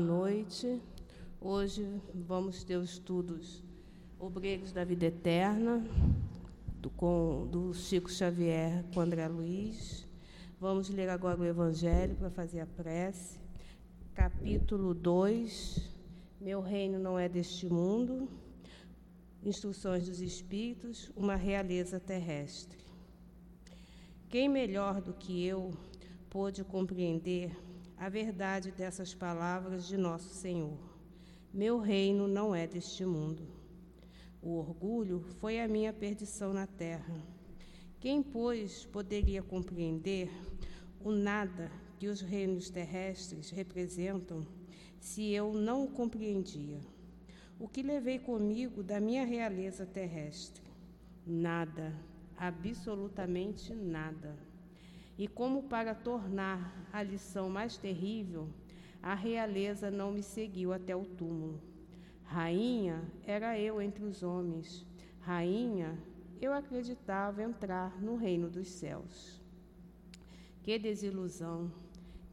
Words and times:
noite. 0.00 0.80
Hoje 1.40 1.86
vamos 2.14 2.64
ter 2.64 2.76
os 2.76 2.92
estudos 2.92 3.62
Obreiros 4.18 4.72
da 4.72 4.82
Vida 4.82 5.06
Eterna, 5.06 5.86
do, 6.80 6.88
com, 6.90 7.46
do 7.50 7.74
Chico 7.74 8.10
Xavier 8.10 8.82
com 8.94 9.00
André 9.00 9.28
Luiz. 9.28 10.06
Vamos 10.58 10.88
ler 10.88 11.08
agora 11.08 11.38
o 11.38 11.44
Evangelho 11.44 12.16
para 12.16 12.30
fazer 12.30 12.60
a 12.60 12.66
prece. 12.66 13.38
Capítulo 14.14 14.94
2, 14.94 15.90
Meu 16.40 16.60
reino 16.60 16.98
não 16.98 17.18
é 17.18 17.28
deste 17.28 17.66
mundo. 17.66 18.28
Instruções 19.44 20.06
dos 20.06 20.20
Espíritos, 20.20 21.10
uma 21.14 21.36
realeza 21.36 22.00
terrestre. 22.00 22.78
Quem 24.28 24.48
melhor 24.48 25.00
do 25.00 25.12
que 25.12 25.44
eu 25.44 25.70
pôde 26.30 26.64
compreender 26.64 27.54
a 28.00 28.08
verdade 28.08 28.72
dessas 28.72 29.14
palavras 29.14 29.86
de 29.86 29.98
nosso 29.98 30.30
Senhor. 30.30 30.78
Meu 31.52 31.78
reino 31.78 32.26
não 32.26 32.54
é 32.54 32.66
deste 32.66 33.04
mundo. 33.04 33.46
O 34.40 34.56
orgulho 34.56 35.20
foi 35.38 35.60
a 35.60 35.68
minha 35.68 35.92
perdição 35.92 36.54
na 36.54 36.66
terra. 36.66 37.22
Quem, 38.00 38.22
pois, 38.22 38.86
poderia 38.86 39.42
compreender 39.42 40.30
o 41.04 41.10
nada 41.10 41.70
que 41.98 42.06
os 42.06 42.22
reinos 42.22 42.70
terrestres 42.70 43.50
representam 43.50 44.46
se 44.98 45.30
eu 45.32 45.52
não 45.52 45.84
o 45.84 45.90
compreendia? 45.90 46.80
O 47.58 47.68
que 47.68 47.82
levei 47.82 48.18
comigo 48.18 48.82
da 48.82 48.98
minha 48.98 49.26
realeza 49.26 49.84
terrestre? 49.84 50.64
Nada, 51.26 51.94
absolutamente 52.34 53.74
nada. 53.74 54.49
E 55.20 55.28
como 55.28 55.64
para 55.64 55.94
tornar 55.94 56.74
a 56.90 57.02
lição 57.02 57.50
mais 57.50 57.76
terrível, 57.76 58.48
a 59.02 59.14
realeza 59.14 59.90
não 59.90 60.10
me 60.10 60.22
seguiu 60.22 60.72
até 60.72 60.96
o 60.96 61.04
túmulo. 61.04 61.60
Rainha 62.24 63.04
era 63.26 63.58
eu 63.58 63.82
entre 63.82 64.02
os 64.02 64.22
homens. 64.22 64.86
Rainha, 65.20 65.98
eu 66.40 66.54
acreditava 66.54 67.42
entrar 67.42 68.00
no 68.00 68.16
reino 68.16 68.48
dos 68.48 68.68
céus. 68.68 69.38
Que 70.62 70.78
desilusão, 70.78 71.70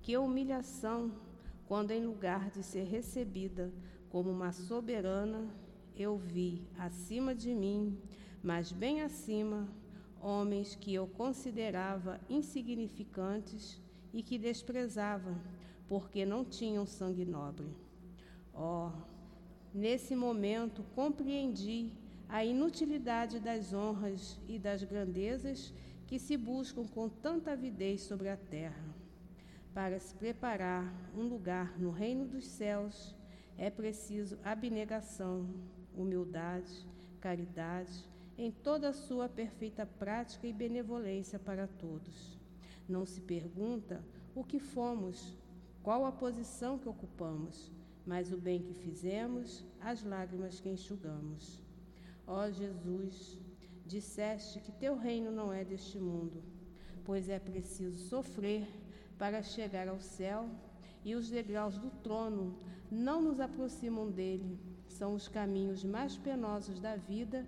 que 0.02 0.16
humilhação, 0.16 1.12
quando 1.68 1.92
em 1.92 2.06
lugar 2.06 2.50
de 2.52 2.64
ser 2.64 2.86
recebida 2.86 3.70
como 4.10 4.30
uma 4.32 4.54
soberana, 4.54 5.46
eu 5.94 6.16
vi 6.16 6.66
acima 6.80 7.36
de 7.36 7.54
mim, 7.54 7.98
mas 8.42 8.72
bem 8.72 9.02
acima, 9.02 9.68
homens 10.22 10.76
que 10.76 10.94
eu 10.94 11.08
considerava 11.08 12.20
insignificantes 12.30 13.82
e 14.14 14.24
que 14.24 14.38
desprezava, 14.38 15.36
porque 15.88 16.26
não 16.26 16.44
tinham 16.44 16.86
sangue 16.86 17.26
nobre. 17.26 17.68
Oh, 18.54 18.90
nesse 19.74 20.16
momento 20.16 20.84
compreendi 20.96 21.94
a 22.28 22.44
inutilidade 22.44 23.40
das 23.40 23.74
honras 23.74 24.40
e 24.48 24.60
das 24.60 24.84
grandezas 24.84 25.74
que 26.06 26.20
se 26.20 26.36
buscam 26.36 26.86
com 26.88 27.08
tanta 27.08 27.52
avidez 27.52 28.02
sobre 28.02 28.30
a 28.30 28.38
terra. 28.38 28.96
Para 29.74 30.00
se 30.00 30.16
preparar 30.16 30.92
um 31.16 31.28
lugar 31.28 31.78
no 31.80 31.92
reino 31.92 32.26
dos 32.26 32.46
céus, 32.48 33.16
é 33.58 33.70
preciso 33.70 34.38
abnegação, 34.44 35.48
humildade, 35.96 36.86
caridade 37.20 38.08
em 38.38 38.52
toda 38.52 38.90
a 38.90 38.94
sua 38.94 39.28
perfeita 39.28 39.86
prática 39.86 40.46
e 40.46 40.54
benevolência 40.54 41.40
para 41.40 41.68
todos. 41.68 42.38
Não 42.88 43.06
se 43.06 43.20
pergunta 43.22 44.04
o 44.36 44.44
que 44.44 44.60
fomos, 44.60 45.36
qual 45.82 46.06
a 46.06 46.12
posição 46.12 46.78
que 46.78 46.88
ocupamos, 46.88 47.72
mas 48.06 48.32
o 48.32 48.38
bem 48.38 48.62
que 48.62 48.74
fizemos, 48.74 49.66
as 49.82 50.04
lágrimas 50.04 50.60
que 50.60 50.70
enxugamos. 50.70 51.62
Ó 52.26 52.50
Jesus, 52.50 53.40
disseste 53.86 54.60
que 54.60 54.72
teu 54.72 54.96
reino 54.96 55.32
não 55.32 55.52
é 55.52 55.66
deste 55.66 55.98
mundo, 55.98 56.44
pois 57.04 57.30
é 57.30 57.40
preciso 57.40 57.98
sofrer 58.08 58.68
para 59.18 59.42
chegar 59.42 59.88
ao 59.88 60.00
céu, 60.00 60.50
e 61.04 61.16
os 61.16 61.30
degraus 61.30 61.78
do 61.78 61.90
trono 62.04 62.56
não 62.92 63.22
nos 63.22 63.40
aproximam 63.40 64.12
dele, 64.12 64.60
são 64.88 65.14
os 65.14 65.28
caminhos 65.28 65.84
mais 65.84 66.18
penosos 66.18 66.80
da 66.80 66.96
vida 66.96 67.48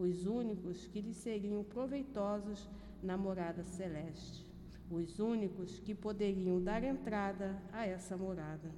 os 0.00 0.24
únicos 0.24 0.86
que 0.86 0.98
lhe 0.98 1.12
seriam 1.12 1.62
proveitosos 1.62 2.66
na 3.02 3.18
morada 3.18 3.62
celeste, 3.64 4.46
os 4.90 5.18
únicos 5.18 5.78
que 5.78 5.94
poderiam 5.94 6.62
dar 6.62 6.82
entrada 6.82 7.62
a 7.70 7.86
essa 7.86 8.16
morada. 8.16 8.70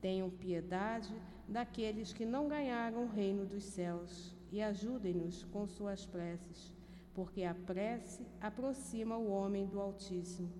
Tenham 0.00 0.28
piedade 0.28 1.14
daqueles 1.46 2.12
que 2.12 2.26
não 2.26 2.48
ganharam 2.48 3.04
o 3.04 3.08
reino 3.08 3.46
dos 3.46 3.62
céus 3.62 4.34
e 4.50 4.60
ajudem-nos 4.60 5.44
com 5.44 5.64
suas 5.68 6.04
preces, 6.04 6.72
porque 7.14 7.44
a 7.44 7.54
prece 7.54 8.26
aproxima 8.40 9.16
o 9.16 9.30
homem 9.30 9.64
do 9.64 9.80
Altíssimo. 9.80 10.50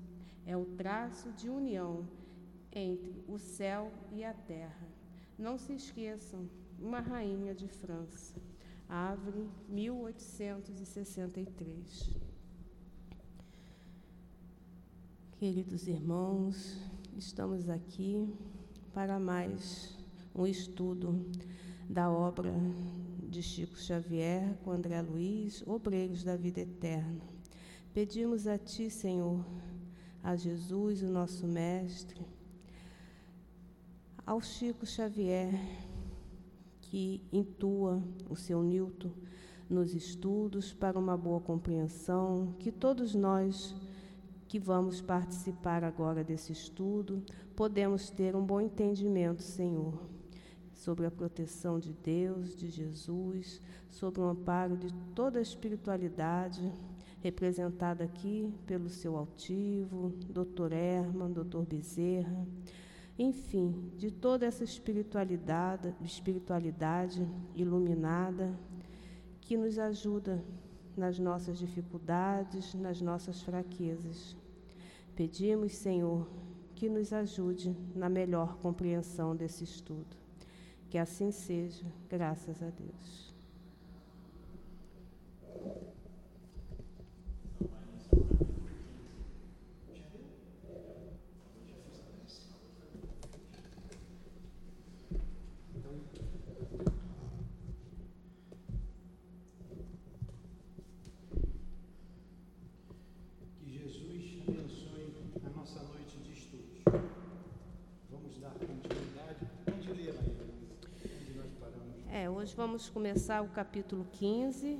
É 0.47 0.57
o 0.57 0.65
traço 0.65 1.33
de 1.33 1.49
união 1.51 2.09
entre 2.73 3.21
o 3.27 3.37
céu 3.37 3.91
e 4.13 4.25
a 4.25 4.33
terra. 4.33 4.89
Não 5.37 5.59
se 5.59 5.73
esqueçam, 5.73 6.49
uma 6.79 7.01
rainha 7.01 7.53
de 7.53 7.67
França. 7.67 8.41
Avre, 8.89 9.47
1863. 9.69 12.11
Queridos 15.39 15.87
irmãos, 15.87 16.79
estamos 17.15 17.69
aqui 17.69 18.27
para 18.95 19.21
mais 19.21 19.95
um 20.35 20.47
estudo 20.47 21.23
da 21.87 22.11
obra 22.11 22.51
de 23.29 23.43
Chico 23.43 23.77
Xavier 23.77 24.57
com 24.65 24.71
André 24.71 25.03
Luiz, 25.03 25.63
Obreiros 25.67 26.25
da 26.25 26.35
Vida 26.35 26.61
Eterna. 26.61 27.21
Pedimos 27.93 28.47
a 28.47 28.57
Ti, 28.57 28.89
Senhor, 28.89 29.45
a 30.23 30.35
Jesus, 30.35 31.03
o 31.03 31.11
nosso 31.11 31.47
Mestre, 31.47 32.27
ao 34.25 34.41
Chico 34.41 34.87
Xavier, 34.87 35.53
que 36.91 37.21
intua 37.31 38.03
o 38.31 38.35
seu 38.35 38.63
Newton 38.63 39.11
nos 39.69 39.95
estudos 39.95 40.73
para 40.73 40.99
uma 40.99 41.17
boa 41.17 41.39
compreensão, 41.39 42.55
que 42.59 42.73
todos 42.73 43.15
nós 43.15 43.77
que 44.47 44.59
vamos 44.59 45.03
participar 45.03 45.85
agora 45.85 46.25
desse 46.25 46.53
estudo 46.53 47.23
podemos 47.55 48.09
ter 48.09 48.35
um 48.35 48.43
bom 48.43 48.61
entendimento, 48.61 49.43
Senhor, 49.43 50.01
sobre 50.73 51.05
a 51.05 51.11
proteção 51.11 51.79
de 51.79 51.93
Deus, 51.93 52.57
de 52.57 52.71
Jesus, 52.71 53.61
sobre 53.91 54.23
o 54.23 54.25
amparo 54.25 54.75
de 54.75 54.91
toda 55.15 55.39
a 55.39 55.43
espiritualidade 55.43 56.73
representada 57.21 58.05
aqui 58.05 58.51
pelo 58.67 58.89
seu 58.89 59.15
altivo, 59.15 60.15
Dr. 60.31 60.73
Herman, 60.73 61.33
Dr. 61.33 61.65
Bezerra 61.69 62.47
enfim, 63.19 63.91
de 63.97 64.13
toda 64.13 64.47
essa 64.47 64.63
espiritualidade, 64.63 65.93
espiritualidade 66.01 67.27
iluminada 67.55 68.57
que 69.41 69.57
nos 69.57 69.77
ajuda 69.77 70.45
nas 70.97 71.19
nossas 71.19 71.59
dificuldades, 71.59 72.75
nas 72.75 73.01
nossas 73.01 73.43
fraquezas. 73.43 74.37
Pedimos, 75.17 75.75
Senhor, 75.75 76.29
que 76.77 76.89
nos 76.89 77.13
ajude 77.13 77.77
na 77.95 78.09
melhor 78.09 78.57
compreensão 78.59 79.35
desse 79.35 79.65
estudo. 79.65 80.17
Que 80.89 80.97
assim 80.97 81.33
seja, 81.33 81.85
graças 82.09 82.63
a 82.63 82.71
Deus. 82.71 83.29
nossa 105.69 105.83
noite 105.83 106.17
de 106.19 106.33
estudos. 106.33 106.83
Vamos 108.11 108.39
dar 108.39 108.53
continuidade 108.53 109.47
É, 112.11 112.31
vamos 112.53 112.89
começar 112.89 113.43
o 113.43 113.49
capítulo 113.49 114.07
15, 114.13 114.79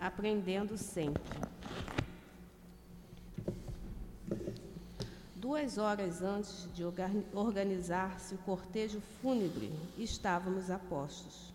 Aprendendo 0.00 0.76
Sempre. 0.76 1.22
Duas 5.34 5.76
horas 5.76 6.22
antes 6.22 6.68
de 6.74 6.82
organizar-se 7.32 8.34
o 8.34 8.38
cortejo 8.38 9.00
fúnebre, 9.20 9.72
estávamos 9.98 10.70
a 10.70 10.78
postos. 10.78 11.52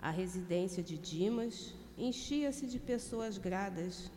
A 0.00 0.10
residência 0.10 0.82
de 0.82 0.96
Dimas 0.96 1.74
enchia-se 1.96 2.66
de 2.66 2.78
pessoas 2.78 3.38
gradas, 3.38 4.10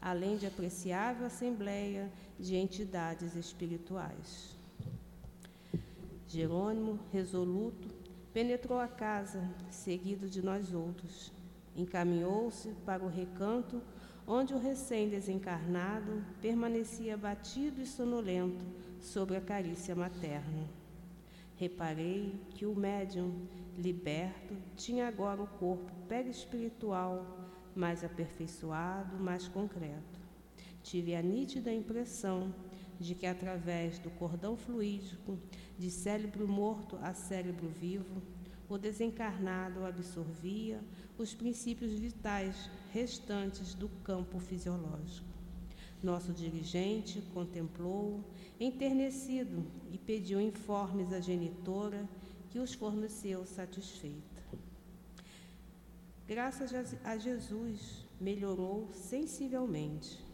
além 0.00 0.36
de 0.36 0.46
apreciável 0.46 1.26
assembleia 1.26 2.10
de 2.38 2.56
entidades 2.56 3.34
espirituais. 3.34 4.56
Jerônimo, 6.28 6.98
resoluto, 7.12 7.97
penetrou 8.32 8.78
a 8.78 8.88
casa, 8.88 9.42
seguido 9.70 10.28
de 10.28 10.42
nós 10.42 10.72
outros. 10.72 11.32
Encaminhou-se 11.74 12.70
para 12.84 13.04
o 13.04 13.08
recanto 13.08 13.82
onde 14.26 14.52
o 14.52 14.58
recém-desencarnado 14.58 16.22
permanecia 16.42 17.16
batido 17.16 17.80
e 17.80 17.86
sonolento 17.86 18.64
sobre 19.00 19.36
a 19.36 19.40
carícia 19.40 19.94
materna. 19.94 20.68
Reparei 21.56 22.38
que 22.50 22.66
o 22.66 22.74
médium, 22.74 23.32
liberto, 23.76 24.54
tinha 24.76 25.08
agora 25.08 25.42
o 25.42 25.46
corpo 25.46 25.90
perispiritual 26.06 27.24
mais 27.74 28.04
aperfeiçoado, 28.04 29.16
mais 29.16 29.48
concreto. 29.48 30.20
Tive 30.82 31.14
a 31.14 31.22
nítida 31.22 31.72
impressão 31.72 32.54
de 32.98 33.14
que, 33.14 33.26
através 33.26 33.98
do 33.98 34.10
cordão 34.10 34.56
fluídico 34.56 35.38
de 35.78 35.90
cérebro 35.90 36.48
morto 36.48 36.98
a 37.02 37.14
cérebro 37.14 37.68
vivo, 37.68 38.22
o 38.68 38.76
desencarnado 38.76 39.84
absorvia 39.84 40.80
os 41.16 41.32
princípios 41.34 41.92
vitais 41.92 42.70
restantes 42.92 43.74
do 43.74 43.88
campo 44.04 44.38
fisiológico. 44.38 45.26
Nosso 46.02 46.32
dirigente 46.32 47.22
contemplou, 47.32 48.22
enternecido, 48.60 49.64
e 49.90 49.98
pediu 49.98 50.40
informes 50.40 51.12
à 51.12 51.20
genitora, 51.20 52.08
que 52.50 52.58
os 52.58 52.72
forneceu 52.72 53.44
satisfeita. 53.44 54.42
Graças 56.26 56.72
a 57.04 57.16
Jesus, 57.16 58.06
melhorou 58.20 58.88
sensivelmente. 58.92 60.24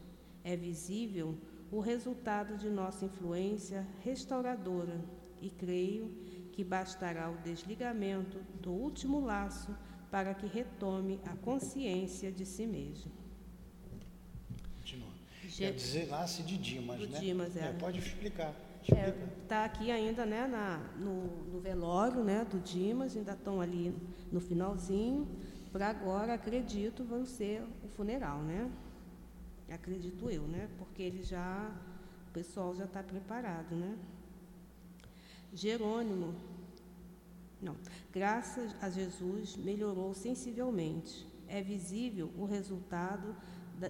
É 0.42 0.56
visível 0.56 1.38
o 1.74 1.80
resultado 1.80 2.56
de 2.56 2.70
nossa 2.70 3.04
influência 3.04 3.84
restauradora 4.04 5.00
e 5.42 5.50
creio 5.50 6.08
que 6.52 6.62
bastará 6.62 7.28
o 7.28 7.36
desligamento 7.38 8.38
do 8.62 8.70
último 8.70 9.18
laço 9.18 9.76
para 10.08 10.32
que 10.34 10.46
retome 10.46 11.20
a 11.26 11.34
consciência 11.38 12.30
de 12.30 12.46
si 12.46 12.64
mesmo. 12.64 13.10
Continua. 14.76 15.08
Quer 15.56 15.72
dizer, 15.72 16.06
nasce 16.06 16.44
de 16.44 16.56
Dimas, 16.56 17.00
do 17.00 17.08
né? 17.08 17.18
Dimas, 17.18 17.56
é. 17.56 17.66
é 17.66 17.72
pode 17.72 17.98
explicar. 17.98 18.54
Está 18.80 18.96
é, 18.96 19.12
tá 19.48 19.64
aqui 19.64 19.90
ainda 19.90 20.24
né, 20.24 20.46
na, 20.46 20.78
no, 20.96 21.26
no, 21.52 21.60
velório 21.60 22.22
né, 22.22 22.44
do 22.44 22.60
Dimas, 22.60 23.16
ainda 23.16 23.32
estão 23.32 23.60
ali 23.60 23.92
no 24.30 24.40
finalzinho. 24.40 25.26
Para 25.72 25.88
agora, 25.88 26.34
acredito, 26.34 27.02
vão 27.02 27.26
ser 27.26 27.64
o 27.82 27.88
funeral, 27.88 28.42
né? 28.42 28.70
Acredito 29.68 30.30
eu, 30.30 30.42
né? 30.42 30.68
Porque 30.78 31.02
ele 31.02 31.22
já, 31.22 31.72
o 32.28 32.30
pessoal 32.32 32.74
já 32.74 32.84
está 32.84 33.02
preparado, 33.02 33.74
né? 33.74 33.96
Jerônimo 35.52 36.34
não. 37.64 37.76
Graças 38.12 38.74
a 38.82 38.90
Jesus, 38.90 39.56
melhorou 39.56 40.12
sensivelmente. 40.12 41.26
É 41.48 41.62
visível 41.62 42.30
o 42.36 42.44
resultado 42.44 43.34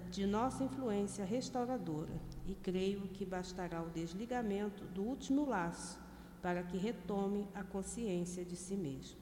de 0.09 0.25
nossa 0.25 0.63
influência 0.63 1.25
restauradora 1.25 2.13
e 2.47 2.55
creio 2.55 3.01
que 3.09 3.25
bastará 3.25 3.83
o 3.83 3.89
desligamento 3.89 4.85
do 4.85 5.03
último 5.03 5.45
laço 5.45 5.99
para 6.41 6.63
que 6.63 6.77
retome 6.77 7.47
a 7.53 7.63
consciência 7.63 8.45
de 8.45 8.55
si 8.55 8.75
mesmo. 8.75 9.19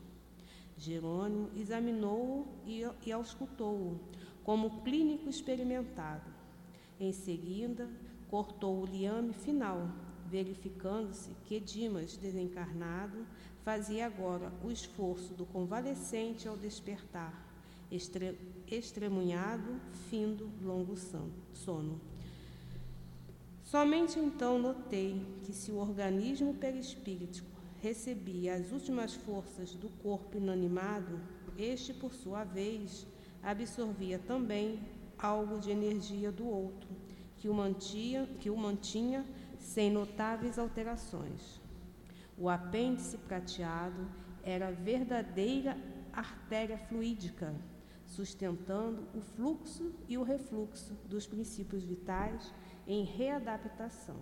Jerônimo 0.78 1.50
examinou-o 1.56 2.48
e 2.66 3.12
auscultou-o 3.12 4.00
como 4.44 4.82
clínico 4.82 5.30
experimentado. 5.30 6.33
Em 7.00 7.12
seguida, 7.12 7.90
cortou 8.30 8.82
o 8.82 8.86
liame 8.86 9.34
final, 9.34 9.90
verificando-se 10.30 11.32
que 11.46 11.60
Dimas, 11.60 12.18
desencarnado, 12.18 13.26
fazia 13.64 14.06
agora 14.06 14.52
o 14.64 14.72
esforço 14.72 15.34
do 15.34 15.46
convalescente 15.46 16.48
ao 16.48 16.58
despertar, 16.58 17.48
estre, 17.92 18.38
estremunhado, 18.68 19.80
findo, 20.10 20.50
longo 20.62 20.96
sono. 21.54 22.00
Somente 23.64 24.20
então 24.20 24.60
notei 24.60 25.26
que 25.44 25.54
se 25.54 25.72
o 25.72 25.78
organismo 25.78 26.54
perispíritico 26.54 27.50
recebia 27.82 28.56
as 28.56 28.72
últimas 28.72 29.14
forças 29.14 29.74
do 29.74 29.90
corpo 30.02 30.38
inanimado, 30.38 31.20
este, 31.58 31.94
por 31.94 32.14
sua 32.14 32.44
vez, 32.44 33.06
absorvia 33.42 34.18
também 34.20 34.80
algo 35.24 35.58
de 35.58 35.72
energia 35.72 36.32
do 36.32 36.46
outro, 36.46 36.90
que 37.38 37.48
o 37.48 37.54
mantinha, 37.54 38.28
que 38.40 38.50
o 38.50 38.58
mantinha 38.58 39.26
sem 39.58 39.90
notáveis 39.90 40.60
alterações. 40.60 41.62
O 42.38 42.50
apêndice 42.50 43.18
prateado 43.18 44.06
era 44.44 44.70
verdadeira 44.72 45.78
artéria 46.12 46.78
fluídica, 46.78 47.56
sustentando 48.06 49.08
o 49.16 49.22
fluxo 49.22 49.94
e 50.10 50.18
o 50.18 50.24
refluxo 50.24 50.94
dos 51.06 51.26
princípios 51.26 51.86
vitais 51.86 52.54
em 52.86 53.06
readaptação. 53.06 54.18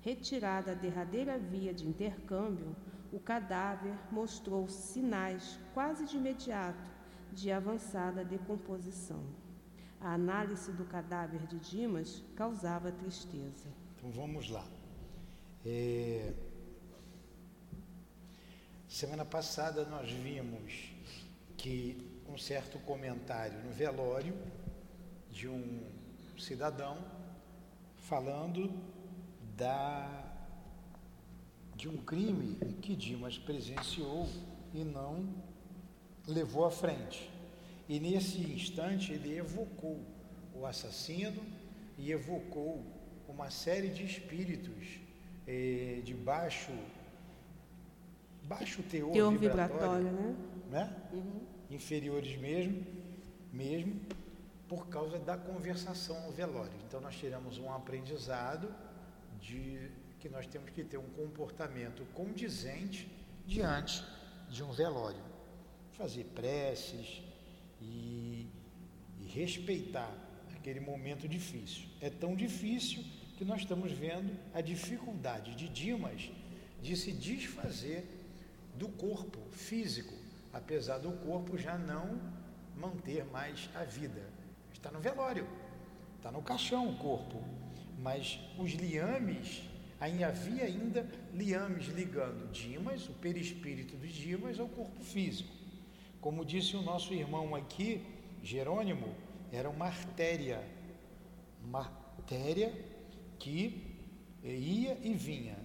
Retirada 0.00 0.70
a 0.70 0.74
derradeira 0.74 1.36
via 1.36 1.74
de 1.74 1.86
intercâmbio, 1.86 2.76
o 3.12 3.18
cadáver 3.18 3.94
mostrou 4.10 4.68
sinais 4.68 5.58
quase 5.74 6.06
de 6.06 6.16
imediato 6.16 6.90
de 7.32 7.50
avançada 7.50 8.24
decomposição. 8.24 9.41
A 10.02 10.14
análise 10.14 10.72
do 10.72 10.84
cadáver 10.84 11.46
de 11.46 11.58
Dimas 11.60 12.22
causava 12.34 12.90
tristeza. 12.90 13.68
Então 13.96 14.10
vamos 14.10 14.50
lá. 14.50 14.66
É... 15.64 16.34
Semana 18.88 19.24
passada 19.24 19.84
nós 19.84 20.10
vimos 20.10 20.92
que 21.56 21.96
um 22.28 22.36
certo 22.36 22.78
comentário 22.80 23.62
no 23.62 23.70
velório 23.70 24.34
de 25.30 25.48
um 25.48 25.80
cidadão 26.38 26.98
falando 27.96 28.70
da 29.56 30.32
de 31.76 31.88
um 31.88 31.96
crime 31.96 32.56
que 32.82 32.94
Dimas 32.94 33.38
presenciou 33.38 34.28
e 34.74 34.84
não 34.84 35.32
levou 36.26 36.64
à 36.64 36.70
frente. 36.70 37.31
E 37.92 38.00
nesse 38.00 38.38
instante 38.38 39.12
ele 39.12 39.36
evocou 39.36 40.00
o 40.54 40.64
assassino 40.64 41.42
e 41.98 42.10
evocou 42.10 42.82
uma 43.28 43.50
série 43.50 43.88
de 43.88 44.02
espíritos 44.02 44.98
eh, 45.46 46.00
de 46.02 46.14
baixo 46.14 46.72
baixo 48.44 48.82
teor, 48.84 49.12
teor 49.12 49.36
vibratório, 49.36 50.08
vibratório, 50.08 50.10
né? 50.10 50.36
né? 50.70 50.96
Uhum. 51.12 51.40
Inferiores 51.70 52.34
mesmo, 52.38 52.82
mesmo, 53.52 54.00
por 54.66 54.88
causa 54.88 55.18
da 55.18 55.36
conversação 55.36 56.16
ao 56.24 56.32
velório. 56.32 56.72
Então 56.88 56.98
nós 56.98 57.14
tiramos 57.14 57.58
um 57.58 57.70
aprendizado 57.70 58.74
de 59.38 59.90
que 60.18 60.30
nós 60.30 60.46
temos 60.46 60.70
que 60.70 60.82
ter 60.82 60.96
um 60.96 61.10
comportamento 61.10 62.06
condizente 62.14 63.06
diante 63.46 64.02
de 64.48 64.62
um 64.62 64.72
velório. 64.72 65.22
Fazer 65.90 66.24
preces 66.34 67.31
e, 67.82 68.46
e 69.20 69.24
respeitar 69.28 70.12
aquele 70.54 70.80
momento 70.80 71.28
difícil. 71.28 71.84
É 72.00 72.08
tão 72.08 72.36
difícil 72.36 73.04
que 73.36 73.44
nós 73.44 73.62
estamos 73.62 73.90
vendo 73.90 74.38
a 74.54 74.60
dificuldade 74.60 75.54
de 75.56 75.68
Dimas 75.68 76.30
de 76.80 76.96
se 76.96 77.12
desfazer 77.12 78.04
do 78.76 78.88
corpo 78.88 79.38
físico, 79.50 80.14
apesar 80.52 80.98
do 80.98 81.12
corpo 81.12 81.56
já 81.58 81.76
não 81.78 82.20
manter 82.76 83.24
mais 83.26 83.68
a 83.74 83.84
vida. 83.84 84.22
Está 84.72 84.90
no 84.90 85.00
velório, 85.00 85.46
está 86.16 86.30
no 86.30 86.42
caixão 86.42 86.88
o 86.88 86.96
corpo, 86.96 87.42
mas 87.98 88.40
os 88.58 88.72
liames, 88.72 89.62
aí 90.00 90.24
havia 90.24 90.64
ainda 90.64 91.08
liames 91.32 91.86
ligando 91.86 92.50
Dimas, 92.50 93.08
o 93.08 93.12
perispírito 93.14 93.96
de 93.96 94.12
Dimas, 94.12 94.58
ao 94.58 94.68
corpo 94.68 95.02
físico. 95.02 95.61
Como 96.22 96.44
disse 96.44 96.76
o 96.76 96.82
nosso 96.82 97.12
irmão 97.12 97.52
aqui, 97.56 98.00
Jerônimo, 98.44 99.12
era 99.50 99.68
uma 99.68 99.86
artéria, 99.86 100.64
uma 101.64 101.80
artéria 101.80 102.72
que 103.40 103.98
ia 104.44 104.96
e 105.02 105.14
vinha 105.14 105.58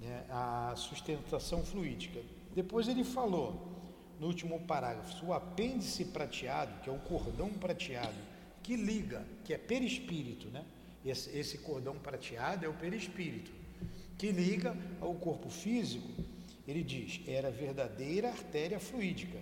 né, 0.00 0.24
a 0.30 0.72
sustentação 0.76 1.64
fluídica. 1.64 2.20
Depois 2.54 2.86
ele 2.86 3.02
falou, 3.02 3.72
no 4.20 4.28
último 4.28 4.60
parágrafo, 4.60 5.26
o 5.26 5.32
apêndice 5.32 6.04
prateado, 6.04 6.80
que 6.82 6.88
é 6.88 6.92
o 6.92 7.00
cordão 7.00 7.50
prateado, 7.50 8.18
que 8.62 8.76
liga, 8.76 9.26
que 9.44 9.52
é 9.52 9.58
perispírito, 9.58 10.46
né? 10.50 10.64
Esse, 11.04 11.36
esse 11.36 11.58
cordão 11.58 11.98
prateado 11.98 12.64
é 12.64 12.68
o 12.68 12.74
perispírito, 12.74 13.50
que 14.16 14.30
liga 14.30 14.76
ao 15.00 15.12
corpo 15.16 15.50
físico, 15.50 16.08
ele 16.68 16.84
diz, 16.84 17.20
era 17.26 17.50
verdadeira 17.50 18.28
artéria 18.28 18.78
fluídica, 18.78 19.40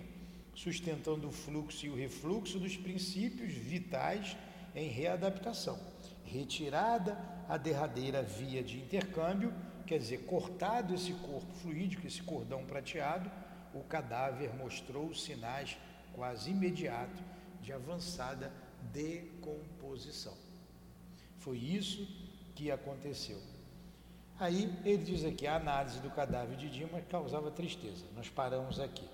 sustentando 0.53 1.27
o 1.27 1.31
fluxo 1.31 1.85
e 1.85 1.89
o 1.89 1.95
refluxo 1.95 2.59
dos 2.59 2.77
princípios 2.77 3.53
vitais 3.53 4.35
em 4.75 4.87
readaptação. 4.87 5.79
Retirada 6.25 7.17
a 7.47 7.57
derradeira 7.57 8.21
via 8.21 8.63
de 8.63 8.77
intercâmbio, 8.77 9.53
quer 9.85 9.99
dizer, 9.99 10.19
cortado 10.25 10.93
esse 10.93 11.13
corpo 11.13 11.53
fluídico, 11.55 12.07
esse 12.07 12.21
cordão 12.21 12.65
prateado, 12.65 13.29
o 13.73 13.81
cadáver 13.81 14.53
mostrou 14.55 15.13
sinais 15.13 15.77
quase 16.13 16.51
imediatos 16.51 17.21
de 17.61 17.71
avançada 17.71 18.51
decomposição. 18.93 20.33
Foi 21.39 21.57
isso 21.57 22.07
que 22.55 22.71
aconteceu. 22.71 23.39
Aí 24.39 24.73
ele 24.83 25.03
diz 25.03 25.23
aqui: 25.23 25.45
a 25.47 25.55
análise 25.55 25.99
do 25.99 26.09
cadáver 26.09 26.57
de 26.57 26.69
Dimas 26.69 27.03
causava 27.09 27.51
tristeza. 27.51 28.05
Nós 28.15 28.29
paramos 28.29 28.79
aqui. 28.79 29.07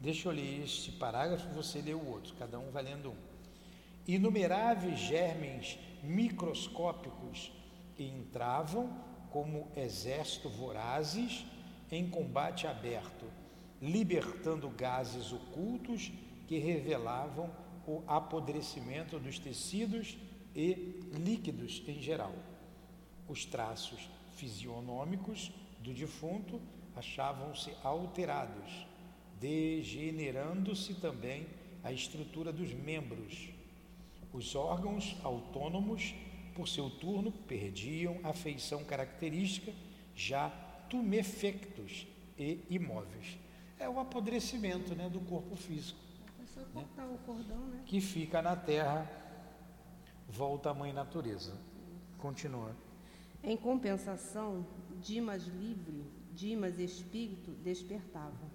Deixa 0.00 0.28
eu 0.28 0.32
ler 0.32 0.64
este 0.64 0.92
parágrafo, 0.92 1.46
você 1.50 1.82
lê 1.82 1.92
o 1.92 2.08
outro, 2.08 2.34
cada 2.38 2.58
um 2.58 2.70
valendo 2.70 3.10
um. 3.10 3.16
Inumeráveis 4.08 4.98
germens 4.98 5.78
microscópicos 6.02 7.52
entravam 7.98 8.90
como 9.30 9.70
exército 9.76 10.48
vorazes 10.48 11.44
em 11.92 12.08
combate 12.08 12.66
aberto, 12.66 13.26
libertando 13.80 14.70
gases 14.70 15.32
ocultos 15.32 16.10
que 16.48 16.58
revelavam 16.58 17.50
o 17.86 18.02
apodrecimento 18.06 19.18
dos 19.18 19.38
tecidos 19.38 20.16
e 20.54 20.98
líquidos 21.12 21.82
em 21.86 22.00
geral. 22.00 22.32
Os 23.28 23.44
traços 23.44 24.08
fisionômicos 24.34 25.52
do 25.80 25.92
defunto 25.92 26.60
achavam-se 26.96 27.72
alterados, 27.84 28.86
degenerando-se 29.40 30.94
também 30.94 31.46
a 31.82 31.90
estrutura 31.90 32.52
dos 32.52 32.72
membros. 32.74 33.48
Os 34.32 34.54
órgãos 34.54 35.16
autônomos, 35.24 36.14
por 36.54 36.68
seu 36.68 36.90
turno, 36.90 37.32
perdiam 37.32 38.20
a 38.22 38.32
feição 38.32 38.84
característica, 38.84 39.72
já 40.14 40.50
tumefectos 40.90 42.06
e 42.38 42.60
imóveis. 42.68 43.38
É 43.78 43.88
o 43.88 43.98
apodrecimento 43.98 44.94
né, 44.94 45.08
do 45.08 45.20
corpo 45.20 45.56
físico. 45.56 45.98
Né? 46.74 46.84
o 46.98 47.18
cordão, 47.24 47.58
né? 47.68 47.82
Que 47.86 48.00
fica 48.00 48.42
na 48.42 48.54
terra, 48.54 49.10
volta 50.28 50.70
à 50.70 50.74
mãe 50.74 50.92
natureza. 50.92 51.56
Continua. 52.18 52.76
Em 53.42 53.56
compensação, 53.56 54.66
Dimas 55.00 55.44
livre, 55.46 56.04
Dimas 56.34 56.78
espírito, 56.78 57.52
despertava. 57.52 58.49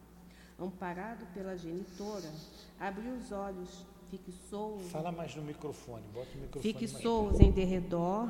Amparado 0.57 1.25
pela 1.33 1.57
genitora, 1.57 2.31
abriu 2.79 3.13
os 3.13 3.31
olhos, 3.31 3.85
fixou. 4.09 4.79
Fala 4.79 5.11
mais 5.11 5.35
no 5.35 5.43
microfone, 5.43 6.03
bota 6.13 6.29
o 6.33 6.41
microfone. 6.41 6.73
Fixou-os 6.73 7.39
em 7.39 7.51
derredor, 7.51 8.29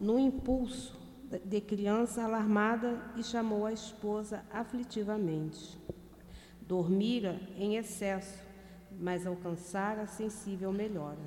no 0.00 0.18
impulso 0.18 0.98
de 1.44 1.60
criança 1.60 2.22
alarmada 2.22 3.02
e 3.16 3.22
chamou 3.22 3.66
a 3.66 3.72
esposa 3.72 4.44
aflitivamente. 4.50 5.78
Dormira 6.62 7.40
em 7.58 7.76
excesso, 7.76 8.38
mas 8.98 9.26
alcançara 9.26 10.06
sensível 10.06 10.72
melhora. 10.72 11.20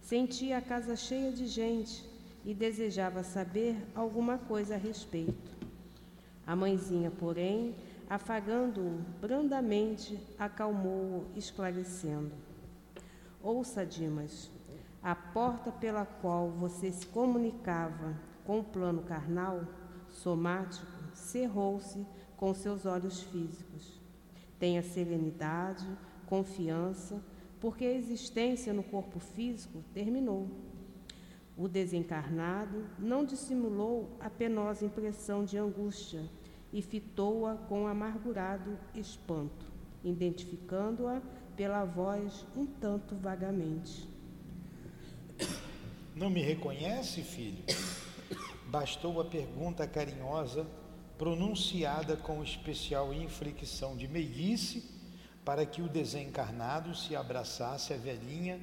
Sentia 0.00 0.58
a 0.58 0.62
casa 0.62 0.96
cheia 0.96 1.30
de 1.32 1.46
gente 1.46 2.04
e 2.44 2.54
desejava 2.54 3.22
saber 3.22 3.76
alguma 3.94 4.38
coisa 4.38 4.74
a 4.74 4.78
respeito. 4.78 5.56
A 6.46 6.56
mãezinha, 6.56 7.10
porém, 7.10 7.74
afagando-o 8.10 9.04
brandamente, 9.20 10.18
acalmou-o, 10.36 11.30
esclarecendo: 11.36 12.32
Ouça, 13.40 13.86
Dimas, 13.86 14.50
a 15.00 15.14
porta 15.14 15.70
pela 15.70 16.04
qual 16.04 16.50
você 16.50 16.90
se 16.90 17.06
comunicava 17.06 18.16
com 18.44 18.58
o 18.58 18.64
plano 18.64 19.02
carnal, 19.02 19.64
somático, 20.08 20.90
cerrou-se 21.14 22.04
com 22.36 22.52
seus 22.52 22.84
olhos 22.84 23.22
físicos. 23.22 24.00
Tenha 24.58 24.82
serenidade, 24.82 25.86
confiança, 26.26 27.22
porque 27.60 27.84
a 27.84 27.94
existência 27.94 28.72
no 28.72 28.82
corpo 28.82 29.20
físico 29.20 29.84
terminou. 29.94 30.48
O 31.56 31.68
desencarnado 31.68 32.86
não 32.98 33.24
dissimulou 33.24 34.16
a 34.18 34.28
penosa 34.28 34.84
impressão 34.84 35.44
de 35.44 35.56
angústia 35.56 36.28
e 36.72 36.80
fitou-a 36.82 37.54
com 37.54 37.86
amargurado 37.86 38.78
espanto, 38.94 39.66
identificando-a 40.04 41.20
pela 41.56 41.84
voz 41.84 42.46
um 42.56 42.66
tanto 42.66 43.14
vagamente. 43.16 44.08
Não 46.14 46.30
me 46.30 46.42
reconhece, 46.42 47.22
filho? 47.22 47.64
Bastou 48.66 49.20
a 49.20 49.24
pergunta 49.24 49.86
carinhosa, 49.86 50.66
pronunciada 51.18 52.16
com 52.16 52.42
especial 52.42 53.12
inflexão 53.12 53.96
de 53.96 54.06
meiguice 54.06 55.00
para 55.44 55.66
que 55.66 55.82
o 55.82 55.88
desencarnado 55.88 56.94
se 56.94 57.16
abraçasse 57.16 57.92
à 57.92 57.96
velhinha, 57.96 58.60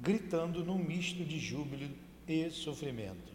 gritando 0.00 0.64
num 0.64 0.78
misto 0.78 1.24
de 1.24 1.38
júbilo 1.38 1.88
e 2.26 2.50
sofrimento. 2.50 3.32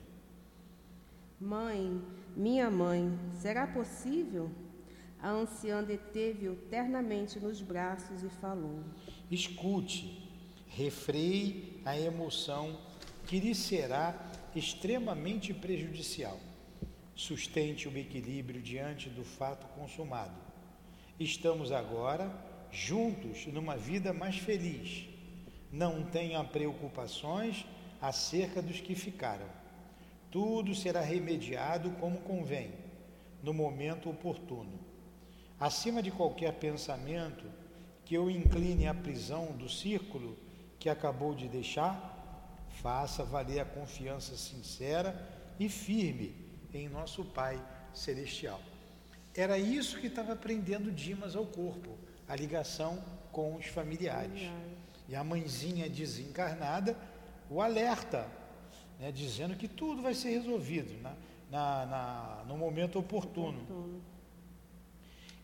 Mãe, 1.40 2.02
minha 2.36 2.70
mãe, 2.70 3.18
será 3.42 3.68
possível? 3.68 4.50
A 5.22 5.30
anciã 5.30 5.84
deteve-o 5.84 6.56
ternamente 6.56 7.40
nos 7.40 7.62
braços 7.62 8.24
e 8.24 8.30
falou: 8.30 8.84
Escute, 9.30 10.30
refreie 10.68 11.82
a 11.84 12.00
emoção 12.00 12.80
que 13.28 13.40
lhe 13.40 13.54
será 13.54 14.16
extremamente 14.56 15.54
prejudicial. 15.54 16.40
Sustente 17.16 17.90
o 17.90 17.98
equilíbrio 17.98 18.62
diante 18.62 19.10
do 19.10 19.26
fato 19.26 19.68
consumado. 19.78 20.36
Estamos 21.20 21.72
agora 21.72 22.32
juntos 22.72 23.46
numa 23.48 23.76
vida 23.76 24.14
mais 24.14 24.38
feliz. 24.38 25.06
Não 25.72 26.04
tenha 26.04 26.42
preocupações 26.44 27.66
acerca 28.02 28.62
dos 28.62 28.80
que 28.80 28.96
ficaram. 28.96 29.59
Tudo 30.32 30.76
será 30.76 31.02
remediado 31.02 31.92
como 32.00 32.20
convém, 32.20 32.72
no 33.42 33.54
momento 33.54 34.10
oportuno. 34.10 34.80
Acima 35.60 36.02
de 36.02 36.12
qualquer 36.12 36.54
pensamento 36.54 37.46
que 38.06 38.16
eu 38.16 38.30
incline 38.30 38.88
à 38.88 38.94
prisão 38.94 39.48
do 39.58 39.70
círculo 39.70 40.38
que 40.80 40.90
acabou 40.90 41.36
de 41.36 41.48
deixar, 41.48 42.66
faça 42.82 43.24
valer 43.24 43.60
a 43.60 43.66
confiança 43.66 44.38
sincera 44.38 45.28
e 45.60 45.68
firme 45.68 46.36
em 46.74 46.88
nosso 46.88 47.26
Pai 47.26 47.62
Celestial. 47.94 48.62
Era 49.36 49.58
isso 49.58 50.00
que 50.00 50.08
estava 50.08 50.36
prendendo 50.36 50.92
Dimas 50.92 51.36
ao 51.36 51.46
corpo 51.46 51.98
a 52.28 52.36
ligação 52.36 53.04
com 53.32 53.56
os 53.56 53.66
familiares. 53.66 54.50
E 55.08 55.16
a 55.16 55.24
mãezinha 55.24 55.90
desencarnada 55.90 56.96
o 57.50 57.62
alerta, 57.62 58.28
né, 59.00 59.12
dizendo 59.12 59.56
que 59.56 59.68
tudo 59.68 60.02
vai 60.02 60.14
ser 60.14 60.30
resolvido 60.32 61.02
na, 61.02 61.16
na, 61.50 61.86
na 61.86 62.44
no 62.48 62.58
momento 62.58 63.00
oportuno. 63.00 63.62
oportuno. 63.62 64.02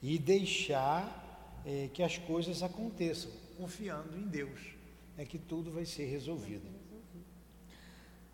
E 0.03 0.19
deixar 0.19 1.62
é, 1.65 1.89
que 1.91 2.03
as 2.03 2.17
coisas 2.17 2.62
aconteçam, 2.62 3.31
confiando 3.57 4.15
em 4.17 4.27
Deus, 4.27 4.59
é 5.17 5.25
que 5.25 5.39
tudo 5.39 5.71
vai 5.71 5.85
ser 5.85 6.05
resolvido. 6.05 6.67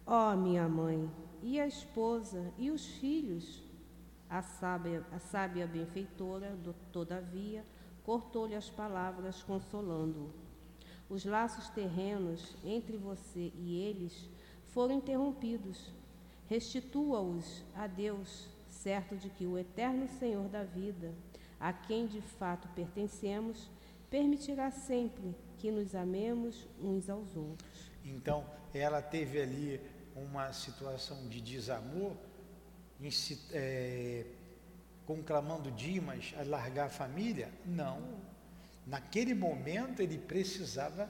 Ó 0.05 0.33
oh, 0.33 0.35
minha 0.35 0.67
mãe, 0.67 1.09
e 1.43 1.59
a 1.59 1.67
esposa, 1.67 2.51
e 2.57 2.71
os 2.71 2.85
filhos? 2.85 3.61
A 4.29 4.41
sábia, 4.41 5.05
a 5.11 5.19
sábia 5.19 5.67
benfeitora, 5.67 6.55
do, 6.55 6.73
todavia, 6.91 7.63
cortou-lhe 8.03 8.55
as 8.55 8.69
palavras, 8.69 9.43
consolando-o. 9.43 10.31
Os 11.09 11.25
laços 11.25 11.69
terrenos 11.69 12.55
entre 12.63 12.97
você 12.97 13.51
e 13.55 13.75
eles 13.77 14.29
foram 14.71 14.95
interrompidos. 14.95 15.93
Restitua-os 16.47 17.63
a 17.75 17.87
Deus, 17.87 18.47
certo 18.67 19.15
de 19.15 19.29
que 19.29 19.45
o 19.45 19.57
eterno 19.57 20.07
Senhor 20.19 20.49
da 20.49 20.63
vida, 20.63 21.13
a 21.59 21.71
quem 21.71 22.07
de 22.07 22.21
fato 22.21 22.67
pertencemos, 22.69 23.69
permitirá 24.09 24.71
sempre 24.71 25.35
que 25.57 25.71
nos 25.71 25.95
amemos 25.95 26.67
uns 26.81 27.09
aos 27.09 27.35
outros. 27.37 27.91
Então, 28.03 28.45
ela 28.73 29.01
teve 29.01 29.41
ali 29.41 29.79
uma 30.15 30.51
situação 30.51 31.27
de 31.29 31.39
desamor, 31.39 32.13
é, 33.51 34.25
conclamando 35.05 35.71
Dimas 35.71 36.33
a 36.37 36.43
largar 36.43 36.87
a 36.87 36.89
família? 36.89 37.49
Não. 37.65 38.19
Naquele 38.85 39.33
momento 39.33 40.01
ele 40.01 40.17
precisava 40.17 41.09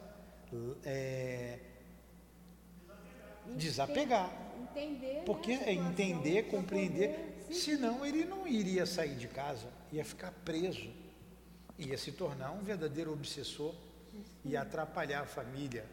é, 0.84 1.60
desapegar. 3.56 4.32
Entender. 4.62 5.24
Porque 5.26 5.52
é 5.52 5.74
entender, 5.74 6.44
compreender. 6.44 7.46
Senão 7.52 8.06
ele 8.06 8.24
não 8.24 8.48
iria 8.48 8.86
sair 8.86 9.16
de 9.16 9.28
casa, 9.28 9.68
ia 9.92 10.06
ficar 10.06 10.32
preso, 10.46 10.90
ia 11.78 11.98
se 11.98 12.12
tornar 12.12 12.52
um 12.52 12.64
verdadeiro 12.64 13.12
obsessor 13.12 13.76
e 14.46 14.56
atrapalhar 14.56 15.22
a 15.22 15.26
família. 15.26 15.86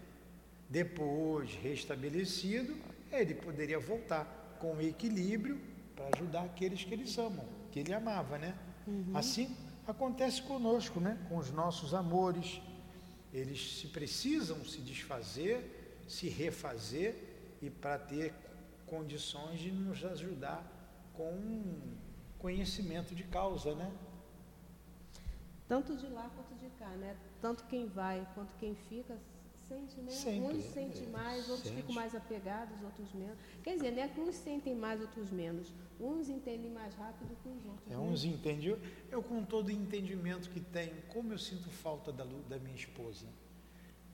Depois, 0.69 1.53
restabelecido, 1.55 2.77
ele 3.11 3.35
poderia 3.35 3.79
voltar 3.79 4.57
com 4.61 4.81
equilíbrio 4.81 5.61
para 5.97 6.11
ajudar 6.15 6.43
aqueles 6.43 6.85
que 6.85 6.95
eles 6.95 7.17
amam, 7.19 7.45
que 7.73 7.81
ele 7.81 7.93
amava, 7.93 8.39
né? 8.39 8.55
Uhum. 8.87 9.11
Assim 9.15 9.57
acontece 9.87 10.43
conosco, 10.43 11.01
né? 11.01 11.19
Com 11.29 11.39
os 11.39 11.51
nossos 11.51 11.95
amores. 11.95 12.61
Eles 13.33 13.81
se 13.81 13.89
precisam 13.89 14.65
se 14.65 14.81
desfazer, 14.81 16.05
se 16.07 16.29
refazer 16.29 17.28
e 17.61 17.71
para 17.71 17.99
ter 17.99 18.35
condições 18.87 19.61
de 19.61 19.71
nos 19.71 20.05
ajudar 20.05 20.65
com 21.13 21.81
conhecimento 22.39 23.15
de 23.15 23.25
causa, 23.25 23.75
né? 23.75 23.93
Tanto 25.67 25.97
de 25.97 26.07
lá 26.07 26.31
quanto 26.35 26.55
de 26.55 26.71
cá, 26.79 26.89
né? 26.91 27.17
Tanto 27.41 27.65
quem 27.65 27.87
vai 27.87 28.27
quanto 28.35 28.55
quem 28.57 28.75
fica 28.75 29.19
sente, 29.69 30.01
né? 30.01 30.11
Sempre, 30.11 30.57
uns 30.57 30.65
sentem 30.65 31.07
mais, 31.09 31.49
outros 31.49 31.69
sente. 31.69 31.77
ficam 31.77 31.95
mais 31.95 32.15
apegados, 32.15 32.83
outros 32.83 33.13
menos. 33.13 33.39
Quer 33.63 33.75
dizer, 33.75 33.91
não 33.91 34.03
é 34.03 34.09
que 34.09 34.21
uns 34.21 34.35
sentem 34.37 34.75
mais, 34.75 35.01
outros 35.01 35.31
menos. 35.31 35.73
Uns 36.01 36.29
entendem 36.29 36.71
mais 36.71 36.95
rápido 36.95 37.37
que 37.43 37.49
os 37.49 37.67
outros. 37.67 37.87
É, 37.91 37.91
né? 37.91 37.99
uns 37.99 38.25
entendem. 38.25 38.69
Eu, 38.69 38.79
eu, 39.11 39.23
com 39.23 39.45
todo 39.45 39.69
o 39.69 39.71
entendimento 39.71 40.49
que 40.49 40.61
tenho, 40.61 41.03
como 41.09 41.33
eu 41.33 41.39
sinto 41.39 41.69
falta 41.69 42.11
da, 42.11 42.25
da 42.49 42.59
minha 42.59 42.77
esposa. 42.77 43.27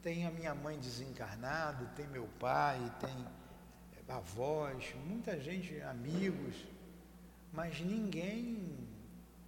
Tem 0.05 0.27
a 0.27 0.31
minha 0.31 0.55
mãe 0.55 0.79
desencarnada, 0.79 1.87
tem 1.97 2.07
meu 2.07 2.29
pai, 2.39 2.79
tem 3.01 3.27
avós, 4.07 4.95
muita 5.07 5.41
gente, 5.41 5.81
amigos, 5.81 6.67
mas 7.51 7.81
ninguém 7.81 8.87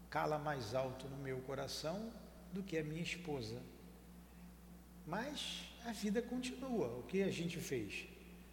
cala 0.08 0.38
mais 0.38 0.74
alto 0.74 1.06
no 1.08 1.18
meu 1.18 1.42
coração 1.42 2.10
do 2.54 2.62
que 2.62 2.78
a 2.78 2.82
minha 2.82 3.02
esposa. 3.02 3.60
Mas 5.06 5.62
a 5.84 5.92
vida 5.92 6.22
continua. 6.22 6.88
O 7.00 7.02
que 7.02 7.22
a 7.22 7.30
gente 7.30 7.60
fez? 7.60 8.08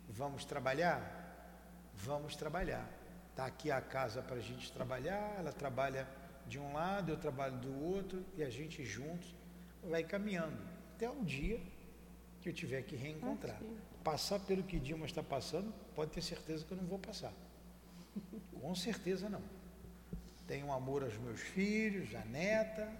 Vamos 0.09 0.43
trabalhar? 0.43 1.01
Vamos 1.93 2.35
trabalhar. 2.35 2.85
Está 3.29 3.45
aqui 3.45 3.71
a 3.71 3.79
casa 3.79 4.21
para 4.21 4.35
a 4.35 4.41
gente 4.41 4.73
trabalhar, 4.73 5.35
ela 5.37 5.53
trabalha 5.53 6.05
de 6.45 6.59
um 6.59 6.73
lado, 6.73 7.13
eu 7.13 7.17
trabalho 7.17 7.55
do 7.59 7.73
outro, 7.81 8.25
e 8.35 8.43
a 8.43 8.49
gente 8.49 8.83
juntos 8.83 9.33
vai 9.81 10.03
caminhando 10.03 10.57
até 10.93 11.09
o 11.09 11.23
dia 11.23 11.61
que 12.43 12.49
eu 12.49 12.53
tiver 12.53 12.81
que 12.81 12.95
reencontrar. 12.95 13.59
Passar 14.03 14.37
pelo 14.41 14.61
que 14.63 14.77
Dilma 14.77 15.05
está 15.05 15.23
passando, 15.23 15.73
pode 15.95 16.11
ter 16.11 16.21
certeza 16.21 16.65
que 16.65 16.73
eu 16.73 16.77
não 16.77 16.85
vou 16.85 16.99
passar. 16.99 17.33
Com 18.59 18.75
certeza 18.75 19.29
não. 19.29 19.41
Tenho 20.45 20.71
amor 20.71 21.03
aos 21.03 21.17
meus 21.17 21.39
filhos, 21.39 22.13
à 22.13 22.25
neta, 22.25 22.91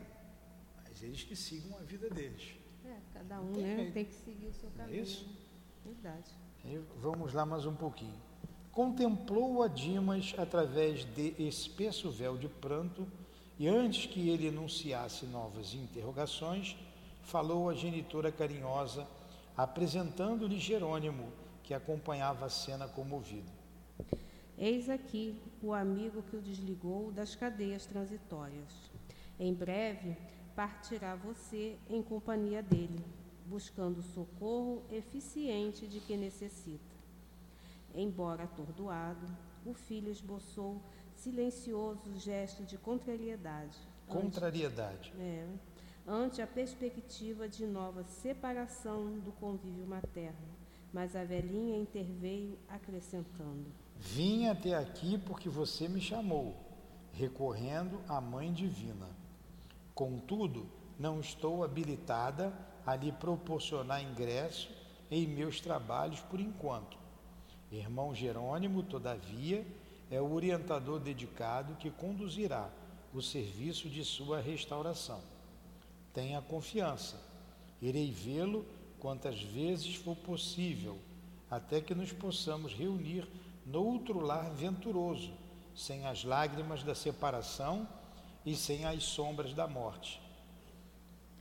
mas 0.88 1.04
eles 1.04 1.24
que 1.24 1.36
sigam 1.36 1.78
a 1.78 1.82
vida 1.82 2.10
deles. 2.10 2.56
É, 2.86 2.98
cada 3.14 3.42
um 3.42 3.52
tem, 3.52 3.64
né, 3.64 3.92
tem 3.94 4.06
que 4.06 4.16
seguir 4.16 4.48
o 4.48 4.54
seu 4.54 4.70
é 4.70 4.78
caminho. 4.78 4.98
É 4.98 5.02
isso? 5.02 5.28
Verdade. 5.86 6.32
E 6.64 6.80
vamos 7.02 7.34
lá 7.34 7.46
mais 7.46 7.66
um 7.66 7.76
pouquinho. 7.76 8.16
Contemplou 8.72 9.62
a 9.62 9.68
Dimas 9.68 10.34
através 10.38 11.04
de 11.14 11.36
espesso 11.38 12.10
véu 12.10 12.38
de 12.38 12.48
pranto, 12.48 13.06
e 13.60 13.68
antes 13.68 14.06
que 14.06 14.30
ele 14.30 14.48
enunciasse 14.48 15.26
novas 15.26 15.74
interrogações, 15.74 16.76
falou 17.24 17.70
a 17.70 17.74
genitora 17.74 18.32
carinhosa, 18.32 19.06
apresentando-lhe 19.56 20.60
Jerônimo, 20.60 21.32
que 21.64 21.74
acompanhava 21.74 22.46
a 22.46 22.50
cena 22.50 22.88
comovido. 22.88 23.52
Eis 24.58 24.90
aqui 24.90 25.42
o 25.62 25.74
amigo 25.74 26.24
que 26.24 26.36
o 26.36 26.42
desligou 26.42 27.12
das 27.12 27.36
cadeias 27.36 27.86
transitórias. 27.86 28.92
Em 29.40 29.54
breve 29.54 30.16
partirá 30.56 31.16
você 31.16 31.78
em 31.90 32.02
companhia 32.02 32.62
dele, 32.62 33.04
buscando 33.46 34.00
o 34.00 34.04
socorro 34.04 34.84
eficiente 34.92 35.88
de 35.88 36.00
que 36.00 36.16
necessita. 36.16 36.94
Embora 37.96 38.44
atordoado, 38.44 39.26
o 39.66 39.74
filho 39.74 40.12
esboçou 40.12 40.82
silencioso 41.16 42.16
gesto 42.16 42.64
de 42.64 42.78
contrariedade. 42.78 43.78
Contrariedade. 44.08 45.12
Ante, 45.16 45.22
é, 45.22 45.48
ante 46.08 46.42
a 46.42 46.48
perspectiva 46.48 47.48
de 47.48 47.66
nova 47.66 48.04
separação 48.04 49.20
do 49.20 49.32
convívio 49.34 49.86
materno, 49.86 50.48
mas 50.92 51.16
a 51.16 51.24
velhinha 51.24 51.78
interveio 51.78 52.58
acrescentando: 52.68 53.66
Vim 53.98 54.48
até 54.48 54.76
aqui 54.76 55.18
porque 55.18 55.50
você 55.50 55.88
me 55.88 56.02
chamou, 56.02 56.56
recorrendo 57.14 58.00
à 58.08 58.20
Mãe 58.20 58.52
Divina. 58.52 59.08
Contudo, 59.96 60.66
não 61.00 61.20
estou 61.20 61.64
habilitada 61.64 62.54
a 62.86 62.96
lhe 62.96 63.12
proporcionar 63.12 64.04
ingresso 64.04 64.70
em 65.10 65.28
meus 65.28 65.62
trabalhos 65.62 66.22
por 66.22 66.40
enquanto. 66.40 66.98
Irmão 67.72 68.14
Jerônimo, 68.14 68.84
todavia, 68.84 69.66
é 70.12 70.22
o 70.22 70.34
orientador 70.34 71.00
dedicado 71.00 71.76
que 71.76 71.90
conduzirá 71.90 72.70
o 73.14 73.22
serviço 73.22 73.90
de 73.90 74.04
sua 74.04 74.40
restauração. 74.40 75.33
Tenha 76.14 76.42
confiança. 76.42 77.20
Irei 77.82 78.12
vê-lo 78.12 78.66
quantas 79.00 79.42
vezes 79.42 79.96
for 79.96 80.16
possível, 80.16 80.98
até 81.50 81.82
que 81.82 81.94
nos 81.94 82.12
possamos 82.12 82.74
reunir 82.74 83.28
no 83.66 83.84
outro 83.84 84.20
lar 84.20 84.50
venturoso, 84.52 85.34
sem 85.76 86.06
as 86.06 86.24
lágrimas 86.24 86.84
da 86.84 86.96
separação 86.96 87.88
e 88.46 88.56
sem 88.56 88.86
as 88.86 89.04
sombras 89.04 89.54
da 89.54 89.68
morte. 89.68 90.22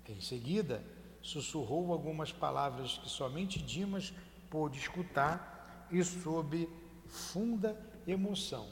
Em 0.08 0.20
seguida, 0.20 0.82
sussurrou 1.22 1.92
algumas 1.92 2.32
palavras 2.32 2.98
que 2.98 3.08
somente 3.08 3.62
Dimas 3.62 4.12
pôde 4.50 4.78
escutar 4.78 5.88
e, 5.90 6.02
sob 6.02 6.68
funda 7.06 7.78
emoção, 8.06 8.68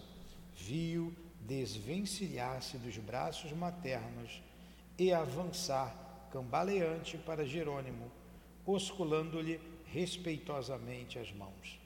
viu 0.55 1.15
desvencilhar-se 1.41 2.77
dos 2.79 2.97
braços 2.99 3.53
maternos 3.53 4.43
e 5.01 5.15
avançar 5.15 6.29
cambaleante 6.31 7.17
para 7.17 7.47
Jerônimo, 7.47 8.13
osculando-lhe 8.67 9.59
respeitosamente 9.87 11.19
as 11.19 11.33
mãos. 11.33 11.81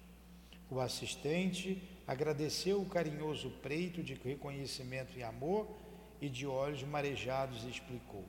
O 0.68 0.80
assistente 0.80 1.80
agradeceu 2.08 2.82
o 2.82 2.88
carinhoso 2.88 3.50
preito 3.62 4.02
de 4.02 4.14
reconhecimento 4.14 5.16
e 5.16 5.22
amor 5.22 5.68
e 6.20 6.28
de 6.28 6.44
olhos 6.44 6.82
marejados 6.82 7.62
explicou: 7.62 8.24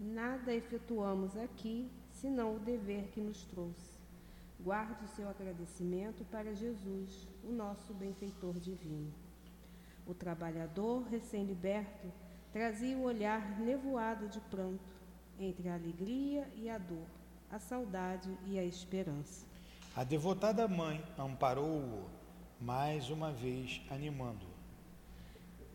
Nada 0.00 0.52
efetuamos 0.52 1.36
aqui 1.36 1.88
senão 2.10 2.56
o 2.56 2.58
dever 2.58 3.04
que 3.12 3.20
nos 3.20 3.44
trouxe. 3.44 4.00
Guarde 4.58 5.04
o 5.04 5.08
seu 5.14 5.28
agradecimento 5.28 6.24
para 6.24 6.52
Jesus, 6.52 7.28
o 7.44 7.52
nosso 7.52 7.94
benfeitor 7.94 8.58
divino. 8.58 9.14
O 10.04 10.12
trabalhador 10.12 11.04
recém-liberto 11.08 12.10
trazia 12.52 12.96
o 12.96 13.02
olhar 13.02 13.58
nevoado 13.60 14.28
de 14.28 14.40
pranto 14.40 14.92
entre 15.38 15.68
a 15.68 15.74
alegria 15.74 16.46
e 16.56 16.68
a 16.68 16.78
dor, 16.78 17.06
a 17.50 17.58
saudade 17.58 18.36
e 18.46 18.58
a 18.58 18.64
esperança. 18.64 19.46
A 19.96 20.04
devotada 20.04 20.68
mãe 20.68 21.02
amparou-o, 21.18 22.08
mais 22.60 23.10
uma 23.10 23.32
vez 23.32 23.80
animando-o. 23.90 24.50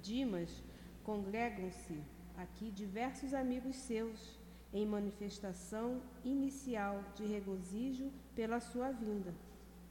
Dimas 0.02 0.64
congregam-se 1.04 2.00
aqui 2.38 2.70
diversos 2.70 3.34
amigos 3.34 3.76
seus 3.76 4.38
em 4.74 4.86
manifestação 4.86 6.02
inicial 6.24 7.04
de 7.16 7.26
regozijo 7.26 8.12
pela 8.36 8.60
sua 8.60 8.92
vinda. 8.92 9.34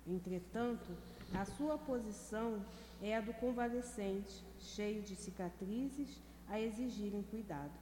Entretanto, 0.07 0.91
a 1.35 1.45
sua 1.45 1.79
posição 1.79 2.65
é 3.03 3.17
a 3.17 3.21
do 3.21 3.33
convalescente, 3.35 4.45
cheio 4.61 5.03
de 5.03 5.17
cicatrizes 5.17 6.21
a 6.49 6.61
exigirem 6.61 7.23
cuidado. 7.23 7.73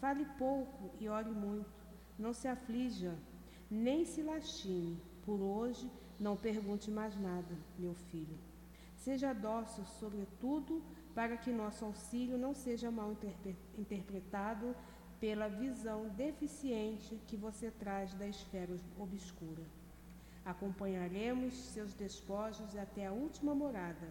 Fale 0.00 0.24
pouco 0.38 0.90
e 1.00 1.08
ore 1.08 1.30
muito, 1.30 1.70
não 2.18 2.32
se 2.32 2.46
aflija, 2.48 3.16
nem 3.70 4.04
se 4.04 4.22
lastime. 4.22 5.00
Por 5.24 5.40
hoje, 5.40 5.90
não 6.18 6.36
pergunte 6.36 6.90
mais 6.90 7.18
nada, 7.20 7.54
meu 7.78 7.94
filho. 7.94 8.38
Seja 8.96 9.32
dócil, 9.32 9.84
sobretudo, 9.84 10.82
para 11.14 11.36
que 11.36 11.50
nosso 11.50 11.84
auxílio 11.84 12.38
não 12.38 12.54
seja 12.54 12.90
mal 12.90 13.14
interpretado 13.76 14.74
pela 15.20 15.48
visão 15.48 16.08
deficiente 16.10 17.20
que 17.26 17.36
você 17.36 17.70
traz 17.70 18.14
da 18.14 18.26
esfera 18.26 18.76
obscura. 18.98 19.62
Acompanharemos 20.44 21.54
seus 21.54 21.92
despojos 21.92 22.76
até 22.76 23.06
a 23.06 23.12
última 23.12 23.54
morada, 23.54 24.08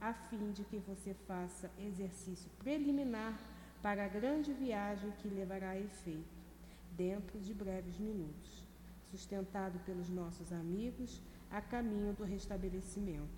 a 0.00 0.12
fim 0.12 0.52
de 0.52 0.64
que 0.64 0.78
você 0.78 1.14
faça 1.26 1.70
exercício 1.78 2.50
preliminar 2.58 3.38
para 3.82 4.04
a 4.04 4.08
grande 4.08 4.52
viagem 4.52 5.10
que 5.22 5.28
levará 5.28 5.70
a 5.70 5.78
efeito. 5.78 6.36
dentro 6.96 7.38
de 7.38 7.52
breves 7.52 7.98
minutos, 7.98 8.64
sustentado 9.10 9.78
pelos 9.80 10.08
nossos 10.08 10.50
amigos 10.52 11.20
a 11.50 11.60
caminho 11.60 12.14
do 12.14 12.24
restabelecimento. 12.24 13.28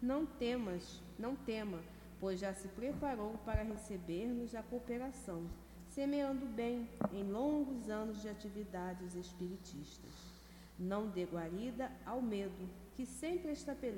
Não 0.00 0.24
temas, 0.24 1.02
não 1.18 1.34
tema, 1.34 1.80
pois 2.20 2.38
já 2.38 2.54
se 2.54 2.68
preparou 2.68 3.34
para 3.44 3.62
receber-nos 3.62 4.54
a 4.54 4.62
cooperação, 4.62 5.46
semeando 5.88 6.46
bem 6.46 6.88
em 7.12 7.24
longos 7.24 7.90
anos 7.90 8.22
de 8.22 8.28
atividades 8.28 9.14
espiritistas. 9.14 10.12
Não 10.78 11.08
dê 11.08 11.24
guarida 11.24 11.90
ao 12.06 12.22
medo, 12.22 12.68
que 12.94 13.04
sempre 13.04 13.52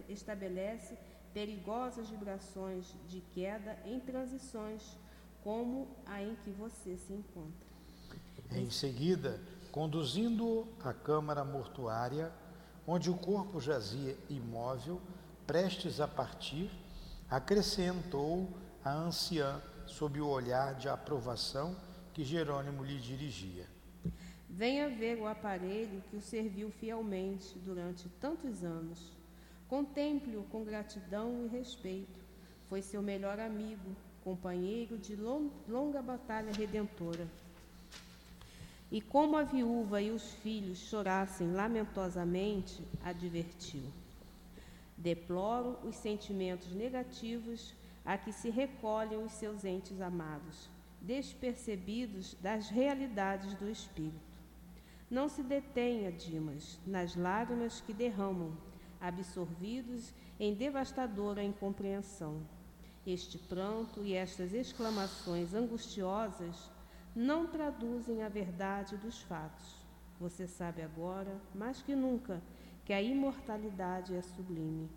estabelece 0.09 0.97
perigosas 1.33 2.09
vibrações 2.09 2.95
de 3.09 3.21
queda 3.21 3.79
em 3.85 4.01
transições 4.01 4.97
como 5.43 5.89
a 6.07 6.23
em 6.23 6.37
que 6.37 6.51
você 6.51 6.97
se 6.97 7.13
encontra. 7.13 7.67
Em 8.51 8.71
seguida, 8.71 9.41
conduzindo-o 9.71 10.69
à 10.85 10.93
câmara 10.93 11.45
mortuária, 11.45 12.31
onde 12.87 13.11
o 13.11 13.17
corpo 13.17 13.61
jazia 13.61 14.17
imóvel, 14.29 15.01
prestes 15.47 16.01
a 16.01 16.07
partir, 16.07 16.71
acrescentou 17.29 18.49
a 18.85 18.93
anciã 18.93 19.61
sob 19.87 20.21
o 20.21 20.29
olhar 20.29 20.75
de 20.75 20.89
aprovação 20.89 21.77
que 22.13 22.25
Jerônimo 22.25 22.85
lhe 22.85 22.99
dirigia. 22.99 23.67
Venha 24.49 24.89
ver 24.91 25.19
o 25.19 25.27
aparelho 25.27 26.03
que 26.11 26.17
o 26.17 26.21
serviu 26.21 26.71
fielmente 26.71 27.59
durante 27.61 28.09
tantos 28.21 28.63
anos. 28.63 29.13
Contemple-o 29.73 30.43
com 30.51 30.65
gratidão 30.65 31.47
e 31.47 31.49
respeito. 31.49 32.21
Foi 32.69 32.83
seu 32.83 33.01
melhor 33.01 33.41
amigo, 33.41 33.97
companheiro 34.23 34.99
de 34.99 35.17
longa 35.17 36.03
batalha 36.03 36.53
redentora. 36.53 37.27
E 38.91 39.01
como 39.01 39.35
a 39.35 39.45
viúva 39.45 40.03
e 40.03 40.11
os 40.11 40.31
filhos 40.43 40.77
chorassem 40.77 41.53
lamentosamente, 41.53 42.85
advertiu: 43.03 43.85
Deploro 44.95 45.79
os 45.85 45.97
sentimentos 45.97 46.71
negativos 46.75 47.73
a 48.05 48.19
que 48.19 48.31
se 48.31 48.51
recolhem 48.51 49.25
os 49.25 49.33
seus 49.33 49.65
entes 49.65 50.03
amados, 50.03 50.69
despercebidos 51.01 52.37
das 52.43 52.69
realidades 52.69 53.55
do 53.55 53.71
espírito. 53.71 54.37
Não 55.11 55.31
se 55.31 55.43
detenha, 55.43 56.13
Dimas, 56.13 56.79
nas 56.87 57.17
lágrimas 57.17 57.81
que 57.81 57.95
derramam, 57.95 58.53
absorvidos 59.03 60.15
em 60.39 60.55
devastadora 60.55 61.43
incompreensão. 61.43 62.41
Este 63.05 63.37
pranto 63.37 64.05
e 64.05 64.15
estas 64.15 64.55
exclamações 64.55 65.53
angustiosas 65.53 66.71
não 67.15 67.49
traduzem 67.49 68.23
a 68.23 68.29
verdade 68.29 68.97
dos 68.97 69.21
fatos. 69.21 69.85
Você 70.21 70.47
sabe 70.47 70.83
agora, 70.83 71.37
mais 71.53 71.83
que 71.83 71.97
nunca, 71.97 72.41
que 72.85 72.93
a 72.93 73.03
imortalidade 73.03 74.15
é 74.15 74.23
sublime. 74.23 74.89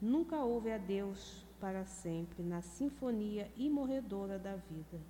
Nunca 0.00 0.36
houve 0.44 0.70
a 0.70 0.78
Deus 0.78 1.44
para 1.58 1.84
sempre 1.84 2.44
na 2.44 2.62
sinfonia 2.62 3.50
imorredora 3.56 4.38
da 4.38 4.54
vida. 4.54 5.00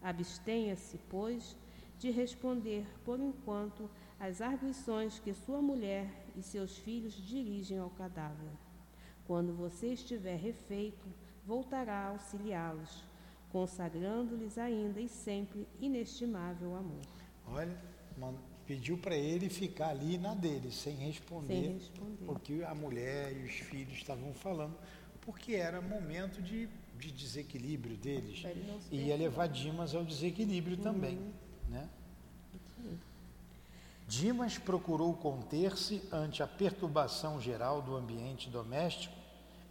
Abstenha-se, 0.00 0.98
pois, 1.10 1.56
de 1.98 2.10
responder 2.10 2.86
por 3.04 3.20
enquanto 3.20 3.88
às 4.18 4.40
arguições 4.40 5.18
que 5.18 5.34
sua 5.34 5.60
mulher 5.60 6.21
e 6.36 6.42
seus 6.42 6.76
filhos 6.78 7.14
dirigem 7.14 7.78
ao 7.78 7.90
cadáver. 7.90 8.50
Quando 9.26 9.54
você 9.54 9.88
estiver 9.88 10.36
refeito, 10.36 11.06
voltará 11.46 11.94
a 11.94 12.08
auxiliá-los, 12.08 13.04
consagrando-lhes 13.50 14.58
ainda 14.58 15.00
e 15.00 15.08
sempre 15.08 15.66
inestimável 15.80 16.76
amor. 16.76 17.02
Olha, 17.46 17.76
pediu 18.66 18.96
para 18.96 19.16
ele 19.16 19.48
ficar 19.48 19.88
ali 19.88 20.18
na 20.18 20.34
dele, 20.34 20.70
sem 20.70 20.94
responder, 20.96 21.54
sem 21.54 21.72
responder 21.74 22.30
o 22.30 22.38
que 22.38 22.64
a 22.64 22.74
mulher 22.74 23.36
e 23.36 23.44
os 23.44 23.52
filhos 23.52 23.94
estavam 23.94 24.32
falando, 24.32 24.76
porque 25.20 25.54
era 25.54 25.80
momento 25.80 26.42
de, 26.42 26.68
de 26.98 27.12
desequilíbrio 27.12 27.96
deles. 27.96 28.42
E 28.90 29.08
ia 29.08 29.16
levar 29.16 29.46
Dimas 29.48 29.94
ao 29.94 30.04
desequilíbrio 30.04 30.76
uhum. 30.76 30.82
também. 30.82 31.18
Né? 31.68 31.88
Dimas 34.06 34.58
procurou 34.58 35.14
conter-se 35.14 36.02
ante 36.12 36.42
a 36.42 36.46
perturbação 36.46 37.40
geral 37.40 37.80
do 37.80 37.96
ambiente 37.96 38.50
doméstico 38.50 39.14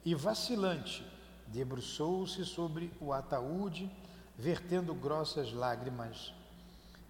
e, 0.04 0.16
vacilante, 0.16 1.06
debruçou-se 1.48 2.44
sobre 2.46 2.92
o 3.00 3.14
ataúde, 3.14 3.92
vertendo 4.38 4.96
grossas 4.96 5.54
lágrimas. 5.54 6.34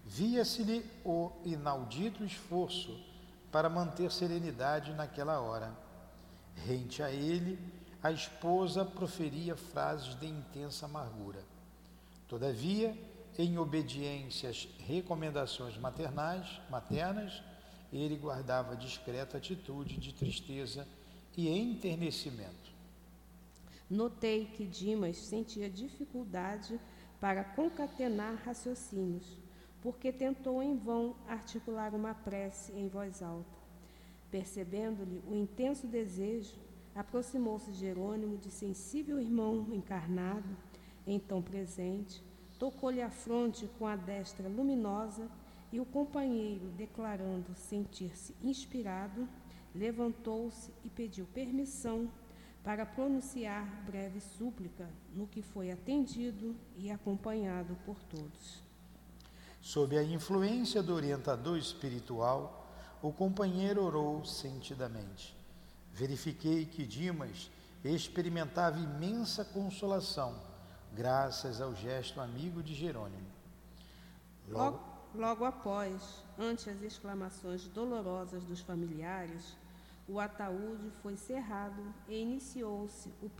Via-se-lhe 0.04 0.84
o 1.04 1.30
inaudito 1.44 2.24
esforço 2.24 2.98
para 3.50 3.70
manter 3.70 4.10
serenidade 4.10 4.92
naquela 4.92 5.40
hora. 5.40 5.72
Rente 6.66 7.02
a 7.02 7.10
ele, 7.10 7.58
a 8.02 8.10
esposa 8.10 8.84
proferia 8.84 9.56
frases 9.56 10.14
de 10.16 10.26
intensa 10.26 10.86
amargura. 10.86 11.44
Todavia, 12.26 12.96
em 13.38 13.58
obediência 13.58 14.50
às 14.50 14.68
recomendações 14.78 15.76
maternais, 15.78 16.60
maternas, 16.70 17.42
ele 17.92 18.16
guardava 18.16 18.76
discreta 18.76 19.36
atitude 19.36 19.98
de 19.98 20.12
tristeza 20.12 20.86
e 21.36 21.48
enternecimento. 21.48 22.72
Notei 23.88 24.46
que 24.46 24.66
Dimas 24.66 25.18
sentia 25.18 25.68
dificuldade 25.68 26.80
para 27.20 27.44
concatenar 27.44 28.42
raciocínios, 28.44 29.36
porque 29.82 30.10
tentou 30.10 30.62
em 30.62 30.76
vão 30.76 31.14
articular 31.28 31.94
uma 31.94 32.14
prece 32.14 32.72
em 32.72 32.88
voz 32.88 33.22
alta. 33.22 33.60
Percebendo-lhe 34.30 35.22
o 35.28 35.34
intenso 35.34 35.86
desejo, 35.86 36.54
aproximou-se 36.94 37.72
Jerônimo 37.72 38.38
de 38.38 38.50
sensível 38.50 39.20
irmão 39.20 39.68
encarnado, 39.72 40.56
então 41.06 41.42
presente, 41.42 42.22
tocou-lhe 42.62 43.02
a 43.02 43.10
fronte 43.10 43.68
com 43.76 43.88
a 43.88 43.96
destra 43.96 44.48
luminosa 44.48 45.28
e 45.72 45.80
o 45.80 45.84
companheiro, 45.84 46.70
declarando 46.76 47.56
sentir-se 47.56 48.36
inspirado, 48.40 49.28
levantou-se 49.74 50.70
e 50.84 50.88
pediu 50.88 51.26
permissão 51.34 52.08
para 52.62 52.86
pronunciar 52.86 53.66
breve 53.84 54.20
súplica, 54.20 54.88
no 55.12 55.26
que 55.26 55.42
foi 55.42 55.72
atendido 55.72 56.54
e 56.76 56.88
acompanhado 56.88 57.76
por 57.84 57.96
todos. 58.04 58.62
Sob 59.60 59.98
a 59.98 60.04
influência 60.04 60.80
do 60.84 60.94
orientador 60.94 61.58
espiritual, 61.58 62.72
o 63.02 63.10
companheiro 63.10 63.82
orou 63.82 64.24
sentidamente. 64.24 65.36
Verifiquei 65.92 66.64
que 66.64 66.86
Dimas 66.86 67.50
experimentava 67.82 68.78
imensa 68.78 69.44
consolação, 69.44 70.51
graças 70.94 71.60
ao 71.60 71.74
gesto 71.74 72.20
amigo 72.20 72.62
de 72.62 72.74
Jerônimo. 72.74 73.26
Logo, 74.48 74.80
logo, 75.14 75.44
após, 75.44 76.22
ante 76.38 76.68
as 76.68 76.82
exclamações 76.82 77.66
dolorosas 77.68 78.44
dos 78.44 78.60
familiares, 78.60 79.56
o 80.08 80.20
ataúde 80.20 80.90
foi 81.02 81.16
cerrado 81.16 81.82
e 82.08 82.20
iniciou-se 82.20 83.08
o 83.22 83.30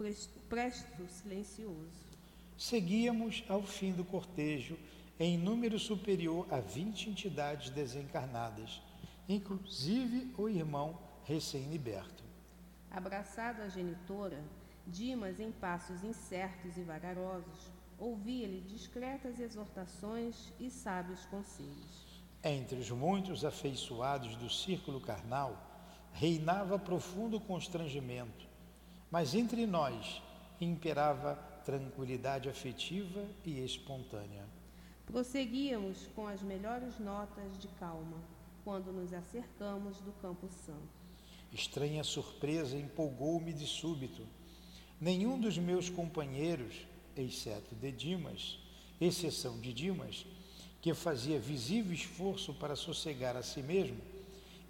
presto 0.48 1.06
silencioso. 1.08 2.12
Seguíamos 2.56 3.44
ao 3.48 3.62
fim 3.62 3.92
do 3.92 4.04
cortejo 4.04 4.78
em 5.18 5.36
número 5.36 5.78
superior 5.78 6.46
a 6.50 6.60
20 6.60 7.10
entidades 7.10 7.70
desencarnadas, 7.70 8.80
inclusive 9.28 10.32
o 10.38 10.48
irmão 10.48 10.98
recém-liberto. 11.24 12.22
Abraçado 12.90 13.62
à 13.62 13.68
genitora, 13.68 14.42
Dimas, 14.86 15.40
em 15.40 15.50
passos 15.52 16.02
incertos 16.02 16.76
e 16.76 16.82
vagarosos, 16.82 17.70
ouvia-lhe 17.98 18.60
discretas 18.60 19.38
exortações 19.38 20.52
e 20.58 20.70
sábios 20.70 21.24
conselhos. 21.26 22.22
Entre 22.42 22.78
os 22.78 22.90
muitos 22.90 23.44
afeiçoados 23.44 24.34
do 24.36 24.50
círculo 24.50 25.00
carnal, 25.00 25.72
reinava 26.12 26.78
profundo 26.78 27.40
constrangimento, 27.40 28.46
mas 29.10 29.34
entre 29.34 29.66
nós 29.66 30.20
imperava 30.60 31.36
tranquilidade 31.64 32.48
afetiva 32.48 33.24
e 33.44 33.64
espontânea. 33.64 34.44
Prosseguíamos 35.06 36.08
com 36.14 36.26
as 36.26 36.42
melhores 36.42 36.98
notas 36.98 37.58
de 37.58 37.68
calma 37.68 38.18
quando 38.64 38.92
nos 38.92 39.12
acercamos 39.12 40.00
do 40.00 40.12
Campo 40.20 40.48
Santo. 40.48 41.02
Estranha 41.52 42.02
surpresa 42.02 42.76
empolgou-me 42.76 43.52
de 43.52 43.66
súbito. 43.66 44.26
Nenhum 45.02 45.36
dos 45.36 45.58
meus 45.58 45.90
companheiros, 45.90 46.86
exceto 47.16 47.74
de 47.74 47.90
Dimas, 47.90 48.56
exceção 49.00 49.58
de 49.58 49.72
Dimas, 49.72 50.24
que 50.80 50.94
fazia 50.94 51.40
visível 51.40 51.92
esforço 51.92 52.54
para 52.54 52.76
sossegar 52.76 53.36
a 53.36 53.42
si 53.42 53.62
mesmo, 53.62 53.98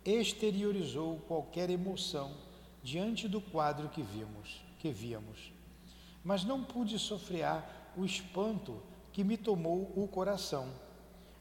exteriorizou 0.02 1.18
qualquer 1.28 1.68
emoção 1.68 2.34
diante 2.82 3.28
do 3.28 3.42
quadro 3.42 3.90
que 3.90 4.00
vimos, 4.00 4.64
que 4.78 4.90
víamos. 4.90 5.52
Mas 6.24 6.44
não 6.44 6.64
pude 6.64 6.98
sofrear 6.98 7.92
o 7.94 8.02
espanto 8.02 8.82
que 9.12 9.22
me 9.22 9.36
tomou 9.36 9.92
o 9.94 10.08
coração. 10.08 10.72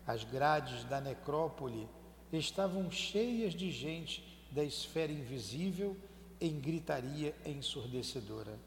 As 0.05 0.25
grades 0.25 0.83
da 0.83 0.99
necrópole 0.99 1.87
estavam 2.33 2.91
cheias 2.91 3.53
de 3.53 3.71
gente 3.71 4.21
da 4.51 4.65
esfera 4.65 5.13
invisível 5.13 5.95
em 6.41 6.59
gritaria 6.59 7.33
ensurdecedora. 7.45 8.59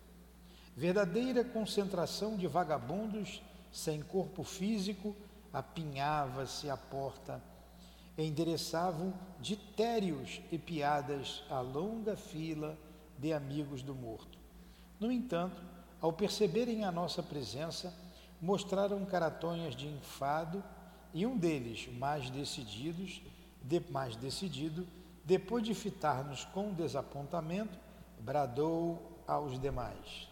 Verdadeira 0.76 1.44
concentração 1.44 2.36
de 2.36 2.46
vagabundos 2.46 3.40
sem 3.70 4.02
corpo 4.02 4.42
físico 4.42 5.14
apinhava-se 5.52 6.68
à 6.68 6.76
porta, 6.76 7.40
endereçavam 8.18 9.14
ditérios 9.40 10.40
e 10.50 10.58
piadas 10.58 11.44
a 11.48 11.60
longa 11.60 12.16
fila 12.16 12.76
de 13.18 13.32
amigos 13.32 13.82
do 13.82 13.94
morto. 13.94 14.38
No 14.98 15.12
entanto, 15.12 15.62
ao 16.00 16.12
perceberem 16.12 16.84
a 16.84 16.90
nossa 16.90 17.22
presença, 17.22 17.94
mostraram 18.40 19.04
caratonhas 19.04 19.76
de 19.76 19.86
enfado 19.86 20.62
e 21.12 21.24
um 21.24 21.36
deles, 21.36 21.88
mais 21.96 22.28
decididos, 22.30 23.22
de, 23.62 23.80
mais 23.90 24.16
decidido, 24.16 24.86
depois 25.24 25.64
de 25.64 25.72
fitar-nos 25.72 26.44
com 26.46 26.74
desapontamento, 26.74 27.78
bradou 28.20 29.22
aos 29.26 29.58
demais: 29.58 30.28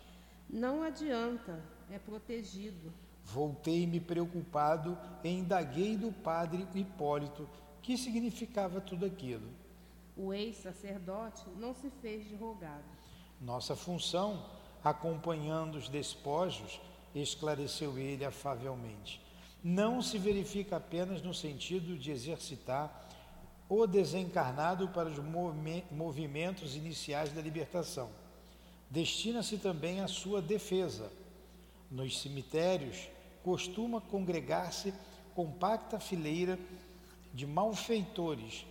Não 0.53 0.83
adianta, 0.83 1.59
é 1.91 1.99
protegido. 1.99 2.93
Voltei-me 3.25 3.99
preocupado 3.99 4.99
e 5.25 5.31
indaguei 5.31 5.97
do 5.97 6.12
padre 6.12 6.69
Hipólito 6.75 7.49
que 7.81 7.97
significava 7.97 8.79
tudo 8.79 9.07
aquilo. 9.07 9.49
O 10.15 10.35
ex-sacerdote 10.35 11.43
não 11.57 11.75
se 11.75 11.88
fez 12.03 12.29
de 12.29 12.35
rogado. 12.35 12.85
Nossa 13.41 13.75
função, 13.75 14.45
acompanhando 14.85 15.77
os 15.77 15.88
despojos, 15.88 16.79
esclareceu 17.15 17.99
ele 17.99 18.25
afavelmente, 18.25 19.23
não 19.65 20.03
se 20.03 20.19
verifica 20.19 20.77
apenas 20.77 21.23
no 21.23 21.33
sentido 21.33 21.97
de 21.97 22.11
exercitar 22.11 23.09
o 23.69 23.87
desencarnado 23.87 24.88
para 24.88 25.09
os 25.09 25.19
movimentos 25.91 26.77
iniciais 26.77 27.33
da 27.33 27.41
libertação. 27.41 28.11
Destina-se 28.93 29.57
também 29.57 30.01
à 30.01 30.07
sua 30.07 30.43
defesa. 30.43 31.11
Nos 31.91 32.21
cemitérios, 32.21 33.09
costuma 33.43 34.03
congregar-se 34.03 34.93
compacta 35.35 35.99
fileira 35.99 36.59
de 37.33 37.47
malfeitores, 37.47 38.67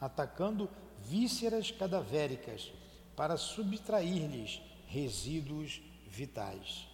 atacando 0.00 0.70
vísceras 1.02 1.72
cadavéricas 1.72 2.72
para 3.16 3.36
subtrair-lhes 3.36 4.62
resíduos 4.86 5.82
vitais. 6.06 6.86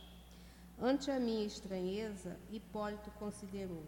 Ante 0.80 1.10
a 1.10 1.20
minha 1.20 1.44
estranheza, 1.44 2.38
Hipólito 2.50 3.10
considerou: 3.18 3.84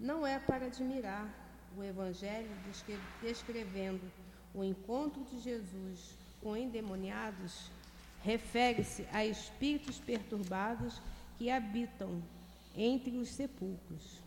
não 0.00 0.26
é 0.26 0.40
para 0.40 0.66
admirar 0.66 1.32
o 1.78 1.84
Evangelho 1.84 2.50
descrevendo 3.22 4.02
o 4.52 4.64
encontro 4.64 5.22
de 5.26 5.38
Jesus 5.38 6.18
com 6.42 6.56
endemoniados, 6.56 7.70
refere-se 8.22 9.06
a 9.12 9.24
espíritos 9.24 9.98
perturbados 9.98 11.00
que 11.38 11.50
habitam 11.50 12.22
entre 12.76 13.16
os 13.16 13.28
sepulcros. 13.28 14.20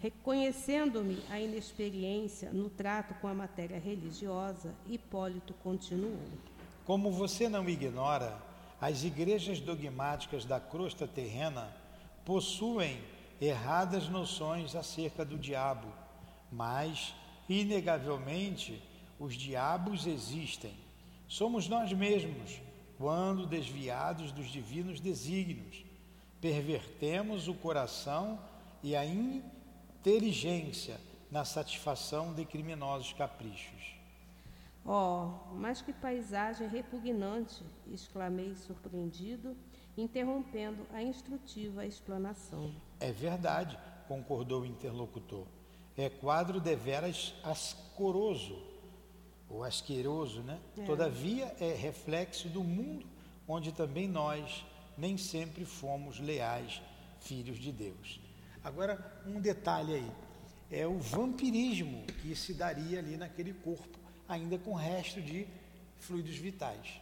Reconhecendo-me 0.00 1.22
a 1.30 1.40
inexperiência 1.40 2.50
no 2.50 2.68
trato 2.68 3.14
com 3.20 3.28
a 3.28 3.34
matéria 3.34 3.78
religiosa, 3.78 4.74
Hipólito 4.86 5.54
continuou. 5.62 6.18
Como 6.84 7.12
você 7.12 7.48
não 7.48 7.68
ignora, 7.68 8.36
as 8.80 9.04
igrejas 9.04 9.60
dogmáticas 9.60 10.44
da 10.44 10.58
crosta 10.58 11.06
terrena 11.06 11.72
possuem 12.24 13.00
erradas 13.40 14.08
noções 14.08 14.74
acerca 14.74 15.24
do 15.24 15.38
diabo, 15.38 15.86
mas, 16.50 17.14
inegavelmente, 17.48 18.82
os 19.20 19.34
diabos 19.34 20.06
existem. 20.06 20.74
Somos 21.28 21.68
nós 21.68 21.92
mesmos, 21.92 22.60
quando 22.98 23.46
desviados 23.46 24.32
dos 24.32 24.48
divinos 24.48 25.00
desígnios, 25.00 25.84
pervertemos 26.40 27.48
o 27.48 27.54
coração 27.54 28.38
e 28.82 28.96
a 28.96 29.04
inteligência 29.04 31.00
na 31.30 31.44
satisfação 31.44 32.34
de 32.34 32.44
criminosos 32.44 33.12
caprichos. 33.12 33.94
Oh, 34.84 35.30
mas 35.54 35.80
que 35.80 35.92
paisagem 35.92 36.68
repugnante! 36.68 37.62
exclamei 37.86 38.54
surpreendido, 38.56 39.56
interrompendo 39.96 40.84
a 40.92 41.02
instrutiva 41.02 41.86
explanação. 41.86 42.74
É 42.98 43.12
verdade, 43.12 43.78
concordou 44.08 44.62
o 44.62 44.66
interlocutor. 44.66 45.46
É 45.96 46.08
quadro 46.08 46.60
deveras 46.60 47.34
ascoroso, 47.44 48.58
ou 49.52 49.62
asqueroso, 49.62 50.42
né? 50.42 50.58
É. 50.78 50.84
Todavia 50.84 51.54
é 51.60 51.74
reflexo 51.74 52.48
do 52.48 52.64
mundo 52.64 53.06
onde 53.46 53.72
também 53.72 54.08
nós 54.08 54.64
nem 54.96 55.16
sempre 55.18 55.64
fomos 55.64 56.18
leais 56.18 56.80
filhos 57.20 57.58
de 57.58 57.70
Deus. 57.70 58.20
Agora, 58.64 59.22
um 59.26 59.40
detalhe 59.40 59.94
aí, 59.94 60.12
é 60.70 60.86
o 60.86 60.98
vampirismo 60.98 62.04
que 62.22 62.34
se 62.34 62.54
daria 62.54 62.98
ali 62.98 63.16
naquele 63.16 63.52
corpo 63.52 63.98
ainda 64.28 64.56
com 64.58 64.74
resto 64.74 65.20
de 65.20 65.46
fluidos 65.98 66.36
vitais. 66.36 67.00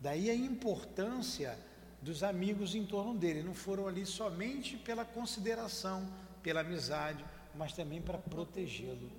Daí 0.00 0.30
a 0.30 0.34
importância 0.34 1.58
dos 2.02 2.22
amigos 2.24 2.74
em 2.74 2.84
torno 2.84 3.14
dele. 3.14 3.42
Não 3.42 3.54
foram 3.54 3.86
ali 3.86 4.04
somente 4.04 4.76
pela 4.76 5.04
consideração, 5.04 6.06
pela 6.42 6.60
amizade, 6.60 7.24
mas 7.54 7.72
também 7.72 8.02
para 8.02 8.18
protegê-lo. 8.18 9.10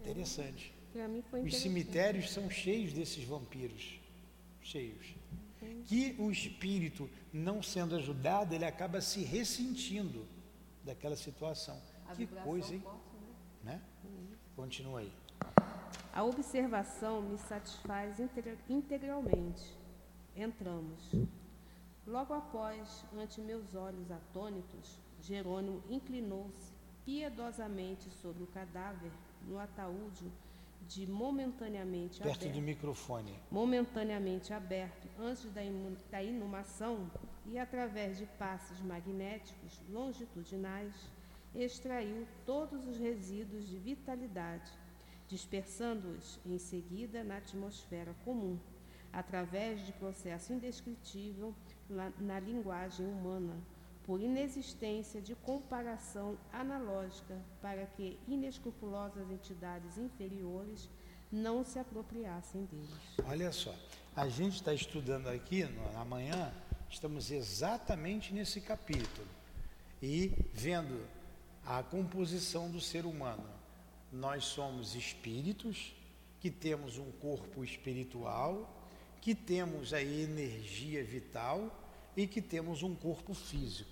Interessante. 0.00 0.72
Os 1.44 1.56
cemitérios 1.56 2.30
são 2.30 2.50
cheios 2.50 2.92
desses 2.92 3.24
vampiros. 3.24 3.98
Cheios. 4.60 5.14
Que 5.86 6.14
o 6.18 6.30
espírito, 6.30 7.08
não 7.32 7.62
sendo 7.62 7.96
ajudado, 7.96 8.54
ele 8.54 8.64
acaba 8.64 9.00
se 9.00 9.22
ressentindo 9.22 10.26
daquela 10.84 11.16
situação. 11.16 11.80
A 12.08 12.14
que 12.14 12.26
coisa, 12.26 12.74
hein? 12.74 12.80
Forte, 12.80 12.98
né? 13.64 13.74
né? 13.74 13.82
Uhum. 14.04 14.28
Continua 14.56 15.00
aí. 15.00 15.12
A 16.12 16.22
observação 16.24 17.22
me 17.22 17.38
satisfaz 17.38 18.18
integralmente. 18.68 19.76
Entramos. 20.36 21.12
Logo 22.06 22.34
após, 22.34 23.04
ante 23.16 23.40
meus 23.40 23.74
olhos 23.74 24.10
atônitos, 24.10 24.98
Jerônimo 25.20 25.82
inclinou-se 25.88 26.72
piedosamente 27.04 28.10
sobre 28.20 28.42
o 28.42 28.46
cadáver 28.48 29.10
no 29.46 29.58
ataúde 29.58 30.30
de 30.88 31.06
momentaneamente 31.06 32.20
Perto 32.20 32.42
aberto. 32.42 32.54
do 32.54 32.62
microfone. 32.62 33.38
Momentaneamente 33.50 34.52
aberto 34.52 35.08
antes 35.18 35.44
da, 35.52 35.60
da 36.10 36.22
inumação 36.22 37.10
e 37.46 37.58
através 37.58 38.18
de 38.18 38.26
passes 38.26 38.80
magnéticos 38.80 39.80
longitudinais 39.88 40.94
extraiu 41.54 42.26
todos 42.46 42.86
os 42.86 42.98
resíduos 42.98 43.68
de 43.68 43.78
vitalidade 43.78 44.72
dispersando-os 45.32 46.38
em 46.44 46.58
seguida 46.58 47.24
na 47.24 47.38
atmosfera 47.38 48.14
comum, 48.22 48.58
através 49.10 49.80
de 49.86 49.90
processo 49.92 50.52
indescritível 50.52 51.54
na, 51.88 52.12
na 52.18 52.38
linguagem 52.38 53.06
humana, 53.06 53.56
por 54.04 54.20
inexistência 54.20 55.20
de 55.20 55.34
comparação 55.34 56.36
analógica 56.52 57.36
para 57.60 57.86
que 57.86 58.18
inescrupulosas 58.26 59.30
entidades 59.30 59.96
inferiores 59.96 60.88
não 61.30 61.64
se 61.64 61.78
apropriassem 61.78 62.64
deles. 62.66 62.90
Olha 63.24 63.52
só, 63.52 63.74
a 64.14 64.28
gente 64.28 64.56
está 64.56 64.74
estudando 64.74 65.28
aqui 65.28 65.62
amanhã, 65.96 66.52
estamos 66.90 67.30
exatamente 67.30 68.34
nesse 68.34 68.60
capítulo 68.60 69.26
e 70.02 70.32
vendo 70.52 71.06
a 71.64 71.82
composição 71.82 72.70
do 72.70 72.80
ser 72.80 73.06
humano 73.06 73.62
nós 74.12 74.44
somos 74.44 74.94
espíritos 74.94 75.94
que 76.38 76.50
temos 76.50 76.98
um 76.98 77.10
corpo 77.12 77.64
espiritual, 77.64 78.70
que 79.22 79.34
temos 79.34 79.94
a 79.94 80.02
energia 80.02 81.02
vital 81.02 81.81
e 82.16 82.26
que 82.26 82.40
temos 82.40 82.82
um 82.82 82.94
corpo 82.94 83.34
físico. 83.34 83.90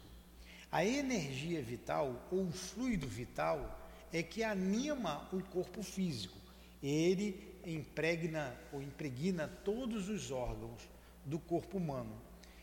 A 0.71 0.85
energia 0.85 1.63
vital 1.63 2.29
ou 2.31 2.47
o 2.47 2.53
fluido 2.53 3.07
vital 3.09 3.89
é 4.13 4.23
que 4.23 4.43
anima 4.45 5.29
o 5.33 5.43
corpo 5.43 5.83
físico. 5.83 6.37
Ele 6.83 7.59
impregna 7.67 8.57
ou 8.73 8.81
impregna 8.81 9.49
todos 9.65 10.09
os 10.09 10.31
órgãos 10.31 10.81
do 11.25 11.39
corpo 11.39 11.79
humano. 11.79 12.15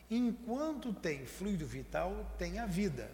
Enquanto 0.09 0.93
tem 0.93 1.25
fluido 1.25 1.65
vital, 1.65 2.33
tem 2.37 2.59
a 2.59 2.65
vida. 2.65 3.11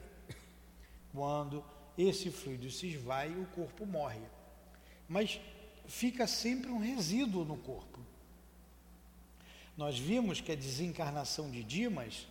Quando 1.11 1.63
esse 1.97 2.29
fluido 2.29 2.69
se 2.69 2.87
esvai, 2.87 3.29
o 3.31 3.45
corpo 3.47 3.85
morre. 3.85 4.21
Mas 5.07 5.39
fica 5.87 6.27
sempre 6.27 6.69
um 6.69 6.79
resíduo 6.79 7.43
no 7.43 7.57
corpo. 7.57 7.99
Nós 9.75 9.97
vimos 9.97 10.39
que 10.39 10.51
a 10.51 10.55
desencarnação 10.55 11.49
de 11.49 11.63
Dimas 11.63 12.27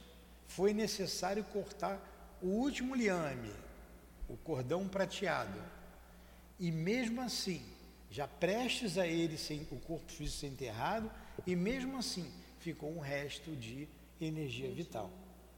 foi 0.55 0.75
necessário 0.75 1.43
cortar 1.45 1.99
o 2.43 2.47
último 2.47 2.95
liame, 2.95 3.51
o 4.29 4.37
cordão 4.37 4.87
prateado, 4.87 5.59
e 6.61 6.71
mesmo 6.71 7.23
assim, 7.23 7.63
já 8.11 8.29
prestes 8.29 8.99
a 8.99 9.07
ele 9.07 9.39
ser, 9.39 9.67
o 9.71 9.81
corpo 9.81 10.13
físico 10.13 10.41
ser 10.41 10.49
enterrado, 10.49 11.11
e 11.47 11.57
mesmo 11.57 11.97
assim 11.97 12.31
ficou 12.61 12.95
um 12.95 13.01
resto 13.01 13.57
de 13.57 13.89
energia 14.21 14.71
vital, 14.71 15.11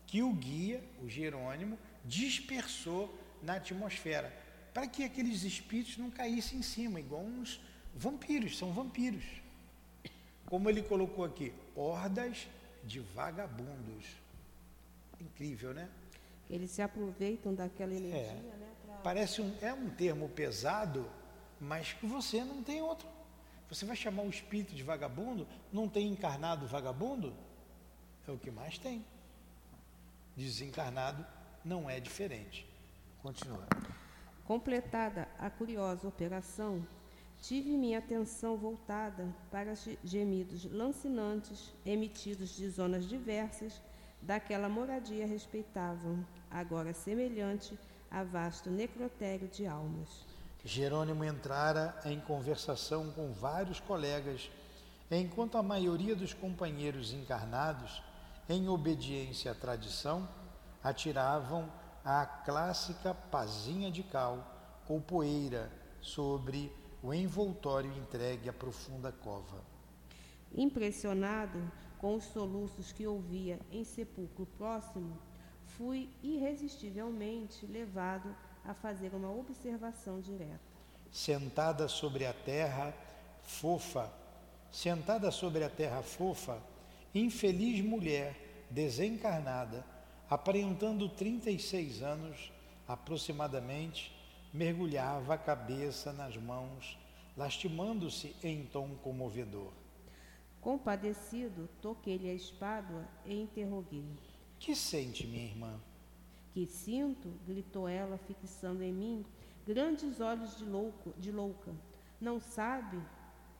que 0.07 0.23
o 0.23 0.33
guia, 0.33 0.83
o 1.03 1.09
Jerônimo, 1.09 1.77
dispersou 2.05 3.13
na 3.43 3.55
atmosfera, 3.55 4.33
para 4.73 4.87
que 4.87 5.03
aqueles 5.03 5.43
espíritos 5.43 5.97
não 5.97 6.11
caíssem 6.11 6.61
em 6.61 6.63
cima, 6.63 7.01
igual 7.01 7.23
uns 7.23 7.61
vampiros, 7.95 8.57
são 8.57 8.73
vampiros. 8.73 9.25
Como 10.47 10.71
ele 10.71 10.83
colocou 10.83 11.25
aqui, 11.25 11.53
hordas 11.75 12.47
de 12.85 13.01
vagabundos. 13.01 14.24
Incrível, 15.21 15.73
né? 15.73 15.89
Eles 16.49 16.71
se 16.71 16.83
aproveitam 16.83 17.55
daquela 17.55 17.93
é. 17.93 17.97
energia, 17.97 18.21
é. 18.21 18.57
né? 18.59 18.73
Pra... 18.85 18.95
Parece 18.97 19.41
um, 19.41 19.55
é 19.61 19.73
um 19.73 19.91
termo 19.91 20.29
pesado, 20.29 21.09
mas 21.61 21.93
que 21.93 22.07
você 22.07 22.45
não 22.45 22.63
tem 22.63 22.83
outro. 22.83 23.09
Você 23.69 23.85
vai 23.85 23.97
chamar 23.97 24.23
o 24.23 24.31
espírito 24.31 24.75
de 24.75 24.83
vagabundo? 24.83 25.49
Não 25.73 25.89
tem 25.89 26.09
encarnado 26.09 26.67
vagabundo? 26.67 27.35
É 28.29 28.31
o 28.31 28.39
que 28.39 28.51
mais 28.51 28.79
tem. 28.79 29.05
Desencarnado 30.37 31.25
não 31.65 31.89
é 31.89 31.99
diferente. 31.99 32.67
Continua. 33.23 33.67
Completada 34.45 35.27
a 35.39 35.49
curiosa 35.49 36.07
operação, 36.07 36.87
tive 37.41 37.71
minha 37.71 37.99
atenção 37.99 38.57
voltada 38.57 39.27
para 39.51 39.75
gemidos 40.05 40.65
lancinantes 40.71 41.73
emitidos 41.85 42.55
de 42.55 42.69
zonas 42.69 43.09
diversas 43.09 43.81
daquela 44.25 44.69
moradia 44.69 45.27
respeitável, 45.27 46.19
agora 46.51 46.93
semelhante 46.95 47.79
a 48.11 48.25
vasto 48.25 48.71
necrotério 48.71 49.49
de 49.49 49.67
almas. 49.67 50.25
Jerônimo 50.65 51.25
entrara 51.25 51.95
em 52.07 52.19
conversação 52.21 53.11
com 53.11 53.33
vários 53.33 53.81
colegas, 53.81 54.51
enquanto 55.11 55.59
a 55.59 55.63
maioria 55.63 56.17
dos 56.17 56.33
companheiros 56.33 57.13
encarnados, 57.13 58.03
em 58.49 58.69
obediência 58.69 59.53
à 59.53 59.55
tradição, 59.55 60.27
atiravam 60.83 61.71
a 62.05 62.25
clássica 62.25 63.15
pazinha 63.15 63.91
de 63.91 64.03
cal 64.03 64.83
ou 64.89 65.01
poeira 65.01 65.71
sobre 66.01 66.73
o 67.03 67.13
envoltório 67.13 67.93
entregue 67.93 68.49
à 68.49 68.53
profunda 68.53 69.13
cova. 69.13 69.63
Impressionado 70.55 71.61
com 71.99 72.15
os 72.15 72.25
soluços 72.25 72.93
que 72.93 73.07
ouvia 73.07 73.59
em 73.71 73.85
sepulcro 73.85 74.47
próximo, 74.59 75.19
fui 75.65 76.09
irresistivelmente 76.23 77.67
levado 77.67 78.35
a 78.65 78.75
fazer 78.75 79.15
uma 79.15 79.31
observação 79.31 80.21
direta. 80.21 80.61
Sentada 81.11 81.89
sobre 81.89 82.27
a 82.27 82.33
terra 82.33 82.95
fofa, 83.43 84.13
sentada 84.71 85.31
sobre 85.31 85.65
a 85.65 85.71
terra 85.71 86.03
fofa, 86.03 86.61
infeliz 87.15 87.85
mulher 87.85 88.67
desencarnada, 88.71 89.85
aparentando 90.29 91.09
36 91.09 92.03
anos 92.03 92.53
aproximadamente, 92.87 94.13
mergulhava 94.53 95.35
a 95.35 95.39
cabeça 95.39 96.13
nas 96.13 96.37
mãos, 96.37 96.99
lastimando-se 97.37 98.35
em 98.43 98.65
tom 98.65 98.95
comovedor. 99.03 99.73
Compadecido, 100.65 101.69
toquei-lhe 101.83 102.31
a 102.31 102.33
espádua 102.33 103.07
e 103.27 103.39
interroguei. 103.39 104.09
Que 104.59 104.75
sente, 104.75 105.27
minha 105.27 105.45
irmã? 105.45 105.79
Que 106.55 106.65
sinto, 106.65 107.29
gritou 107.47 107.87
ela, 107.87 108.17
fixando 108.17 108.83
em 108.83 108.91
mim 108.91 109.27
grandes 109.67 110.23
olhos 110.23 110.57
de, 110.57 110.65
louco, 110.65 111.13
de 111.19 111.31
louca. 111.31 111.71
Não 112.19 112.41
sabe? 112.41 112.99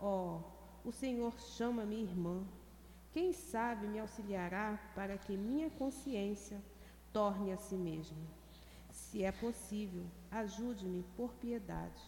Ó, 0.01 0.39
oh, 0.39 0.89
o 0.89 0.91
Senhor 0.91 1.39
chama 1.39 1.85
minha 1.85 2.05
irmã. 2.05 2.43
Quem 3.13 3.35
sabe 3.35 3.87
me 3.87 3.99
auxiliará 3.99 4.81
para 4.95 5.19
que 5.19 5.37
minha 5.37 5.69
consciência 5.69 6.59
torne 7.13 7.53
a 7.53 7.59
si 7.59 7.75
mesma. 7.75 8.17
Se 8.91 9.23
é 9.23 9.31
possível, 9.31 10.07
ajude-me 10.31 11.05
por 11.19 11.35
piedade. 11.35 12.03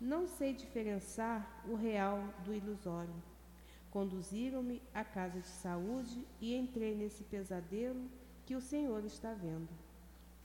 Não 0.00 0.28
sei 0.28 0.52
diferenciar 0.52 1.64
o 1.68 1.74
real 1.74 2.22
do 2.44 2.54
ilusório. 2.54 3.31
Conduziram-me 3.92 4.80
à 4.94 5.04
casa 5.04 5.38
de 5.38 5.46
saúde 5.46 6.26
e 6.40 6.56
entrei 6.56 6.94
nesse 6.94 7.22
pesadelo 7.24 8.08
que 8.46 8.56
o 8.56 8.60
Senhor 8.60 9.04
está 9.04 9.34
vendo. 9.34 9.68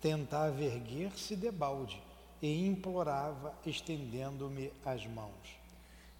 Tentava 0.02 0.62
erguer-se 0.62 1.34
debalde 1.34 2.04
e 2.42 2.68
implorava, 2.68 3.58
estendendo-me 3.66 4.72
as 4.86 5.08
mãos. 5.08 5.58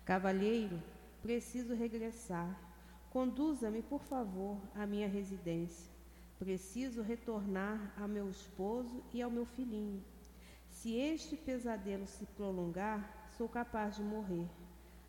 Cavalheiro, 0.06 0.82
preciso 1.22 1.76
regressar. 1.76 2.58
Conduza-me, 3.10 3.82
por 3.82 4.02
favor, 4.04 4.58
à 4.74 4.88
minha 4.88 5.10
residência. 5.10 5.92
Preciso 6.40 7.02
retornar 7.02 7.94
a 7.98 8.08
meu 8.08 8.30
esposo 8.30 9.04
e 9.14 9.22
ao 9.22 9.30
meu 9.30 9.46
filhinho. 9.46 10.02
Se 10.70 10.96
este 10.96 11.36
pesadelo 11.36 12.08
se 12.08 12.26
prolongar, 12.26 13.28
sou 13.38 13.50
capaz 13.50 13.98
de 13.98 14.04
morrer. 14.04 14.48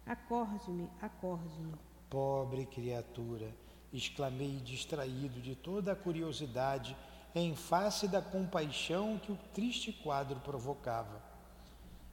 Acorde-me, 0.05 0.89
acorde-me. 1.01 1.88
Pobre 2.11 2.67
criatura, 2.67 3.55
exclamei 3.93 4.57
distraído 4.57 5.41
de 5.41 5.55
toda 5.55 5.93
a 5.93 5.97
curiosidade 5.97 6.97
em 7.35 7.55
face 7.55 8.09
da 8.09 8.23
compaixão 8.23 9.19
que 9.19 9.31
o 9.31 9.39
triste 9.53 9.93
quadro 9.93 10.41
provocava. 10.41 11.23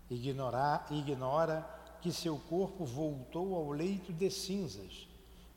Ignorar, 0.10 0.88
ignora 0.92 1.68
que 2.02 2.12
seu 2.12 2.38
corpo 2.38 2.86
voltou 2.86 3.56
ao 3.56 3.72
leito 3.72 4.14
de 4.14 4.30
cinzas 4.30 5.08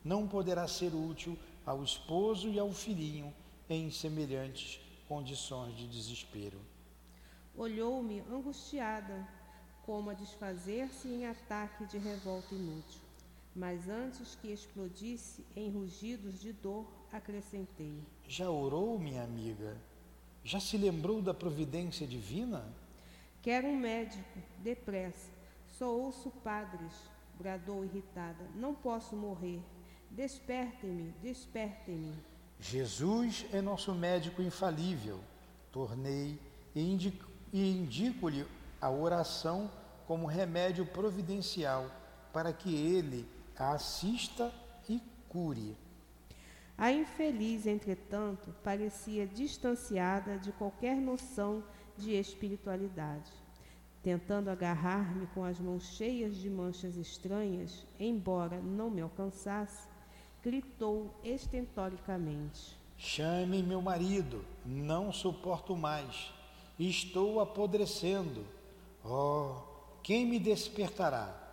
não 0.04 0.26
poderá 0.26 0.66
ser 0.66 0.94
útil 0.94 1.38
ao 1.66 1.82
esposo 1.82 2.48
e 2.48 2.58
ao 2.58 2.72
filhinho 2.72 3.34
em 3.68 3.90
semelhantes 3.90 4.80
condições 5.06 5.76
de 5.76 5.86
desespero. 5.86 6.60
Olhou-me 7.54 8.20
angustiada, 8.20 9.28
como 9.84 10.10
a 10.10 10.14
desfazer-se 10.14 11.08
em 11.08 11.26
ataque 11.26 11.84
de 11.86 11.98
revolta 11.98 12.54
inútil. 12.54 13.07
Mas 13.58 13.88
antes 13.88 14.36
que 14.36 14.52
explodisse 14.52 15.44
em 15.56 15.68
rugidos 15.68 16.40
de 16.40 16.52
dor, 16.52 16.86
acrescentei: 17.12 18.00
Já 18.24 18.48
orou, 18.48 19.00
minha 19.00 19.24
amiga? 19.24 19.76
Já 20.44 20.60
se 20.60 20.78
lembrou 20.78 21.20
da 21.20 21.34
providência 21.34 22.06
divina? 22.06 22.72
Quero 23.42 23.66
um 23.66 23.76
médico, 23.76 24.38
depressa. 24.62 25.28
Só 25.66 25.92
ouço 25.92 26.30
padres, 26.44 26.92
bradou 27.36 27.84
irritada. 27.84 28.48
Não 28.54 28.76
posso 28.76 29.16
morrer. 29.16 29.60
Despertem-me, 30.08 31.12
despertem-me. 31.20 32.14
Jesus 32.60 33.44
é 33.52 33.60
nosso 33.60 33.92
médico 33.92 34.40
infalível. 34.40 35.18
Tornei 35.72 36.38
e 36.76 36.80
indico-lhe 37.52 38.46
a 38.80 38.88
oração 38.88 39.68
como 40.06 40.26
remédio 40.26 40.86
providencial 40.86 41.90
para 42.32 42.52
que 42.52 42.72
ele 42.72 43.26
assista 43.58 44.52
e 44.88 45.00
cure. 45.28 45.76
A 46.76 46.92
infeliz, 46.92 47.66
entretanto, 47.66 48.54
parecia 48.62 49.26
distanciada 49.26 50.38
de 50.38 50.52
qualquer 50.52 50.96
noção 50.96 51.64
de 51.96 52.12
espiritualidade. 52.12 53.32
Tentando 54.00 54.48
agarrar-me 54.48 55.26
com 55.28 55.42
as 55.42 55.58
mãos 55.58 55.96
cheias 55.96 56.36
de 56.36 56.48
manchas 56.48 56.96
estranhas, 56.96 57.84
embora 57.98 58.60
não 58.60 58.88
me 58.88 59.00
alcançasse, 59.00 59.88
gritou 60.42 61.12
estentoricamente: 61.24 62.78
Chame 62.96 63.60
meu 63.60 63.82
marido, 63.82 64.44
não 64.64 65.12
suporto 65.12 65.76
mais. 65.76 66.32
Estou 66.78 67.40
apodrecendo. 67.40 68.46
Oh, 69.04 69.56
quem 70.02 70.24
me 70.24 70.38
despertará? 70.38 71.47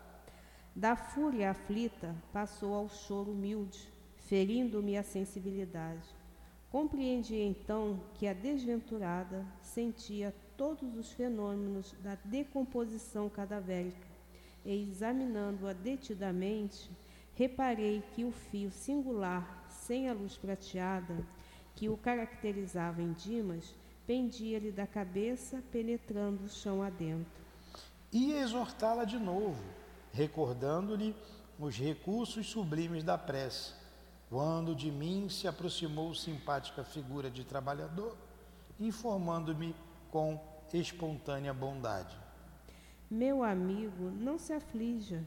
Da 0.76 0.94
fúria 0.98 1.52
aflita, 1.52 2.14
passou 2.34 2.74
ao 2.74 2.90
choro 2.90 3.32
humilde, 3.32 3.88
ferindo-me 4.18 4.98
a 4.98 5.04
sensibilidade. 5.04 6.06
Compreendi 6.70 7.38
então 7.38 7.98
que 8.16 8.28
a 8.28 8.34
desventurada 8.34 9.46
sentia 9.62 10.36
todos 10.58 10.98
os 10.98 11.14
fenômenos 11.14 11.96
da 12.04 12.16
decomposição 12.26 13.30
cadavérica 13.30 14.06
e, 14.66 14.90
examinando-a 14.90 15.72
detidamente, 15.72 16.92
reparei 17.36 18.04
que 18.14 18.26
o 18.26 18.32
fio 18.34 18.70
singular, 18.70 19.66
sem 19.70 20.10
a 20.10 20.14
luz 20.14 20.36
prateada, 20.36 21.16
que 21.74 21.88
o 21.88 21.96
caracterizava 21.96 23.02
em 23.02 23.14
Dimas, 23.14 23.74
pendia-lhe 24.06 24.74
da 24.74 24.86
cabeça, 24.86 25.64
penetrando 25.72 26.44
o 26.44 26.50
chão 26.50 26.84
adentro. 26.84 27.46
Ia 28.12 28.42
exortá-la 28.42 29.06
de 29.06 29.18
novo, 29.18 29.64
recordando-lhe 30.16 31.14
os 31.60 31.78
recursos 31.78 32.50
sublimes 32.50 33.04
da 33.04 33.18
prece, 33.18 33.74
quando 34.30 34.74
de 34.74 34.90
mim 34.90 35.28
se 35.28 35.46
aproximou 35.46 36.16
simpática 36.16 36.86
figura 36.86 37.30
de 37.30 37.44
trabalhador, 37.44 38.16
informando-me 38.80 39.76
com 40.10 40.40
espontânea 40.74 41.54
bondade. 41.54 42.18
Meu 43.12 43.44
amigo, 43.44 44.10
não 44.10 44.38
se 44.40 44.54
aflija. 44.54 45.24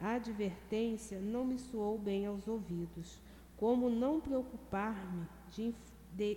A 0.00 0.14
advertência 0.14 1.20
não 1.20 1.44
me 1.44 1.58
soou 1.58 1.98
bem 1.98 2.26
aos 2.26 2.48
ouvidos. 2.48 3.20
Como 3.56 3.88
não 3.88 4.20
preocupar-me 4.20 5.26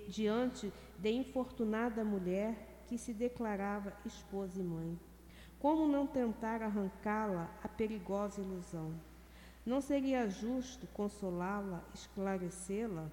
diante 0.09 0.71
de 0.99 1.09
infortunada 1.09 2.03
mulher 2.03 2.83
que 2.87 2.97
se 2.97 3.13
declarava 3.13 3.93
esposa 4.05 4.59
e 4.59 4.63
mãe? 4.63 4.99
Como 5.59 5.87
não 5.87 6.05
tentar 6.05 6.61
arrancá-la 6.61 7.49
à 7.63 7.67
perigosa 7.67 8.41
ilusão? 8.41 8.93
Não 9.65 9.81
seria 9.81 10.29
justo 10.29 10.85
consolá-la, 10.93 11.83
esclarecê-la? 11.95 13.09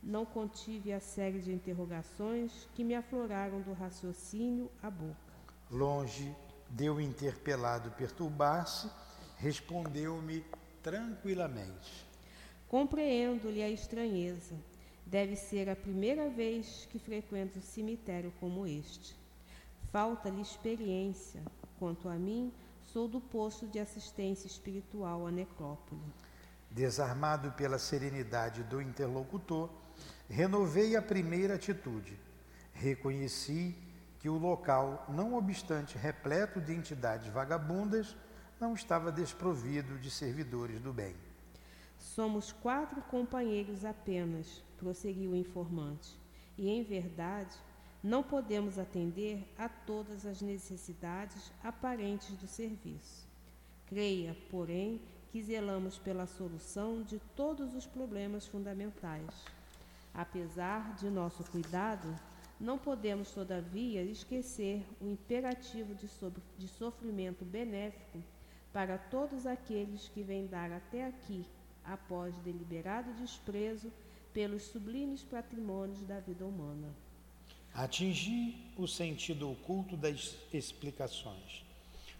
Não 0.00 0.24
contive 0.24 0.92
a 0.92 1.00
série 1.00 1.40
de 1.40 1.52
interrogações 1.52 2.68
que 2.74 2.84
me 2.84 2.94
afloraram 2.94 3.60
do 3.60 3.72
raciocínio 3.72 4.70
à 4.80 4.88
boca. 4.88 5.34
Longe 5.70 6.34
de 6.70 6.88
o 6.88 7.00
interpelado 7.00 7.90
perturbar-se, 7.92 8.88
respondeu-me 9.38 10.44
tranquilamente. 10.82 12.06
Compreendo-lhe 12.68 13.62
a 13.62 13.68
estranheza. 13.68 14.54
Deve 15.04 15.34
ser 15.34 15.68
a 15.68 15.76
primeira 15.76 16.28
vez 16.30 16.86
que 16.90 16.98
frequenta 16.98 17.58
um 17.58 17.62
cemitério 17.62 18.32
como 18.38 18.66
este. 18.66 19.16
Falta-lhe 19.90 20.40
experiência. 20.40 21.42
Quanto 21.78 22.08
a 22.08 22.14
mim, 22.14 22.52
sou 22.82 23.08
do 23.08 23.20
posto 23.20 23.66
de 23.66 23.78
assistência 23.78 24.46
espiritual 24.46 25.26
à 25.26 25.30
necrópole. 25.30 26.00
Desarmado 26.70 27.52
pela 27.52 27.78
serenidade 27.78 28.62
do 28.64 28.80
interlocutor, 28.80 29.70
renovei 30.28 30.96
a 30.96 31.02
primeira 31.02 31.54
atitude. 31.54 32.18
Reconheci 32.72 33.76
que 34.18 34.28
o 34.28 34.38
local, 34.38 35.04
não 35.08 35.34
obstante 35.34 35.98
repleto 35.98 36.60
de 36.60 36.72
entidades 36.72 37.28
vagabundas, 37.28 38.16
não 38.60 38.74
estava 38.74 39.12
desprovido 39.12 39.98
de 39.98 40.10
servidores 40.10 40.80
do 40.80 40.92
bem. 40.92 41.14
Somos 41.98 42.52
quatro 42.52 43.02
companheiros 43.02 43.84
apenas, 43.84 44.62
prosseguiu 44.78 45.32
o 45.32 45.36
informante, 45.36 46.18
e 46.56 46.68
em 46.68 46.82
verdade 46.82 47.56
não 48.04 48.22
podemos 48.22 48.78
atender 48.78 49.42
a 49.56 49.66
todas 49.66 50.26
as 50.26 50.42
necessidades 50.42 51.50
aparentes 51.62 52.36
do 52.36 52.46
serviço. 52.46 53.26
Creia, 53.86 54.36
porém, 54.50 55.00
que 55.32 55.42
zelamos 55.42 55.96
pela 55.96 56.26
solução 56.26 57.02
de 57.02 57.18
todos 57.34 57.74
os 57.74 57.86
problemas 57.86 58.46
fundamentais. 58.46 59.46
Apesar 60.12 60.94
de 60.96 61.08
nosso 61.08 61.42
cuidado, 61.44 62.14
não 62.60 62.76
podemos, 62.76 63.30
todavia, 63.30 64.02
esquecer 64.02 64.84
o 65.00 65.08
imperativo 65.08 65.94
de, 65.94 66.06
de 66.58 66.68
sofrimento 66.68 67.42
benéfico 67.42 68.22
para 68.70 68.98
todos 68.98 69.46
aqueles 69.46 70.08
que 70.08 70.22
vêm 70.22 70.46
dar 70.46 70.70
até 70.70 71.06
aqui, 71.06 71.46
após 71.82 72.36
deliberado 72.40 73.14
desprezo 73.14 73.90
pelos 74.34 74.64
sublimes 74.64 75.24
patrimônios 75.24 76.02
da 76.02 76.20
vida 76.20 76.44
humana. 76.44 76.94
Atingi 77.74 78.54
o 78.76 78.86
sentido 78.86 79.50
oculto 79.50 79.96
das 79.96 80.36
explicações. 80.52 81.64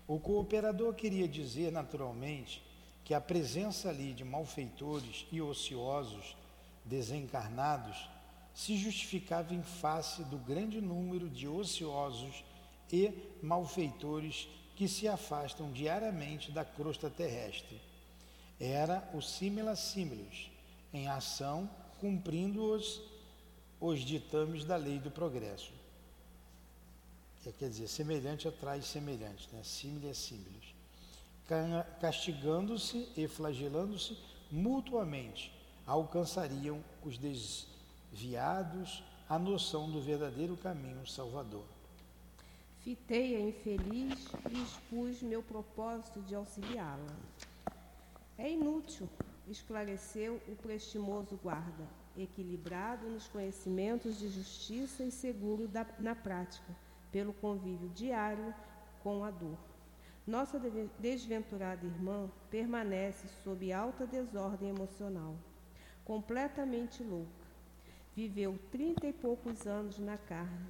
O 0.06 0.18
cooperador 0.18 0.92
queria 0.94 1.28
dizer, 1.28 1.70
naturalmente, 1.70 2.60
que 3.04 3.14
a 3.14 3.20
presença 3.20 3.88
ali 3.88 4.12
de 4.12 4.24
malfeitores 4.24 5.26
e 5.30 5.40
ociosos 5.40 6.36
desencarnados 6.84 8.08
se 8.52 8.76
justificava 8.76 9.54
em 9.54 9.62
face 9.62 10.24
do 10.24 10.38
grande 10.38 10.80
número 10.80 11.28
de 11.28 11.46
ociosos 11.46 12.44
e 12.92 13.12
malfeitores 13.40 14.48
que 14.74 14.88
se 14.88 15.06
afastam 15.06 15.70
diariamente 15.70 16.50
da 16.50 16.64
crosta 16.64 17.08
terrestre. 17.08 17.80
Era 18.58 19.08
o 19.14 19.20
simila 19.20 19.76
similus, 19.76 20.50
em 20.92 21.06
ação, 21.06 21.70
cumprindo 22.00 22.62
os, 23.86 24.00
ditames 24.00 24.64
da 24.64 24.76
lei 24.76 24.98
do 24.98 25.10
progresso. 25.10 25.72
Quer 27.58 27.68
dizer, 27.68 27.88
semelhante 27.88 28.48
atrai 28.48 28.80
semelhante, 28.80 29.48
né? 29.52 29.62
simile 29.62 30.08
é 30.08 30.14
similus. 30.14 30.74
Castigando-se 32.00 33.06
e 33.14 33.28
flagelando-se 33.28 34.16
mutuamente, 34.50 35.52
alcançariam 35.86 36.82
os 37.02 37.18
desviados 37.18 39.02
a 39.28 39.38
noção 39.38 39.90
do 39.90 40.00
verdadeiro 40.00 40.56
caminho 40.56 41.06
salvador. 41.06 41.64
Fitei 42.80 43.36
a 43.36 43.40
infeliz 43.40 44.26
e 44.50 44.62
expus 44.62 45.22
meu 45.22 45.42
propósito 45.42 46.20
de 46.22 46.34
auxiliá-la. 46.34 47.16
É 48.38 48.50
inútil, 48.50 49.08
esclareceu 49.48 50.40
o 50.48 50.56
prestimoso 50.56 51.38
guarda, 51.42 51.86
equilibrado 52.16 53.08
nos 53.08 53.28
conhecimentos 53.28 54.18
de 54.18 54.28
justiça 54.28 55.04
e 55.04 55.10
seguro 55.10 55.66
da, 55.66 55.86
na 55.98 56.14
prática, 56.14 56.74
pelo 57.10 57.32
convívio 57.32 57.88
diário 57.90 58.54
com 59.02 59.24
a 59.24 59.30
dor. 59.30 59.58
Nossa 60.26 60.58
desventurada 60.98 61.84
irmã 61.84 62.30
permanece 62.50 63.28
sob 63.42 63.72
alta 63.72 64.06
desordem 64.06 64.70
emocional 64.70 65.36
completamente 66.04 67.02
louca. 67.02 67.44
Viveu 68.14 68.58
trinta 68.70 69.06
e 69.06 69.12
poucos 69.12 69.66
anos 69.66 69.98
na 69.98 70.16
carne, 70.16 70.68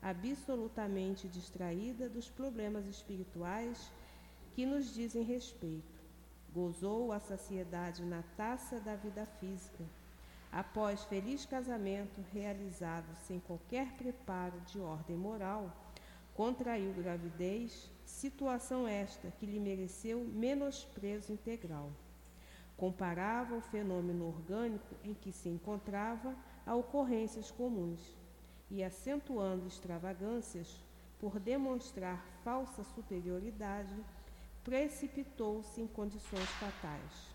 absolutamente 0.00 1.28
distraída 1.28 2.08
dos 2.08 2.30
problemas 2.30 2.86
espirituais 2.86 3.90
que 4.54 4.64
nos 4.64 4.94
dizem 4.94 5.22
respeito. 5.22 5.98
Gozou 6.54 7.12
a 7.12 7.20
saciedade 7.20 8.04
na 8.04 8.22
taça 8.36 8.80
da 8.80 8.96
vida 8.96 9.26
física. 9.38 9.84
Após 10.50 11.04
feliz 11.04 11.44
casamento 11.44 12.24
realizado 12.32 13.14
sem 13.26 13.38
qualquer 13.40 13.92
preparo 13.92 14.60
de 14.62 14.80
ordem 14.80 15.16
moral, 15.16 15.70
contraiu 16.34 16.92
gravidez, 16.92 17.90
situação 18.04 18.88
esta 18.88 19.30
que 19.32 19.46
lhe 19.46 19.60
mereceu 19.60 20.24
menosprezo 20.24 21.32
integral 21.32 21.90
comparava 22.78 23.56
o 23.56 23.60
fenômeno 23.60 24.28
orgânico 24.28 24.94
em 25.02 25.12
que 25.12 25.32
se 25.32 25.48
encontrava 25.48 26.34
a 26.64 26.76
ocorrências 26.76 27.50
comuns 27.50 28.16
e, 28.70 28.84
acentuando 28.84 29.66
extravagâncias 29.66 30.80
por 31.18 31.40
demonstrar 31.40 32.24
falsa 32.44 32.84
superioridade, 32.84 33.96
precipitou-se 34.62 35.80
em 35.80 35.88
condições 35.88 36.48
fatais. 36.50 37.27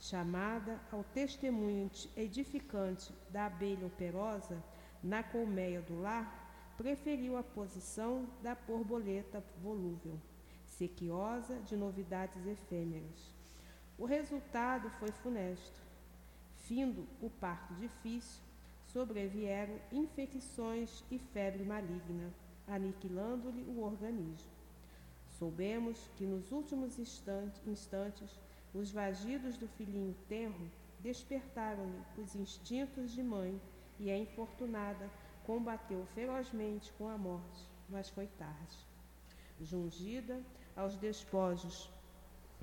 Chamada 0.00 0.80
ao 0.90 1.04
testemunho 1.04 1.90
edificante 2.16 3.12
da 3.28 3.46
abelha 3.46 3.86
operosa 3.86 4.60
na 5.02 5.22
colmeia 5.22 5.80
do 5.82 6.00
lar, 6.00 6.74
preferiu 6.76 7.36
a 7.36 7.42
posição 7.42 8.26
da 8.42 8.54
borboleta 8.54 9.44
volúvel, 9.62 10.18
sequiosa 10.64 11.60
de 11.60 11.76
novidades 11.76 12.46
efêmeras 12.46 13.40
o 14.00 14.06
resultado 14.06 14.88
foi 14.98 15.12
funesto. 15.12 15.78
Findo 16.60 17.06
o 17.20 17.28
parto 17.28 17.74
difícil, 17.74 18.42
sobrevieram 18.86 19.78
infecções 19.92 21.04
e 21.10 21.18
febre 21.18 21.64
maligna, 21.64 22.32
aniquilando-lhe 22.66 23.62
o 23.64 23.82
organismo. 23.82 24.50
Soubemos 25.38 26.08
que 26.16 26.24
nos 26.24 26.50
últimos 26.50 26.98
instantes, 26.98 27.60
instantes 27.66 28.40
os 28.74 28.90
vagidos 28.90 29.56
do 29.56 29.68
filhinho 29.68 30.14
tenro 30.28 30.70
despertaram-lhe 31.00 32.02
os 32.22 32.34
instintos 32.34 33.12
de 33.12 33.22
mãe 33.22 33.60
e 33.98 34.10
a 34.10 34.18
infortunada 34.18 35.10
combateu 35.44 36.04
ferozmente 36.14 36.92
com 36.92 37.08
a 37.08 37.18
morte, 37.18 37.68
mas 37.88 38.08
foi 38.08 38.26
tarde. 38.26 38.76
Jungida 39.60 40.40
aos 40.76 40.96
despojos 40.96 41.90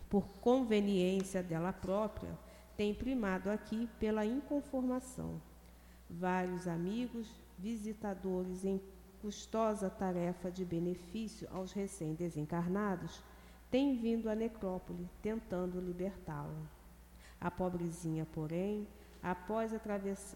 por 0.10 0.26
conveniência 0.40 1.44
dela 1.44 1.74
própria, 1.74 2.38
tem 2.76 2.94
primado 2.94 3.50
aqui 3.50 3.90
pela 4.00 4.26
inconformação. 4.26 5.42
Vários 6.10 6.68
amigos, 6.68 7.28
visitadores 7.58 8.64
em 8.64 8.82
custosa 9.22 9.90
tarefa 9.90 10.50
de 10.50 10.64
benefício 10.64 11.48
aos 11.52 11.74
recém-desencarnados, 11.74 13.22
têm 13.70 13.98
vindo 13.98 14.30
à 14.30 14.36
necrópole 14.36 15.10
tentando 15.22 15.80
libertá-la. 15.80 16.62
A 17.40 17.52
pobrezinha, 17.52 18.26
porém, 18.34 18.88
após 19.22 19.72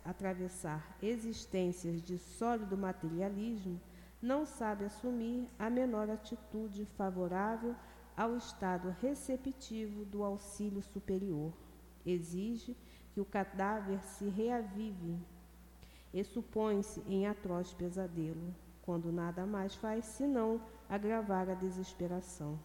atravessar 0.05 0.97
existências 1.01 2.01
de 2.01 2.17
sólido 2.17 2.77
materialismo, 2.77 3.79
não 4.21 4.45
sabe 4.45 4.85
assumir 4.85 5.47
a 5.57 5.69
menor 5.69 6.09
atitude 6.09 6.85
favorável 6.97 7.75
ao 8.15 8.37
estado 8.37 8.95
receptivo 9.01 10.05
do 10.05 10.23
auxílio 10.23 10.81
superior. 10.81 11.51
Exige 12.05 12.77
que 13.13 13.21
o 13.21 13.25
cadáver 13.25 13.99
se 14.03 14.27
reavive 14.29 15.17
e 16.13 16.23
supõe-se 16.23 17.01
em 17.07 17.27
atroz 17.27 17.73
pesadelo. 17.73 18.53
quando 18.83 19.11
nada 19.11 19.45
mais 19.45 19.75
faz 19.75 20.05
senão 20.05 20.59
agravar 20.89 21.47
a 21.49 21.53
desesperação. 21.53 22.59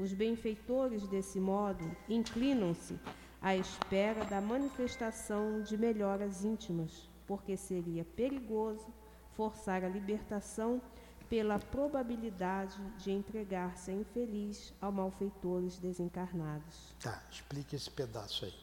Os 0.00 0.14
benfeitores, 0.14 1.06
desse 1.06 1.38
modo, 1.38 1.84
inclinam-se 2.08 2.98
à 3.38 3.54
espera 3.54 4.24
da 4.24 4.40
manifestação 4.40 5.60
de 5.60 5.76
melhoras 5.76 6.42
íntimas, 6.42 7.06
porque 7.26 7.54
seria 7.54 8.02
perigoso 8.02 8.86
forçar 9.32 9.84
a 9.84 9.88
libertação 9.90 10.80
pela 11.28 11.58
probabilidade 11.58 12.82
de 12.96 13.10
entregar-se 13.10 13.90
a 13.90 13.94
infeliz 13.94 14.72
a 14.80 14.90
malfeitores 14.90 15.78
desencarnados. 15.78 16.94
Tá, 16.98 17.22
explique 17.30 17.76
esse 17.76 17.90
pedaço 17.90 18.46
aí. 18.46 18.54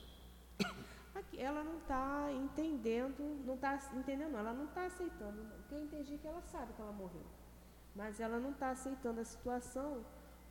Aqui, 1.13 1.39
ela 1.39 1.63
não 1.63 1.77
está 1.77 2.29
entendendo, 2.33 3.43
não 3.45 3.53
está 3.53 3.79
entendendo, 3.93 4.31
não, 4.31 4.39
ela 4.39 4.53
não 4.53 4.65
está 4.65 4.87
aceitando. 4.87 5.39
O 5.39 5.69
que 5.69 5.75
eu 5.75 5.83
entendi 5.83 6.17
que 6.17 6.27
ela 6.27 6.41
sabe 6.41 6.73
que 6.73 6.81
ela 6.81 6.91
morreu, 6.93 7.25
mas 7.95 8.19
ela 8.19 8.39
não 8.39 8.53
está 8.53 8.71
aceitando 8.71 9.21
a 9.21 9.23
situação 9.23 10.03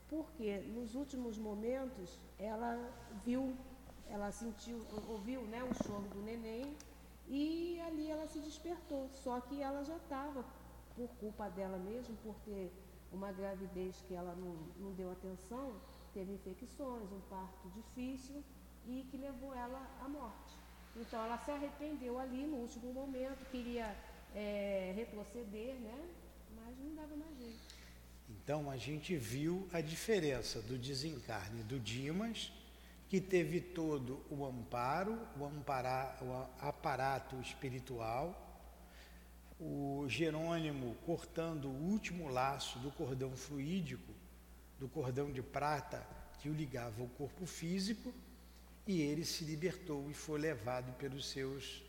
porque 0.09 0.59
nos 0.59 0.95
últimos 0.95 1.39
momentos 1.39 2.19
ela 2.39 2.93
viu, 3.25 3.57
ela 4.09 4.31
sentiu, 4.31 4.85
ouviu 5.09 5.43
né, 5.43 5.63
o 5.65 5.75
choro 5.85 6.09
do 6.09 6.23
neném 6.23 6.77
e 7.29 7.81
ali 7.87 8.11
ela 8.11 8.27
se 8.27 8.39
despertou. 8.41 9.09
Só 9.13 9.41
que 9.41 9.61
ela 9.61 9.83
já 9.85 9.97
estava, 9.97 10.45
por 10.95 11.09
culpa 11.21 11.49
dela 11.51 11.77
mesmo, 11.79 12.17
por 12.23 12.35
ter 12.45 12.73
uma 13.13 13.33
gravidez 13.33 14.03
que 14.07 14.15
ela 14.15 14.35
não, 14.35 14.55
não 14.79 14.93
deu 14.93 15.11
atenção, 15.11 15.73
teve 16.13 16.33
infecções, 16.33 17.11
um 17.13 17.21
parto 17.29 17.69
difícil 17.71 18.43
e 18.87 19.07
que 19.11 19.17
levou 19.17 19.55
ela 19.55 19.87
à 20.05 20.09
morte. 20.09 20.57
Então 20.95 21.23
ela 21.23 21.37
se 21.39 21.51
arrependeu 21.51 22.19
ali 22.19 22.47
no 22.47 22.57
último 22.57 22.93
momento, 22.93 23.45
queria 23.51 23.95
é, 24.35 24.93
retroceder, 24.95 25.75
né? 25.81 26.09
mas 26.55 26.79
não 26.79 26.95
dava 26.95 27.17
mais 27.17 27.37
jeito. 27.37 27.76
Então 28.29 28.71
a 28.71 28.77
gente 28.77 29.17
viu 29.17 29.69
a 29.73 29.81
diferença 29.81 30.61
do 30.61 30.77
desencarne 30.77 31.63
do 31.63 31.79
Dimas, 31.79 32.53
que 33.09 33.21
teve 33.21 33.61
todo 33.61 34.25
o 34.29 34.45
amparo, 34.45 35.19
o, 35.39 35.45
amparar, 35.45 36.19
o 36.23 36.67
aparato 36.67 37.41
espiritual, 37.41 38.43
o 39.61 40.05
Jerônimo 40.09 40.97
cortando 41.07 41.67
o 41.67 41.91
último 41.91 42.29
laço 42.29 42.79
do 42.81 42.91
cordão 42.91 43.37
fluídico, 43.37 44.13
do 44.79 44.89
cordão 44.89 45.33
de 45.33 45.41
prata 45.41 46.07
que 46.41 46.49
o 46.49 46.53
ligava 46.53 47.01
ao 47.01 47.09
corpo 47.09 47.47
físico, 47.47 48.13
e 48.87 49.01
ele 49.01 49.25
se 49.25 49.45
libertou 49.45 50.11
e 50.11 50.15
foi 50.15 50.39
levado 50.39 50.93
pelos 50.99 51.29
seus 51.29 51.83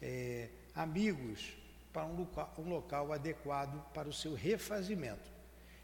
é, 0.00 0.48
amigos 0.74 1.52
para 1.92 2.04
um 2.04 2.16
local, 2.16 2.54
um 2.58 2.68
local 2.68 3.12
adequado 3.12 3.82
para 3.92 4.08
o 4.08 4.12
seu 4.12 4.34
refazimento. 4.34 5.31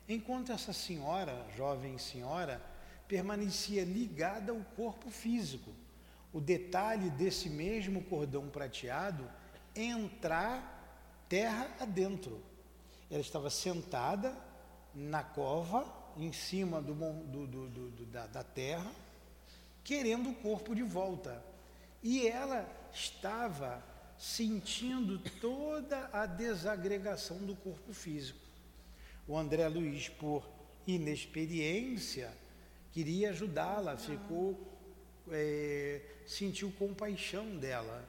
Enquanto 0.09 0.53
essa 0.53 0.73
senhora, 0.73 1.47
jovem 1.55 1.99
senhora, 1.99 2.63
permanecia 3.07 3.85
ligada 3.85 4.53
ao 4.53 4.61
corpo 4.75 5.11
físico. 5.11 5.71
O 6.33 6.41
detalhe 6.41 7.11
desse 7.11 7.51
mesmo 7.51 8.03
cordão 8.05 8.49
prateado 8.49 9.29
entrar 9.77 11.25
terra 11.29 11.69
adentro. 11.79 12.43
Ela 13.11 13.21
estava 13.21 13.51
sentada 13.51 14.35
na 14.95 15.23
cova, 15.23 15.87
em 16.17 16.33
cima 16.33 16.81
do, 16.81 16.95
do, 16.95 17.47
do, 17.47 18.07
da, 18.07 18.27
da 18.27 18.43
terra, 18.43 18.91
querendo 19.85 20.31
o 20.31 20.35
corpo 20.35 20.75
de 20.75 20.83
volta. 20.83 21.43
E 22.03 22.27
ela 22.27 22.67
estava 22.93 23.83
sentindo 24.19 25.19
toda 25.41 26.09
a 26.13 26.27
desagregação 26.27 27.39
do 27.39 27.55
corpo 27.57 27.93
físico. 27.93 28.48
O 29.29 29.37
André 29.37 29.69
Luiz, 29.69 30.09
por 30.09 30.49
inexperiência, 30.87 32.35
queria 32.91 33.29
ajudá-la, 33.29 33.99
ficou 33.99 34.59
é, 35.31 36.01
sentiu 36.27 36.73
compaixão 36.79 37.59
dela, 37.59 38.09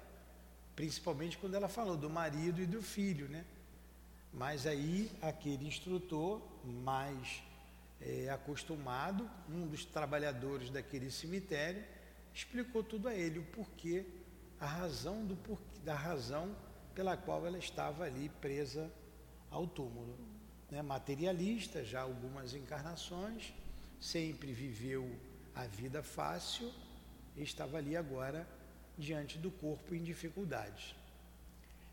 principalmente 0.78 1.38
quando 1.38 1.56
ela 1.56 1.68
falou 1.68 1.98
do 1.98 2.10
marido 2.10 2.62
e 2.62 2.66
do 2.66 2.82
filho, 2.82 3.28
né? 3.28 3.44
Mas 4.32 4.66
aí 4.66 5.12
aquele 5.22 5.68
instrutor 5.68 6.42
mais 6.64 7.44
é, 8.00 8.30
acostumado, 8.30 9.30
um 9.50 9.68
dos 9.68 9.84
trabalhadores 9.84 10.70
daquele 10.70 11.12
cemitério, 11.12 11.84
explicou 12.34 12.82
tudo 12.82 13.10
a 13.10 13.14
ele 13.14 13.40
o 13.40 13.44
porquê, 13.44 14.06
a 14.58 14.66
razão 14.66 15.26
do 15.26 15.36
porquê, 15.36 15.80
da 15.84 15.96
razão 15.96 16.56
pela 16.96 17.18
qual 17.18 17.46
ela 17.46 17.58
estava 17.58 18.06
ali 18.06 18.30
presa 18.40 18.90
ao 19.52 19.68
túmulo 19.68 20.29
né, 20.72 20.82
materialista, 20.82 21.84
já 21.84 22.02
algumas 22.02 22.54
encarnações, 22.54 23.54
sempre 24.00 24.52
viveu 24.54 25.10
a 25.56 25.66
vida 25.66 26.02
fácil 26.02 26.72
e 27.36 27.44
estava 27.44 27.78
ali 27.78 27.96
agora 27.96 28.48
diante 28.98 29.38
do 29.38 29.50
corpo 29.50 29.96
em 29.96 30.04
dificuldades. 30.04 30.96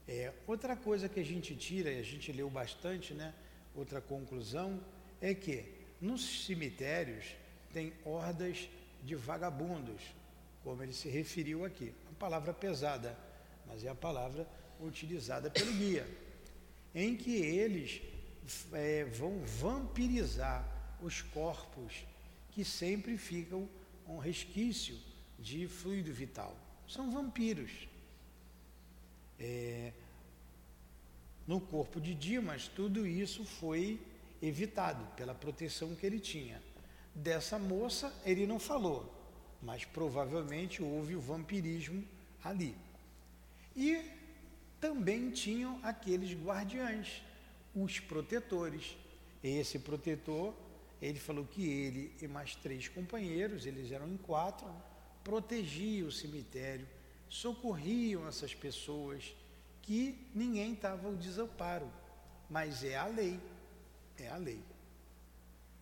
É, 0.08 0.32
outra 0.46 0.76
coisa 0.76 1.08
que 1.08 1.18
a 1.18 1.24
gente 1.24 1.56
tira, 1.56 1.90
e 1.90 1.98
a 1.98 2.02
gente 2.02 2.30
leu 2.30 2.48
bastante, 2.48 3.12
né, 3.12 3.34
outra 3.74 4.00
conclusão, 4.00 4.80
é 5.20 5.34
que 5.34 5.64
nos 6.00 6.44
cemitérios 6.44 7.34
tem 7.72 7.92
hordas 8.04 8.68
de 9.02 9.14
vagabundos, 9.14 10.02
como 10.62 10.82
ele 10.82 10.92
se 10.92 11.08
referiu 11.08 11.64
aqui. 11.64 11.92
Uma 12.04 12.14
palavra 12.18 12.52
pesada, 12.52 13.18
mas 13.66 13.84
é 13.84 13.88
a 13.88 13.94
palavra 13.94 14.46
utilizada 14.80 15.50
pelo 15.50 15.72
guia, 15.72 16.06
em 16.94 17.16
que 17.16 17.36
eles 17.36 18.00
é, 18.72 19.04
vão 19.04 19.40
vampirizar 19.40 20.64
os 21.00 21.22
corpos 21.22 22.04
que 22.50 22.64
sempre 22.64 23.16
ficam 23.18 23.68
um 24.08 24.18
resquício 24.18 24.98
de 25.38 25.66
fluido 25.68 26.12
vital. 26.12 26.56
São 26.88 27.10
vampiros. 27.10 27.88
É, 29.38 29.92
no 31.46 31.60
corpo 31.60 32.00
de 32.00 32.14
Dimas, 32.14 32.68
tudo 32.68 33.06
isso 33.06 33.44
foi 33.44 34.00
evitado 34.42 35.04
pela 35.16 35.34
proteção 35.34 35.94
que 35.94 36.06
ele 36.06 36.18
tinha. 36.18 36.62
Dessa 37.14 37.58
moça, 37.58 38.12
ele 38.24 38.46
não 38.46 38.58
falou, 38.58 39.12
mas 39.62 39.84
provavelmente 39.84 40.82
houve 40.82 41.14
o 41.14 41.20
vampirismo 41.20 42.04
ali. 42.42 42.74
E 43.74 44.02
também 44.80 45.30
tinham 45.30 45.78
aqueles 45.82 46.32
guardiães 46.32 47.22
os 47.76 48.00
protetores. 48.00 48.96
Esse 49.42 49.78
protetor, 49.78 50.54
ele 51.00 51.20
falou 51.20 51.44
que 51.44 51.68
ele 51.68 52.16
e 52.20 52.26
mais 52.26 52.56
três 52.56 52.88
companheiros, 52.88 53.66
eles 53.66 53.92
eram 53.92 54.08
em 54.08 54.16
quatro, 54.16 54.66
protegiam 55.22 56.08
o 56.08 56.12
cemitério, 56.12 56.88
socorriam 57.28 58.26
essas 58.26 58.54
pessoas, 58.54 59.34
que 59.82 60.18
ninguém 60.34 60.72
estava 60.72 61.06
ao 61.06 61.14
desamparo, 61.14 61.88
mas 62.50 62.82
é 62.82 62.96
a 62.96 63.06
lei, 63.06 63.38
é 64.18 64.28
a 64.28 64.36
lei. 64.36 64.60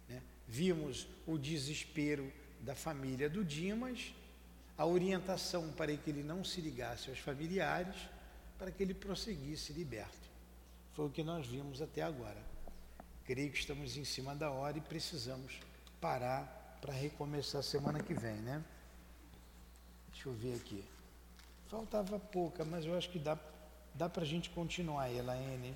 Né? 0.09 0.23
Vimos 0.47 1.07
o 1.27 1.39
desespero 1.39 2.31
da 2.61 2.75
família 2.75 3.31
do 3.31 3.45
Dimas, 3.45 4.13
a 4.77 4.85
orientação 4.85 5.71
para 5.73 5.97
que 5.97 6.11
ele 6.11 6.23
não 6.23 6.45
se 6.45 6.61
ligasse 6.61 7.09
aos 7.09 7.19
familiares, 7.19 7.97
para 8.59 8.71
que 8.71 8.83
ele 8.83 8.93
prosseguisse 8.93 9.73
liberto. 9.73 10.34
Foi 10.95 11.07
o 11.07 11.11
que 11.11 11.23
nós 11.23 11.47
vimos 11.47 11.83
até 11.83 12.03
agora. 12.03 12.41
Creio 13.25 13.51
que 13.51 13.59
estamos 13.59 13.97
em 13.97 14.05
cima 14.05 14.35
da 14.35 14.51
hora 14.51 14.79
e 14.79 14.81
precisamos 14.81 15.59
parar 16.01 16.79
para 16.81 16.93
recomeçar 16.93 17.63
semana 17.63 18.01
que 18.01 18.15
vem, 18.15 18.37
né? 18.37 18.63
Deixa 20.13 20.29
eu 20.29 20.33
ver 20.35 20.55
aqui. 20.55 20.85
Faltava 21.67 22.19
pouca, 22.19 22.65
mas 22.65 22.85
eu 22.85 22.97
acho 22.97 23.11
que 23.11 23.19
dá, 23.19 23.37
dá 23.95 24.09
para 24.09 24.23
a 24.23 24.27
gente 24.27 24.51
continuar, 24.51 25.11
Elaine, 25.11 25.75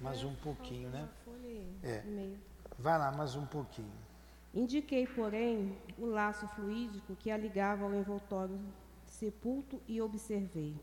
mais 0.00 0.22
é, 0.22 0.26
um 0.26 0.34
pouquinho, 0.36 0.88
né? 0.88 1.08
É. 1.82 2.02
Vai 2.78 2.98
lá, 2.98 3.12
mais 3.12 3.34
um 3.34 3.44
pouquinho. 3.44 3.92
Indiquei, 4.54 5.06
porém, 5.06 5.76
o 5.98 6.06
laço 6.06 6.46
fluídico 6.48 7.16
que 7.16 7.30
a 7.30 7.36
ligava 7.36 7.84
ao 7.84 7.92
envoltório 7.92 8.58
sepulto 9.06 9.80
e 9.86 10.00
observei. 10.00 10.74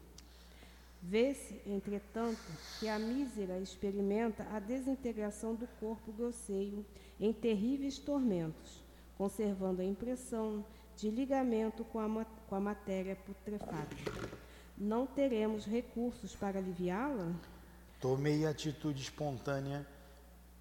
Vê-se, 1.01 1.59
entretanto, 1.65 2.39
que 2.79 2.87
a 2.87 2.99
mísera 2.99 3.57
experimenta 3.59 4.43
a 4.51 4.59
desintegração 4.59 5.55
do 5.55 5.67
corpo 5.79 6.11
grosseiro 6.11 6.85
em 7.19 7.33
terríveis 7.33 7.97
tormentos, 7.97 8.83
conservando 9.17 9.81
a 9.81 9.85
impressão 9.85 10.63
de 10.95 11.09
ligamento 11.09 11.83
com 11.85 11.99
a, 11.99 12.25
com 12.47 12.55
a 12.55 12.59
matéria 12.59 13.15
putrefata. 13.15 13.95
Não 14.77 15.07
teremos 15.07 15.65
recursos 15.65 16.35
para 16.35 16.59
aliviá-la? 16.59 17.33
Tomei 17.99 18.45
a 18.45 18.51
atitude 18.51 19.01
espontânea 19.01 19.85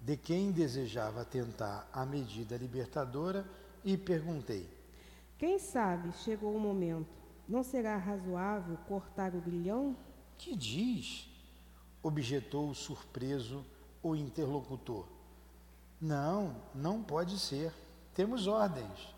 de 0.01 0.17
quem 0.17 0.51
desejava 0.51 1.23
tentar 1.23 1.87
a 1.93 2.03
medida 2.03 2.57
libertadora 2.57 3.45
e 3.83 3.95
perguntei: 3.95 4.67
Quem 5.37 5.59
sabe 5.59 6.11
chegou 6.13 6.55
o 6.55 6.59
momento, 6.59 7.09
não 7.47 7.63
será 7.63 7.95
razoável 7.97 8.77
cortar 8.87 9.35
o 9.35 9.41
grilhão? 9.41 9.95
Que 10.41 10.55
diz? 10.55 11.29
objetou 12.01 12.73
surpreso 12.73 13.63
o 14.01 14.15
interlocutor. 14.15 15.05
Não, 16.01 16.55
não 16.73 17.03
pode 17.03 17.37
ser. 17.37 17.71
Temos 18.15 18.47
ordens. 18.47 19.13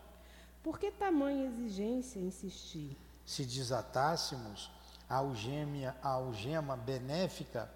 Por 0.62 0.78
que 0.78 0.92
tamanha 0.92 1.46
exigência 1.46 2.20
insistir? 2.20 2.98
Se 3.26 3.46
desatássemos 3.46 4.70
a 5.10 5.16
algema, 5.16 5.96
a 6.04 6.10
algema 6.10 6.76
benéfica, 6.76 7.72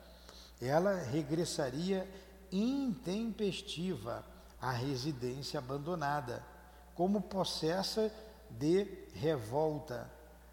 ela 0.59 1.01
regressaria 1.03 2.05
intempestiva 2.51 4.25
à 4.59 4.71
residência 4.71 5.59
abandonada, 5.59 6.43
como 6.93 7.21
possessa 7.21 8.11
de 8.51 8.83
revolta, 9.13 10.11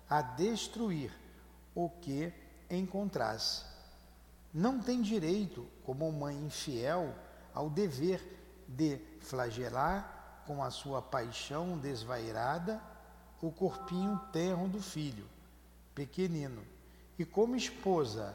a 0.09 0.23
destruir 0.23 1.13
o 1.75 1.91
que 1.91 2.33
encontrasse. 2.77 3.65
Não 4.53 4.81
tem 4.81 5.03
direito, 5.03 5.67
como 5.85 6.11
mãe 6.13 6.37
infiel, 6.37 7.15
ao 7.53 7.69
dever 7.69 8.21
de 8.69 8.99
flagelar 9.21 10.43
com 10.47 10.63
a 10.63 10.71
sua 10.71 11.01
paixão 11.03 11.79
desvairada 11.79 12.81
o 13.45 13.53
corpinho 13.53 14.19
tenro 14.33 14.67
do 14.69 14.81
filho, 14.81 15.27
pequenino, 15.95 16.63
e 17.19 17.27
como 17.27 17.55
esposa 17.55 18.35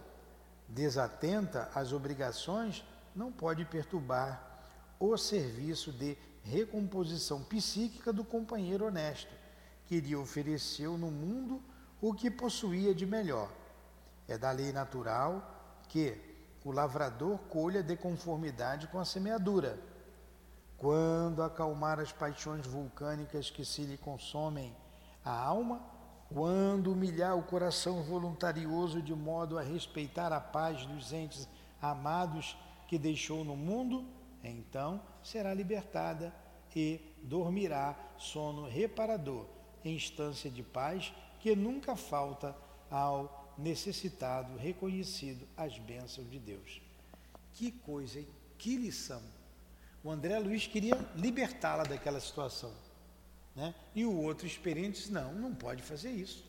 desatenta 0.68 1.72
às 1.74 1.92
obrigações, 1.92 2.86
não 3.16 3.32
pode 3.32 3.66
perturbar 3.66 4.62
o 5.00 5.18
serviço 5.18 5.92
de 5.92 6.16
recomposição 6.44 7.44
psíquica 7.44 8.14
do 8.14 8.24
companheiro 8.24 8.86
honesto, 8.86 9.34
que 9.88 10.00
lhe 10.00 10.16
ofereceu 10.16 10.96
no 10.96 11.10
mundo 11.10 11.60
o 12.00 12.14
que 12.14 12.30
possuía 12.30 12.94
de 12.94 13.08
melhor. 13.08 13.52
É 14.30 14.38
da 14.38 14.52
lei 14.52 14.72
natural 14.72 15.82
que 15.90 16.16
o 16.64 16.72
lavrador 16.72 17.40
colha 17.50 17.82
de 17.82 17.98
conformidade 17.98 18.86
com 18.88 19.00
a 19.00 19.04
semeadura. 19.04 19.80
Quando 20.78 21.42
acalmar 21.42 22.00
as 22.00 22.12
paixões 22.12 22.66
vulcânicas 22.68 23.50
que 23.50 23.66
se 23.66 23.82
lhe 23.82 23.98
consomem 23.98 24.74
a 25.26 25.32
alma, 25.32 25.82
quando 26.32 26.92
humilhar 26.92 27.36
o 27.36 27.42
coração 27.42 28.04
voluntarioso 28.04 29.02
de 29.02 29.16
modo 29.16 29.58
a 29.58 29.64
respeitar 29.64 30.32
a 30.32 30.40
paz 30.40 30.86
dos 30.86 31.12
entes 31.12 31.50
amados 31.82 32.56
que 32.88 33.00
deixou 33.00 33.44
no 33.44 33.56
mundo, 33.56 34.06
então 34.44 35.02
será 35.24 35.56
libertada 35.56 36.32
e 36.76 37.02
dormirá 37.24 37.96
sono 38.16 38.70
reparador, 38.70 39.48
instância 39.84 40.52
de 40.52 40.62
paz 40.62 41.12
que 41.40 41.56
nunca 41.56 41.96
falta 41.96 42.56
ao 42.92 43.39
necessitado 43.60 44.58
reconhecido 44.58 45.46
as 45.56 45.78
bênçãos 45.78 46.30
de 46.30 46.40
Deus. 46.40 46.82
Que 47.54 47.72
coisa, 47.72 48.20
hein? 48.20 48.28
Que 48.58 48.78
lição! 48.78 49.22
O 50.04 50.10
André 50.10 50.40
Luiz 50.40 50.66
queria 50.66 50.96
libertá-la 51.16 51.84
daquela 51.84 52.20
situação. 52.20 52.72
Né? 53.56 53.76
E 53.94 54.06
o 54.06 54.16
outro 54.16 54.48
experiente 54.48 55.00
disse, 55.00 55.12
não, 55.12 55.34
não 55.34 55.54
pode 55.54 55.82
fazer 55.84 56.12
isso. 56.12 56.46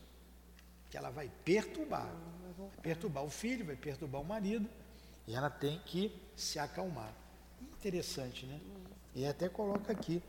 Que 0.89 0.97
ela 0.97 1.09
vai 1.09 1.29
perturbar. 1.43 2.09
Vai 2.57 2.69
perturbar 2.81 3.23
o 3.23 3.29
filho, 3.29 3.65
vai 3.65 3.75
perturbar 3.75 4.21
o 4.21 4.25
marido. 4.25 4.69
E 5.27 5.35
ela 5.35 5.49
tem 5.49 5.79
que 5.85 6.15
se 6.35 6.59
acalmar. 6.59 7.13
Interessante, 7.61 8.45
né? 8.45 8.59
E 9.13 9.25
até 9.25 9.49
coloca 9.49 9.91
aqui 9.91 10.23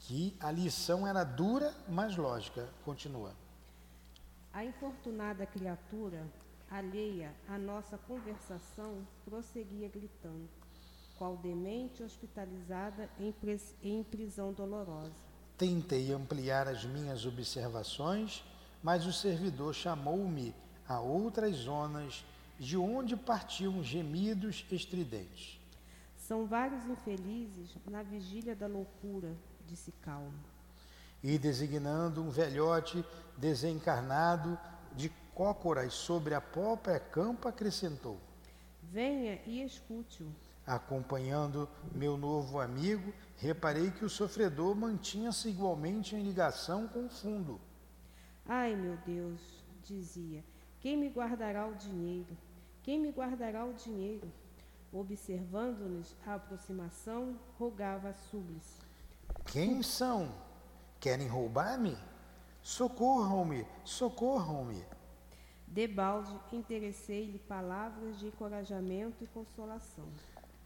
que 0.00 0.34
a 0.40 0.50
lição 0.50 1.06
era 1.06 1.22
dura, 1.22 1.74
mas 1.88 2.16
lógica. 2.16 2.68
Continua. 2.84 3.34
A 4.54 4.64
infortunada 4.64 5.44
criatura, 5.44 6.24
alheia 6.70 7.34
à 7.48 7.58
nossa 7.58 7.98
conversação, 7.98 9.04
prosseguia 9.24 9.88
gritando, 9.88 10.48
qual 11.18 11.36
demente 11.36 12.04
hospitalizada 12.04 13.10
em, 13.18 13.34
em 13.82 14.04
prisão 14.04 14.52
dolorosa. 14.52 15.10
Tentei 15.58 16.12
ampliar 16.12 16.68
as 16.68 16.84
minhas 16.84 17.26
observações, 17.26 18.44
mas 18.80 19.04
o 19.06 19.12
servidor 19.12 19.74
chamou-me 19.74 20.54
a 20.86 21.00
outras 21.00 21.56
zonas 21.56 22.24
de 22.56 22.76
onde 22.76 23.16
partiam 23.16 23.82
gemidos 23.82 24.64
estridentes. 24.70 25.60
São 26.16 26.46
vários 26.46 26.86
infelizes 26.86 27.76
na 27.90 28.04
vigília 28.04 28.54
da 28.54 28.68
loucura, 28.68 29.36
disse 29.66 29.90
calmo. 30.00 30.53
E 31.24 31.38
designando 31.38 32.22
um 32.22 32.28
velhote 32.28 33.02
desencarnado 33.38 34.58
de 34.94 35.08
cócoras 35.34 35.94
sobre 35.94 36.34
a 36.34 36.40
própria 36.40 37.00
campa, 37.00 37.48
acrescentou: 37.48 38.20
Venha 38.82 39.40
e 39.46 39.62
escute-o. 39.64 40.30
Acompanhando 40.66 41.66
meu 41.94 42.18
novo 42.18 42.60
amigo, 42.60 43.10
reparei 43.38 43.90
que 43.90 44.04
o 44.04 44.08
sofredor 44.10 44.76
mantinha-se 44.76 45.48
igualmente 45.48 46.14
em 46.14 46.22
ligação 46.22 46.86
com 46.86 47.06
o 47.06 47.10
fundo. 47.10 47.58
Ai, 48.46 48.76
meu 48.76 48.98
Deus, 49.06 49.40
dizia, 49.82 50.44
quem 50.78 50.94
me 50.94 51.08
guardará 51.08 51.66
o 51.66 51.74
dinheiro? 51.74 52.36
Quem 52.82 53.00
me 53.00 53.10
guardará 53.10 53.64
o 53.64 53.72
dinheiro? 53.72 54.30
Observando-nos 54.92 56.14
a 56.26 56.34
aproximação, 56.34 57.34
rogava 57.58 58.10
a 58.10 58.14
súplice. 58.14 58.78
Quem 59.46 59.82
são? 59.82 60.43
Querem 61.04 61.28
roubar-me? 61.28 61.98
Socorram-me, 62.62 63.66
socorram-me. 63.84 64.82
Debalde 65.66 66.34
interessei-lhe 66.50 67.38
palavras 67.40 68.18
de 68.18 68.28
encorajamento 68.28 69.22
e 69.22 69.26
consolação. 69.26 70.08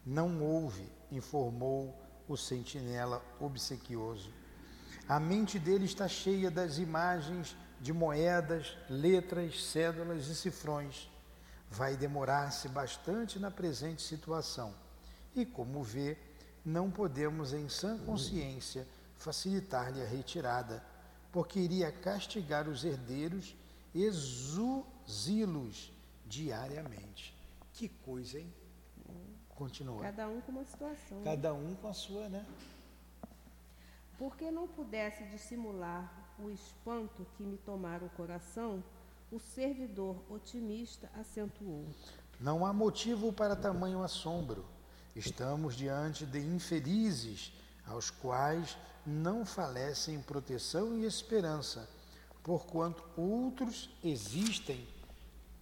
Não 0.05 0.41
houve, 0.41 0.89
informou 1.11 1.93
o 2.25 2.37
sentinela 2.37 3.21
obsequioso. 3.37 4.31
A 5.09 5.19
mente 5.19 5.59
dele 5.59 5.83
está 5.83 6.07
cheia 6.07 6.49
das 6.49 6.77
imagens 6.77 7.53
de 7.81 7.91
moedas, 7.91 8.77
letras, 8.89 9.61
cédulas 9.61 10.27
e 10.27 10.35
cifrões. 10.35 11.11
Vai 11.69 11.97
demorar-se 11.97 12.69
bastante 12.69 13.37
na 13.37 13.51
presente 13.51 14.01
situação. 14.01 14.73
E, 15.35 15.45
como 15.45 15.83
vê, 15.83 16.17
não 16.63 16.89
podemos, 16.89 17.51
em 17.51 17.67
sã 17.67 17.97
consciência, 17.97 18.87
facilitar-lhe 19.19 20.01
a 20.01 20.05
retirada, 20.05 20.83
porque 21.31 21.59
iria 21.59 21.91
castigar 21.91 22.67
os 22.67 22.83
herdeiros 22.83 23.55
exuzi-los 23.93 25.91
diariamente. 26.25 27.37
Que 27.73 27.87
coisa, 27.89 28.39
hein? 28.39 28.51
Continua. 29.49 30.01
Cada 30.01 30.27
um 30.27 30.41
com 30.41 30.51
uma 30.53 30.65
situação. 30.65 31.19
Né? 31.19 31.23
Cada 31.25 31.53
um 31.53 31.75
com 31.75 31.87
a 31.87 31.93
sua, 31.93 32.27
né? 32.29 32.43
Porque 34.17 34.49
não 34.49 34.67
pudesse 34.67 35.23
dissimular 35.25 36.11
o 36.39 36.49
espanto 36.49 37.27
que 37.35 37.43
me 37.43 37.57
tomara 37.57 38.03
o 38.03 38.09
coração, 38.11 38.83
o 39.31 39.39
servidor 39.39 40.15
otimista 40.29 41.09
acentuou. 41.19 41.85
Não 42.39 42.65
há 42.65 42.71
motivo 42.71 43.33
para 43.33 43.55
tamanho 43.55 44.01
assombro. 44.01 44.65
Estamos 45.15 45.75
diante 45.75 46.25
de 46.25 46.39
infelizes 46.39 47.51
aos 47.85 48.09
quais 48.09 48.77
não 49.05 49.45
falecem 49.45 50.21
proteção 50.21 50.97
e 50.97 51.05
esperança, 51.05 51.89
porquanto 52.43 53.03
outros 53.15 53.89
existem 54.03 54.87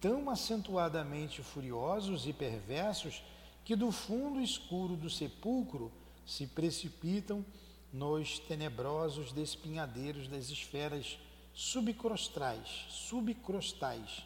tão 0.00 0.30
acentuadamente 0.30 1.42
furiosos 1.42 2.26
e 2.26 2.32
perversos 2.32 3.22
que 3.64 3.74
do 3.76 3.90
fundo 3.90 4.40
escuro 4.40 4.96
do 4.96 5.10
sepulcro 5.10 5.92
se 6.26 6.46
precipitam 6.46 7.44
nos 7.92 8.38
tenebrosos 8.38 9.32
despinhadeiros 9.32 10.28
das 10.28 10.50
esferas 10.50 11.18
subcrostrais, 11.52 12.86
subcrostais, 12.88 14.24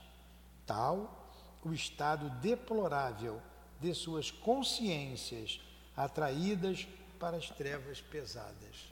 tal 0.67 1.19
o 1.65 1.73
estado 1.73 2.29
deplorável 2.41 3.41
de 3.81 3.95
suas 3.95 4.31
consciências 4.31 5.61
atraídas 5.97 6.87
para 7.19 7.37
as 7.37 7.49
trevas 7.51 8.01
pesadas. 8.01 8.92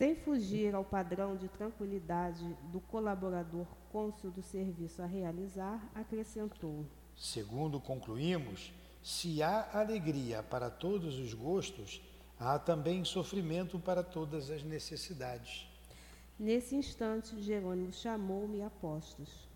Sem 0.00 0.14
fugir 0.14 0.74
ao 0.74 0.82
padrão 0.82 1.36
de 1.36 1.46
tranquilidade 1.46 2.56
do 2.72 2.80
colaborador 2.80 3.66
cônsul 3.92 4.30
do 4.30 4.40
serviço 4.40 5.02
a 5.02 5.04
realizar, 5.04 5.92
acrescentou: 5.94 6.86
Segundo 7.14 7.78
concluímos, 7.78 8.72
se 9.02 9.42
há 9.42 9.68
alegria 9.78 10.42
para 10.42 10.70
todos 10.70 11.18
os 11.18 11.34
gostos, 11.34 12.00
há 12.38 12.58
também 12.58 13.04
sofrimento 13.04 13.78
para 13.78 14.02
todas 14.02 14.50
as 14.50 14.62
necessidades. 14.62 15.68
Nesse 16.38 16.74
instante, 16.74 17.38
Jerônimo 17.42 17.92
chamou-me 17.92 18.62
a 18.62 18.70
postos. 18.70 19.46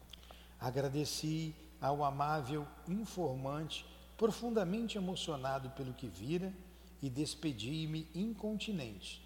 Agradeci 0.60 1.54
ao 1.80 2.04
amável 2.04 2.66
informante, 2.86 3.86
profundamente 4.18 4.98
emocionado 4.98 5.70
pelo 5.70 5.94
que 5.94 6.06
vira, 6.06 6.52
e 7.00 7.08
despedi-me 7.08 8.10
incontinente. 8.14 9.23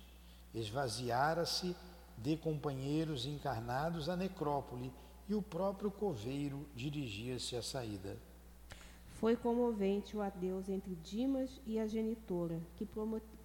Esvaziara-se 0.54 1.76
de 2.16 2.36
companheiros 2.36 3.26
encarnados 3.26 4.08
a 4.08 4.16
necrópole 4.16 4.92
e 5.28 5.34
o 5.34 5.42
próprio 5.42 5.90
coveiro 5.90 6.66
dirigia-se 6.74 7.54
à 7.56 7.62
saída. 7.62 8.16
Foi 9.18 9.36
comovente 9.36 10.16
o 10.16 10.22
adeus 10.22 10.68
entre 10.68 10.94
Dimas 10.94 11.60
e 11.66 11.78
a 11.78 11.86
genitora, 11.86 12.60
que 12.76 12.86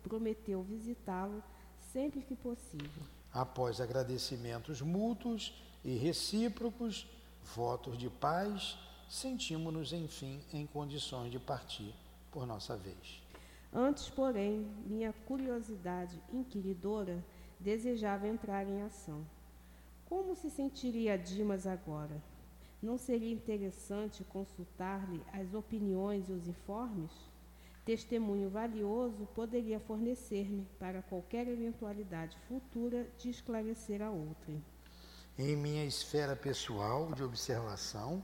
prometeu 0.04 0.62
visitá-lo 0.64 1.44
sempre 1.92 2.22
que 2.22 2.36
possível. 2.36 3.04
Após 3.32 3.82
agradecimentos 3.82 4.82
mútuos 4.82 5.54
e 5.84 5.96
recíprocos, 5.96 7.08
votos 7.56 7.98
de 7.98 8.10
paz, 8.10 8.78
sentimos-nos, 9.10 9.92
enfim, 9.92 10.42
em 10.54 10.66
condições 10.68 11.32
de 11.32 11.40
partir 11.40 11.94
por 12.32 12.46
nossa 12.46 12.78
vez. 12.78 13.23
Antes, 13.76 14.08
porém, 14.08 14.68
minha 14.86 15.12
curiosidade 15.26 16.22
inquiridora 16.32 17.26
desejava 17.60 18.28
entrar 18.28 18.68
em 18.68 18.84
ação. 18.84 19.26
Como 20.06 20.36
se 20.36 20.52
sentiria 20.52 21.18
Dimas 21.18 21.66
agora? 21.66 22.22
Não 22.80 23.00
seria 23.00 23.34
interessante 23.34 24.24
consultar-lhe 24.26 25.24
as 25.34 25.56
opiniões 25.56 26.30
e 26.30 26.34
os 26.34 26.48
informes? 26.48 27.12
Testemunho 27.84 28.48
valioso 28.48 29.28
poderia 29.34 29.80
fornecer-me 29.80 30.68
para 30.78 31.02
qualquer 31.02 31.48
eventualidade 31.48 32.38
futura 32.48 33.08
de 33.18 33.30
esclarecer 33.30 34.04
a 34.04 34.12
outrem. 34.12 34.64
Em 35.36 35.56
minha 35.56 35.84
esfera 35.84 36.36
pessoal 36.36 37.12
de 37.12 37.24
observação, 37.24 38.24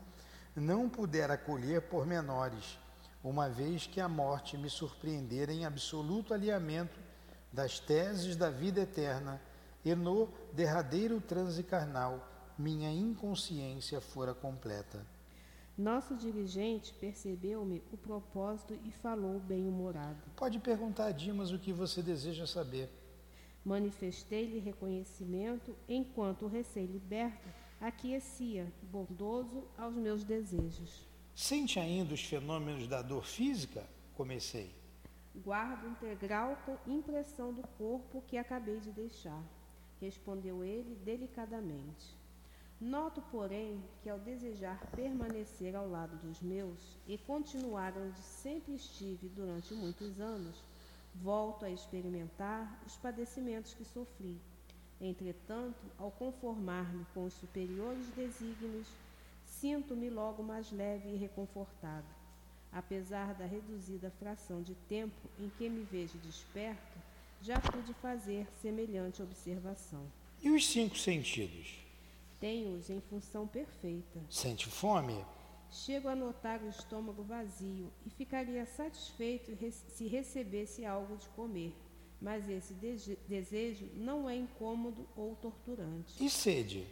não 0.55 0.87
puder 0.87 1.31
acolher 1.31 1.81
pormenores, 1.81 2.77
uma 3.24 3.49
vez 3.49 3.86
que 3.86 3.99
a 3.99 4.07
morte 4.07 4.57
me 4.57 4.70
surpreendera 4.70 5.51
em 5.51 5.65
absoluto 5.65 6.34
alinhamento 6.34 6.99
das 7.51 7.80
teses 7.80 8.36
da 8.36 8.49
vida 8.49 8.82
eterna 8.82 9.41
e 9.84 9.93
no 9.95 10.30
derradeiro 10.53 11.20
transe 11.20 11.63
carnal 11.63 12.28
minha 12.57 12.91
inconsciência 12.91 13.99
fora 14.01 14.34
completa. 14.34 15.05
Nosso 15.78 16.13
dirigente 16.15 16.93
percebeu-me 16.93 17.82
o 17.91 17.97
propósito 17.97 18.78
e 18.84 18.91
falou 18.91 19.39
bem-humorado. 19.39 20.22
Pode 20.36 20.59
perguntar 20.59 21.05
a 21.05 21.11
Dimas 21.11 21.51
o 21.51 21.59
que 21.59 21.72
você 21.72 22.01
deseja 22.01 22.45
saber. 22.45 22.89
Manifestei-lhe 23.63 24.59
reconhecimento 24.59 25.74
enquanto 25.88 26.43
o 26.43 26.49
recém-liberto 26.49 27.47
aquecia, 27.80 28.72
bondoso 28.91 29.63
aos 29.78 29.95
meus 29.95 30.24
desejos. 30.24 31.09
Sente 31.41 31.79
ainda 31.79 32.13
os 32.13 32.21
fenômenos 32.21 32.85
da 32.85 33.01
dor 33.01 33.25
física? 33.25 33.87
Comecei. 34.13 34.75
Guardo 35.33 35.87
integral 35.87 36.57
impressão 36.85 37.53
do 37.53 37.65
corpo 37.77 38.21
que 38.27 38.37
acabei 38.37 38.81
de 38.81 38.91
deixar, 38.91 39.41
respondeu 40.01 40.65
ele 40.65 40.95
delicadamente. 40.95 42.13
Noto, 42.79 43.21
porém, 43.31 43.81
que 44.03 44.09
ao 44.09 44.19
desejar 44.19 44.85
permanecer 44.87 45.77
ao 45.77 45.87
lado 45.87 46.17
dos 46.17 46.41
meus 46.41 46.97
e 47.07 47.17
continuar 47.17 47.93
onde 47.97 48.19
sempre 48.21 48.75
estive 48.75 49.29
durante 49.29 49.73
muitos 49.73 50.19
anos, 50.19 50.61
volto 51.15 51.63
a 51.63 51.71
experimentar 51.71 52.83
os 52.85 52.97
padecimentos 52.97 53.73
que 53.73 53.85
sofri. 53.85 54.37
Entretanto, 54.99 55.79
ao 55.97 56.11
conformar-me 56.11 57.05
com 57.13 57.23
os 57.23 57.33
superiores 57.35 58.07
desígnios, 58.09 58.87
sinto-me 59.60 60.10
logo 60.10 60.41
mais 60.41 60.72
leve 60.72 61.10
e 61.10 61.18
reconfortado. 61.18 62.07
Apesar 62.72 63.34
da 63.34 63.45
reduzida 63.45 64.12
fração 64.20 64.62
de 64.62 64.76
tempo 64.88 65.30
em 65.39 65.49
que 65.57 65.68
me 65.68 65.84
vejo 65.84 66.18
desperto, 66.20 66.97
já 67.41 67.60
pude 67.60 67.93
fazer 67.95 68.47
semelhante 68.62 69.22
observação. 69.22 70.05
E 70.41 70.49
os 70.49 70.68
cinco 70.68 70.97
sentidos? 70.97 71.80
Tenho-os 72.39 72.89
em 72.89 73.01
função 73.01 73.47
perfeita. 73.47 74.22
Sente 74.30 74.70
fome? 74.70 75.26
Chego 75.72 76.07
a 76.07 76.16
notar 76.16 76.62
o 76.62 76.70
estômago 76.70 77.24
vazio 77.24 77.91
e 78.05 78.10
ficaria 78.10 78.66
satisfeito 78.66 79.51
se 79.72 80.07
recebesse 80.07 80.86
algo 80.86 81.18
de 81.18 81.28
comer. 81.30 81.76
Mas 82.22 82.49
esse 82.49 82.74
desejo 83.28 83.89
não 83.95 84.30
é 84.30 84.36
incômodo 84.36 85.07
ou 85.16 85.36
torturante. 85.36 86.24
E 86.24 86.30
sede? 86.30 86.86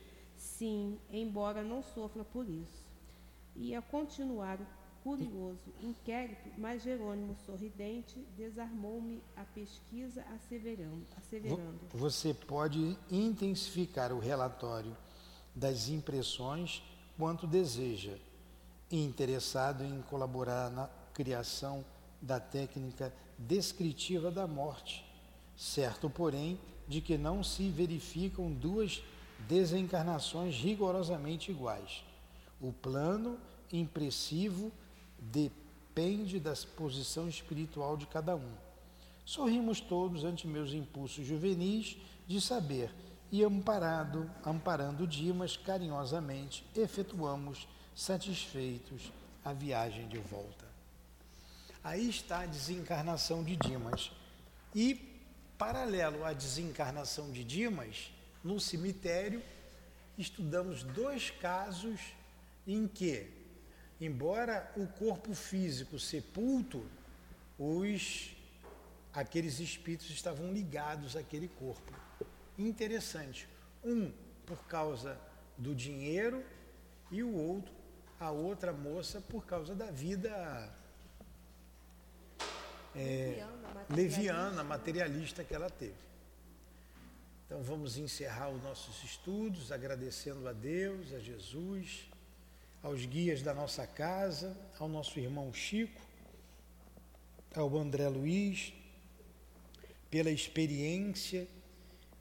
Sim, 0.58 0.98
embora 1.12 1.64
não 1.64 1.84
sofra 1.84 2.24
por 2.24 2.50
isso. 2.50 2.88
E 3.56 3.76
a 3.76 3.82
continuar 3.82 4.60
o 4.60 5.04
curioso 5.04 5.72
inquérito, 5.84 6.50
mas 6.58 6.82
Jerônimo 6.82 7.36
sorridente 7.46 8.20
desarmou-me 8.36 9.22
a 9.36 9.44
pesquisa 9.44 10.26
asseverando. 10.36 11.06
Você 11.94 12.34
pode 12.34 12.98
intensificar 13.12 14.12
o 14.12 14.20
relatório 14.20 14.98
das 15.56 15.90
impressões 15.90 16.82
quanto 17.18 17.46
deseja, 17.46 18.18
interessado 18.92 19.84
em 19.84 20.02
colaborar 20.04 20.72
na 20.72 20.90
criação 21.14 21.86
da 22.20 22.40
técnica 22.40 23.14
descritiva 23.38 24.32
da 24.32 24.48
morte, 24.48 25.06
certo, 25.56 26.10
porém, 26.10 26.60
de 26.88 27.00
que 27.00 27.18
não 27.18 27.44
se 27.44 27.70
verificam 27.70 28.52
duas 28.52 29.04
desencarnações 29.48 30.56
rigorosamente 30.56 31.52
iguais. 31.52 32.04
O 32.60 32.72
plano 32.72 33.38
impressivo 33.72 34.72
depende 35.20 36.40
da 36.40 36.54
posição 36.76 37.28
espiritual 37.28 37.98
de 37.98 38.06
cada 38.08 38.36
um. 38.36 38.52
Sorrimos 39.26 39.82
todos 39.82 40.24
ante 40.24 40.48
meus 40.48 40.74
impulsos 40.74 41.26
juvenis 41.26 41.98
de 42.28 42.40
saber 42.40 42.92
e 43.32 43.44
amparado, 43.44 44.30
amparando 44.44 45.06
Dimas 45.06 45.58
carinhosamente, 45.58 46.66
efetuamos 46.76 47.68
satisfeitos 47.94 49.12
a 49.44 49.54
viagem 49.54 50.08
de 50.08 50.18
volta. 50.18 50.66
Aí 51.84 52.10
está 52.10 52.42
a 52.42 52.46
desencarnação 52.46 53.44
de 53.44 53.56
Dimas. 53.56 54.12
E, 54.76 54.96
paralelo 55.58 56.24
à 56.26 56.34
desencarnação 56.34 57.32
de 57.32 57.44
Dimas, 57.44 58.12
no 58.44 58.60
cemitério, 58.60 59.42
estudamos 60.18 60.84
dois 60.84 61.30
casos 61.30 62.00
em 62.66 62.88
que, 62.88 63.30
embora 64.00 64.72
o 64.76 64.88
corpo 64.88 65.34
físico 65.34 66.00
sepulto, 66.00 66.86
os 67.58 68.36
aqueles 69.14 69.60
espíritos 69.60 70.10
estavam 70.10 70.54
ligados 70.54 71.16
àquele 71.16 71.48
corpo 71.48 71.92
interessante. 72.58 73.48
Um 73.84 74.12
por 74.46 74.66
causa 74.66 75.20
do 75.58 75.74
dinheiro 75.76 76.44
e 77.12 77.24
o 77.24 77.34
outro, 77.34 77.74
a 78.20 78.32
outra 78.32 78.72
moça, 78.72 79.22
por 79.22 79.46
causa 79.46 79.76
da 79.76 79.92
vida 79.92 80.72
é, 82.96 83.44
leviana, 83.44 83.86
leviana, 83.90 84.64
materialista 84.64 85.44
que 85.44 85.54
ela 85.54 85.70
teve. 85.70 85.96
Então 87.48 87.64
vamos 87.64 87.98
encerrar 87.98 88.50
os 88.50 88.62
nossos 88.62 89.02
estudos 89.06 89.72
agradecendo 89.72 90.46
a 90.50 90.52
Deus, 90.52 91.14
a 91.14 91.20
Jesus, 91.20 92.10
aos 92.84 93.06
guias 93.06 93.42
da 93.42 93.54
nossa 93.54 93.88
casa, 93.88 94.56
ao 94.78 94.90
nosso 94.90 95.18
irmão 95.18 95.54
Chico, 95.54 96.02
ao 97.56 97.78
André 97.78 98.10
Luiz, 98.10 98.74
pela 100.12 100.30
experiência 100.30 101.48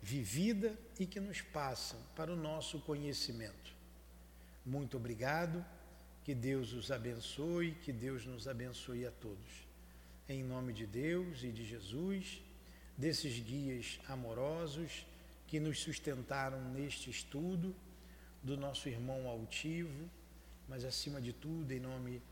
vivida 0.01 0.79
e 0.97 1.05
que 1.05 1.19
nos 1.19 1.41
passam 1.41 1.99
para 2.15 2.33
o 2.33 2.37
nosso 2.37 2.79
conhecimento. 2.79 3.75
Muito 4.65 4.97
obrigado, 4.97 5.67
que 6.23 6.37
Deus 6.37 6.73
os 6.73 6.93
abençoe, 6.93 7.73
que 7.83 7.93
Deus 7.93 8.25
nos 8.25 8.47
abençoe 8.47 9.05
a 9.05 9.11
todos. 9.11 9.67
Em 10.29 10.45
nome 10.45 10.73
de 10.73 10.87
Deus 10.87 11.43
e 11.43 11.51
de 11.51 11.67
Jesus, 11.67 12.41
desses 12.97 13.41
guias 13.41 13.99
amorosos 14.09 15.05
que 15.47 15.61
nos 15.61 15.81
sustentaram 15.81 16.61
neste 16.71 17.11
estudo, 17.11 17.75
do 18.43 18.57
nosso 18.57 18.89
irmão 18.89 19.29
altivo, 19.29 20.09
mas 20.69 20.85
acima 20.85 21.21
de 21.21 21.33
tudo, 21.33 21.73
em 21.73 21.81
nome 21.81 22.23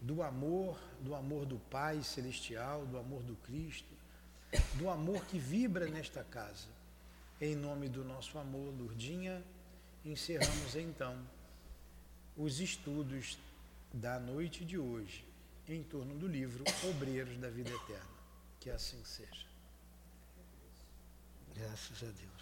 do 0.00 0.22
amor, 0.22 0.78
do 1.00 1.14
amor 1.14 1.46
do 1.46 1.58
Pai 1.58 2.02
Celestial, 2.02 2.84
do 2.86 2.98
amor 2.98 3.22
do 3.22 3.34
Cristo, 3.36 3.94
do 4.74 4.90
amor 4.90 5.24
que 5.24 5.38
vibra 5.38 5.86
nesta 5.86 6.22
casa 6.22 6.68
em 7.40 7.56
nome 7.56 7.88
do 7.88 8.04
nosso 8.04 8.38
amor, 8.38 8.72
Lurdinha, 8.74 9.44
encerramos 10.04 10.76
então 10.76 11.16
os 12.36 12.60
estudos 12.60 13.38
da 13.92 14.18
noite 14.18 14.64
de 14.64 14.78
hoje 14.78 15.24
em 15.68 15.82
torno 15.82 16.14
do 16.16 16.26
livro 16.26 16.64
Obreiros 16.90 17.36
da 17.38 17.50
Vida 17.50 17.70
Eterna. 17.70 18.14
Que 18.60 18.70
assim 18.70 19.02
seja. 19.04 19.46
Graças 21.54 22.02
a 22.02 22.10
Deus. 22.12 22.33